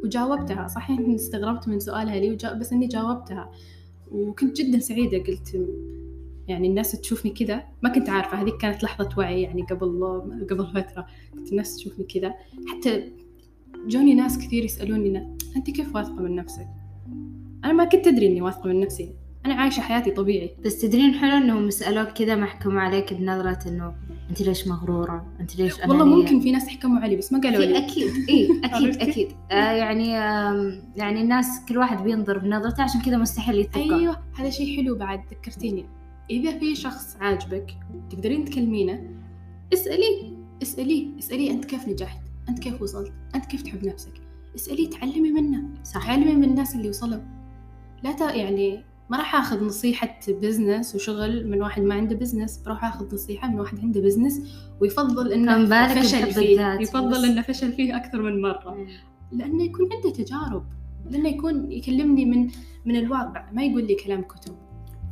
وجاوبتها. 0.03 0.67
صحيح 0.67 0.99
إني 0.99 1.15
استغربت 1.15 1.67
من 1.67 1.79
سؤالها 1.79 2.19
لي 2.19 2.31
وجا... 2.31 2.53
بس 2.53 2.73
إني 2.73 2.87
جاوبتها. 2.87 3.51
وكنت 4.11 4.61
جدا 4.61 4.79
سعيدة 4.79 5.17
قلت 5.17 5.67
يعني 6.47 6.67
الناس 6.67 6.91
تشوفني 6.91 7.31
كذا. 7.31 7.63
ما 7.83 7.89
كنت 7.89 8.09
عارفة 8.09 8.41
هذيك 8.41 8.57
كانت 8.57 8.83
لحظة 8.83 9.09
وعي 9.17 9.41
يعني 9.41 9.61
قبل 9.61 10.01
قبل 10.49 10.67
فترة. 10.67 11.05
كنت 11.33 11.51
الناس 11.51 11.75
تشوفني 11.75 12.05
كذا. 12.05 12.33
حتى 12.67 13.11
جوني 13.87 14.13
ناس 14.13 14.37
كثير 14.37 14.65
يسألوني 14.65 15.09
إنه، 15.09 15.37
أنت 15.55 15.69
كيف 15.69 15.95
واثقة 15.95 16.21
من 16.21 16.35
نفسك؟ 16.35 16.67
أنا 17.65 17.73
ما 17.73 17.85
كنت 17.85 18.07
أدري 18.07 18.27
إني 18.27 18.41
واثقة 18.41 18.67
من 18.67 18.79
نفسي. 18.79 19.13
أنا 19.45 19.53
عايشة 19.53 19.81
حياتي 19.81 20.11
طبيعي. 20.11 20.55
بس 20.65 20.81
تدرين 20.81 21.13
حلو 21.13 21.31
إنهم 21.31 21.69
سألوك 21.69 22.07
كذا 22.07 22.35
ما 22.35 22.45
حكموا 22.45 22.81
عليك 22.81 23.13
بنظرة 23.13 23.59
إنه 23.67 23.95
انت 24.31 24.41
ليش 24.41 24.67
مغرورة؟ 24.67 25.25
انت 25.39 25.55
ليش 25.55 25.79
والله 25.79 25.95
أنانية 26.03 26.15
ممكن 26.15 26.39
في 26.39 26.51
ناس 26.51 26.67
حكموا 26.67 26.99
علي 26.99 27.15
بس 27.15 27.33
ما 27.33 27.39
قالوا 27.41 27.65
لي. 27.65 27.77
أكيد 27.77 28.11
اي 28.29 28.49
أكيد؟ 28.63 29.01
أكيد. 29.01 29.27
آه 29.51 29.71
يعني 29.71 30.17
آم، 30.17 30.83
يعني 30.95 31.21
الناس 31.21 31.47
كل 31.69 31.77
واحد 31.77 32.03
بينظر 32.03 32.37
بنظرته 32.37 32.83
عشان 32.83 33.01
كذا 33.01 33.17
مستحيل 33.17 33.55
يتفقون. 33.55 33.93
أيوه 33.93 34.17
هذا 34.39 34.49
شيء 34.49 34.77
حلو 34.77 34.95
بعد 34.95 35.21
ذكرتيني. 35.31 35.85
إذا 36.29 36.59
في 36.59 36.75
شخص 36.75 37.17
عاجبك 37.21 37.77
تقدرين 38.09 38.45
تكلمينه 38.45 39.01
اساليه 39.73 40.33
اساليه 40.61 41.07
اساليه 41.19 41.51
أنت 41.51 41.65
كيف 41.65 41.87
نجحت 41.87 42.19
أنت 42.49 42.59
كيف 42.59 42.81
وصلت 42.81 43.11
أنت 43.35 43.45
كيف 43.45 43.61
تحب 43.61 43.85
نفسك. 43.85 44.13
اسأليه 44.55 44.89
تعلمي 44.89 45.31
منه. 45.31 45.63
صح. 45.83 46.05
تعلمي 46.05 46.33
من 46.35 46.43
الناس 46.43 46.75
اللي 46.75 46.89
وصلوا. 46.89 47.19
لا. 48.03 48.35
يعني 48.35 48.83
ما 49.11 49.17
راح 49.17 49.35
آخذ 49.35 49.63
نصيحة 49.63 50.19
business 50.27 50.95
وشغل 50.95 51.49
من 51.49 51.61
واحد 51.61 51.81
ما 51.81 51.95
عنده 51.95 52.15
business 52.15 52.57
بروح 52.57 52.85
آخذ 52.85 53.13
نصيحة 53.13 53.47
من 53.47 53.59
واحد 53.59 53.79
عنده 53.79 54.01
business 54.01 54.41
ويفضل 54.81 55.33
إنه 55.33 55.51
فشل 56.01 56.33
فيه 56.33 56.73
يفضل. 56.79 57.25
إنه 57.25 57.41
فشل 57.41 57.73
فيه 57.73 57.97
أكثر 57.97 58.21
من 58.21 58.41
مرة. 58.41 58.87
لأنه 59.31 59.63
يكون 59.63 59.89
عنده 59.93 60.09
تجارب 60.09 60.65
لأنه 61.09 61.29
يكون 61.29 61.71
يكلمني 61.71 62.25
من 62.25 62.49
من 62.85 62.95
الواقع 62.95 63.51
ما 63.51 63.63
يقول 63.63 63.87
لي 63.87 63.95
كلام 63.95 64.21
كتب. 64.21 64.55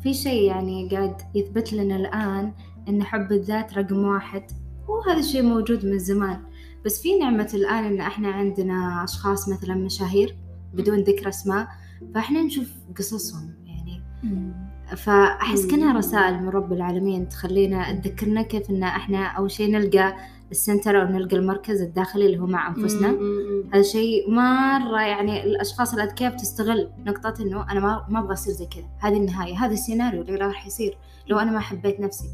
في 0.04 0.14
شيء 0.14 0.44
يعني 0.44 0.90
قاعد 0.90 1.16
يثبت 1.36 1.74
لنا 1.74 1.96
الآن 1.96 2.54
إن 2.90 3.04
حب 3.04 3.32
الذات 3.32 3.78
رقم 3.78 3.98
واحد. 3.98 4.44
وهذا 4.88 5.20
الشيء 5.20 5.44
موجود 5.44 5.86
من 5.86 6.00
زمان 6.00 6.40
بس 6.86 7.02
في 7.02 7.20
نعمة 7.20 7.50
الآن 7.54 7.84
إن 7.84 8.00
إحنا 8.00 8.28
عندنا 8.28 9.04
أشخاص 9.04 9.50
مثلا 9.50 9.76
مشاهير 9.76 10.36
بدون 10.74 11.00
ذكر 11.00 11.30
أسماء 11.30 11.68
فإحنا 12.14 12.42
نشوف 12.42 12.72
قصصهم. 12.98 13.59
فأحس. 14.98 15.68
كأنها 15.68 15.98
رسائل 15.98 16.44
من 16.44 16.50
رب 16.50 16.74
العالمين 16.74 17.30
تخلينا 17.30 17.94
تذكرنا 17.94 18.42
كيف 18.42 18.70
إن 18.70 18.84
إحنا 18.84 19.26
أول 19.26 19.52
شيء 19.52 19.72
نلقى 19.72 20.16
السنتر 20.52 21.02
أو 21.02 21.08
نلقى 21.08 21.36
المركز 21.36 21.82
الداخلي 21.82 22.26
اللي 22.26 22.40
هو 22.40 22.46
مع 22.46 22.68
أنفسنا. 22.68 23.18
هذا 23.74 23.82
شيء 23.82 24.32
مرة 24.32 25.02
يعني 25.02 25.44
الأشخاص 25.44 25.94
الأذكياء 25.94 26.34
بتستغل 26.34 26.90
نقطة 27.06 27.34
إنه 27.44 27.72
أنا 27.72 27.80
ما 27.80 28.06
ما 28.10 28.20
أبغى 28.20 28.34
أصير 28.34 28.54
زي 28.54 28.66
كذا. 28.66 28.86
هذه 29.00 29.18
النهاية 29.18 29.66
هذا 29.66 29.74
السيناريو 29.74 30.22
اللي 30.22 30.36
راح 30.36 30.68
يصير. 30.68 30.98
لو 31.28 31.40
أنا 31.40 31.52
ما 31.52 31.60
حبيت 31.60 32.00
نفسي. 32.00 32.30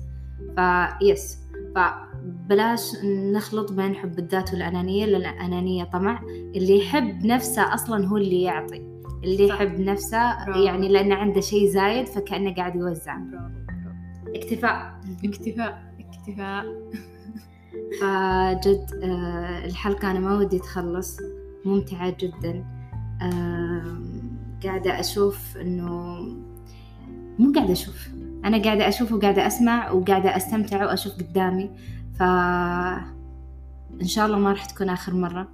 فيس 0.99 1.37
فبلاش 1.75 2.91
نخلط 3.33 3.71
بين 3.71 3.95
حب 3.95 4.19
الذات 4.19 4.53
والأنانية 4.53 5.05
لأن 5.05 5.21
الأنانية 5.21 5.83
طمع. 5.83 6.21
اللي 6.55 6.77
يحب 6.77 7.25
نفسه 7.25 7.73
أصلا 7.73 8.07
هو 8.07 8.17
اللي 8.17 8.41
يعطي. 8.41 8.94
اللي. 9.23 9.47
يحب 9.47 9.79
نفسه 9.79 10.45
برافو. 10.45 10.61
يعني 10.61 10.87
لأنه 10.87 11.15
عنده 11.15 11.41
شيء 11.41 11.67
زايد 11.67 12.05
فكأنه 12.07 12.55
قاعد 12.55 12.75
يوزع 12.75 13.17
برافو 13.17 13.53
برافو. 13.67 14.35
اكتفاء. 14.35 14.99
اكتفاء 15.23 15.93
اكتفاء. 15.99 16.65
فجد 18.01 18.99
آه، 19.03 19.65
الحلقة 19.65 20.11
أنا 20.11 20.19
ما 20.19 20.37
ودي 20.37 20.59
تخلص. 20.59 21.17
ممتعة 21.65 22.15
جدا. 22.19 22.65
آم، 23.21 24.37
قاعدة 24.63 24.99
أشوف 24.99 25.57
إنه 25.57 26.19
مو 27.39 27.51
قاعدة 27.55 27.71
أشوف. 27.71 28.09
أنا 28.45 28.63
قاعدة 28.63 28.87
أشوف 28.87 29.11
وقاعدة 29.11 29.47
أسمع 29.47 29.91
وقاعدة 29.91 30.35
أستمتع 30.37 30.85
وأشوف 30.85 31.13
قدامي. 31.13 31.69
ف 32.19 32.21
إن 34.01 34.07
شاء 34.07 34.25
الله 34.25 34.39
ما 34.39 34.49
راح 34.51 34.65
تكون 34.65 34.89
آخر 34.89 35.13
مرة. 35.13 35.47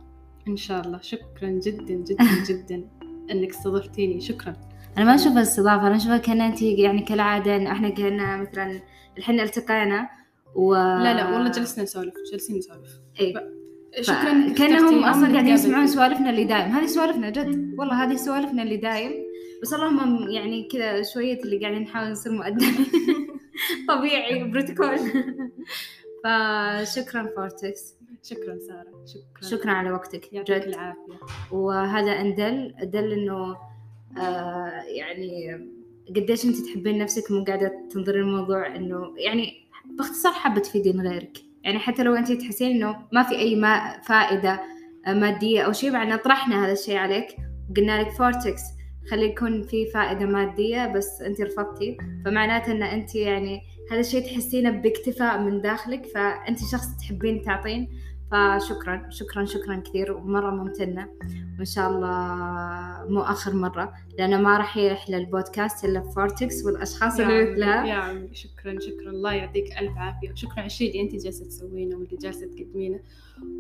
إن 0.48 0.58
شاء 0.58 0.86
الله. 0.86 1.00
شكرا 1.02 1.50
جدا 1.50 1.94
جدا 1.94 2.44
جدا 2.50 2.84
إنك 3.32 3.50
استضفتيني. 3.50 4.22
شكرا. 4.22 4.56
أنا 4.98 5.06
ما 5.06 5.16
أشوفها 5.16 5.42
استضافة 5.42 5.88
أنا 5.88 5.96
أشوفها 5.96 6.18
كأن 6.18 6.42
أنت 6.42 6.62
يعني 6.62 7.02
كالعادة 7.02 7.56
إن 7.56 7.68
إحنا 7.68 7.90
كأننا 7.90 8.38
مثلا 8.38 8.82
الحين 9.18 9.40
التقينا 9.40 10.10
و 10.56 10.76
لا 10.76 11.14
لا 11.14 11.30
والله 11.30 11.52
جلسنا 11.52 11.84
نسولف 11.84 12.14
جالسين 12.32 12.58
نسولف. 12.58 13.00
إيه. 13.20 13.34
شكرا 14.02 14.54
كأنهم 14.58 15.04
أصلا 15.04 15.32
قاعدين 15.32 15.54
يسمعون. 15.54 15.88
سوالفنا 15.88 16.30
اللي 16.30 16.44
دايم. 16.44 16.72
هذه 16.72 16.86
سوالفنا 16.86 17.30
جد 17.30 17.76
والله 17.78 18.04
هذه 18.04 18.16
سوالفنا 18.16 18.64
اللي 18.64 18.78
دايم. 18.78 19.12
بس 19.62 19.74
اللهم 19.74 20.30
يعني 20.30 20.68
كذا 20.72 21.04
شوية 21.14 21.40
اللي 21.44 21.60
قاعدين 21.60 21.82
نحاول 21.82 22.12
نصير 22.12 22.32
مؤدبين. 22.32 22.86
طبيعي 23.90 24.44
بروتوكول. 24.44 24.98
فشكرا 26.24 27.30
فورتكس. 27.36 27.96
شكرا 28.24 28.60
سارة. 28.60 29.06
شكرا. 29.06 29.50
شكرا 29.50 29.72
على 29.72 29.92
وقتك. 29.92 30.34
يعطيك 30.34 30.56
جد. 30.56 30.68
العافية. 30.68 31.20
وهذا 31.52 32.12
أندل 32.12 32.76
دل. 32.84 33.12
إنه 33.12 33.58
آه 34.18 34.82
يعني 34.88 35.60
قديش 36.10 36.46
أنت 36.46 36.58
تحبين 36.58 36.98
نفسك 36.98 37.32
مو 37.32 37.44
قاعدة 37.44 37.88
تنظرين 37.92 38.22
الموضوع 38.22 38.76
إنه 38.76 39.14
يعني 39.18 39.54
باختصار 39.98 40.32
حابة 40.32 40.62
تفيدين 40.62 41.02
غيرك. 41.02 41.38
يعني 41.64 41.80
حتى 41.80 42.04
لو 42.04 42.16
أنت 42.16 42.32
تحسين 42.32 42.72
إنه 42.72 43.08
ما 43.12 43.24
في 43.24 43.36
أي 43.36 43.56
ما 43.56 44.02
فائدة 44.02 44.62
آه، 45.08 45.14
مادية 45.14 45.62
أو 45.62 45.72
شيء 45.72 45.96
إن 45.96 46.16
طرحنا 46.16 46.66
هذا 46.66 46.72
الشيء 46.72 46.98
عليك 46.98 47.28
وقلنا 47.70 48.02
لك 48.02 48.10
فورتكس. 48.10 48.62
خلي 49.12 49.26
يكون 49.26 49.64
في 49.64 49.86
فائدة 49.86 50.26
مادية 50.26 50.94
بس 50.94 51.22
أنت 51.22 51.42
رفضتي. 51.42 51.98
فمعناته 52.26 52.72
إن 52.72 52.84
أنت 52.84 53.16
يعني 53.16 53.62
هذا 53.92 54.00
الشيء 54.00 54.26
تحسينه 54.26 54.70
باكتفاء 54.70 55.42
من 55.42 55.62
داخلك 55.62 56.06
فأنت 56.06 56.60
شخص 56.60 56.98
تحبين 56.98 57.42
تعطين. 57.42 57.90
فشكرا 58.32 59.10
شكرا 59.10 59.46
شكرا 59.46 59.76
كثير 59.86 60.12
ومرة 60.12 60.52
ممتنة. 60.52 61.10
وإن 61.58 61.66
شاء 61.66 61.90
الله 61.90 62.08
مو 63.10 63.22
آخر 63.22 63.54
مرة 63.56 63.94
لأنه 64.18 64.38
ما 64.38 64.58
راح 64.58 64.78
يرحل 64.78 65.14
البودكاست 65.14 65.86
إلا 65.86 66.00
بفورتكس 66.00 66.66
والأشخاص 66.66 67.20
اللي 67.20 67.52
مثلها. 67.52 67.86
يا 67.86 67.94
عمي 67.94 68.30
شكرا 68.34 68.80
شكرا. 68.80 69.10
الله 69.10 69.34
يعطيك 69.34 69.78
ألف 69.80 69.98
عافية. 69.98 70.32
وشكرا. 70.32 70.54
على 70.58 70.66
الشيء 70.66 70.92
اللي 70.92 71.02
أنت 71.02 71.24
جالسة 71.24 71.46
تسوينه 71.46 71.96
واللي 71.96 72.18
جالسة 72.18 72.48
تقدمينه. 72.48 73.00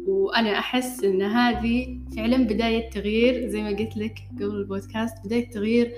وأنا 0.08 0.60
أحس 0.60 1.04
إن 1.04 1.22
هذه 1.22 2.00
فعلا 2.16 2.38
بداية 2.38 2.90
تغيير 2.90 3.48
زي 3.48 3.64
ما 3.64 3.70
قلت 3.70 3.98
لك 3.98 4.20
قبل 4.36 4.56
البودكاست 4.56 5.26
بداية 5.26 5.50
تغيير 5.50 5.94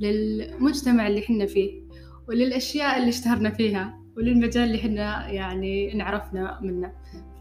للمجتمع 0.00 1.06
اللي 1.06 1.22
حنا 1.22 1.46
فيه 1.46 1.82
وللأشياء 2.28 2.98
اللي 2.98 3.08
اشتهرنا 3.08 3.50
فيها. 3.50 4.01
وللمجال 4.16 4.64
اللي 4.64 4.78
حنا 4.78 5.28
يعني 5.28 5.94
انعرفنا 5.94 6.58
منه. 6.62 6.92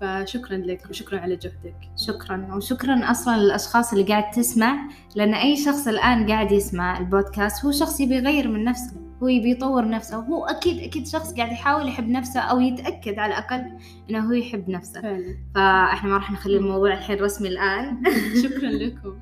فشكرا 0.01 0.57
لك 0.57 0.89
وشكرا 0.89 1.19
على 1.19 1.35
جهدك. 1.35 1.75
شكرا. 1.97 2.55
وشكرا 2.55 3.11
أصلا 3.11 3.37
للأشخاص 3.37 3.93
اللي 3.93 4.05
قاعد 4.05 4.31
تسمع 4.31 4.89
لأن 5.15 5.33
أي 5.33 5.57
شخص 5.57 5.87
الآن 5.87 6.27
قاعد 6.27 6.51
يسمع 6.51 6.99
البودكاست 6.99 7.65
هو 7.65 7.71
شخص 7.71 7.99
يبي 7.99 8.15
يغير 8.15 8.47
من 8.47 8.63
نفسه 8.63 9.11
هو 9.23 9.27
يبي 9.27 9.51
يطور 9.51 9.89
نفسه 9.89 10.17
هو 10.17 10.45
أكيد 10.45 10.83
أكيد 10.83 11.07
شخص 11.07 11.33
قاعد 11.33 11.51
يحاول 11.51 11.87
يحب 11.87 12.09
نفسه 12.09 12.39
أو 12.39 12.59
يتأكد 12.59 13.19
على 13.19 13.33
الأقل 13.33 13.77
إنه 14.09 14.27
هو 14.27 14.31
يحب 14.31 14.69
نفسه. 14.69 15.01
فعلا. 15.01 15.37
فإحنا 15.55 16.09
ما 16.09 16.15
راح 16.15 16.31
نخلي 16.31 16.57
الموضوع 16.57 16.93
الحين 16.93 17.19
رسمي 17.19 17.47
الآن. 17.47 18.03
شكرا 18.43 18.69
لكم. 18.69 19.19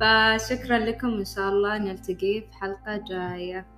فشكرا 0.00 0.78
لكم 0.78 1.08
إن 1.08 1.24
شاء 1.24 1.48
الله. 1.48 1.78
نلتقي 1.78 2.40
في 2.40 2.58
حلقة 2.60 2.96
جاية. 3.08 3.75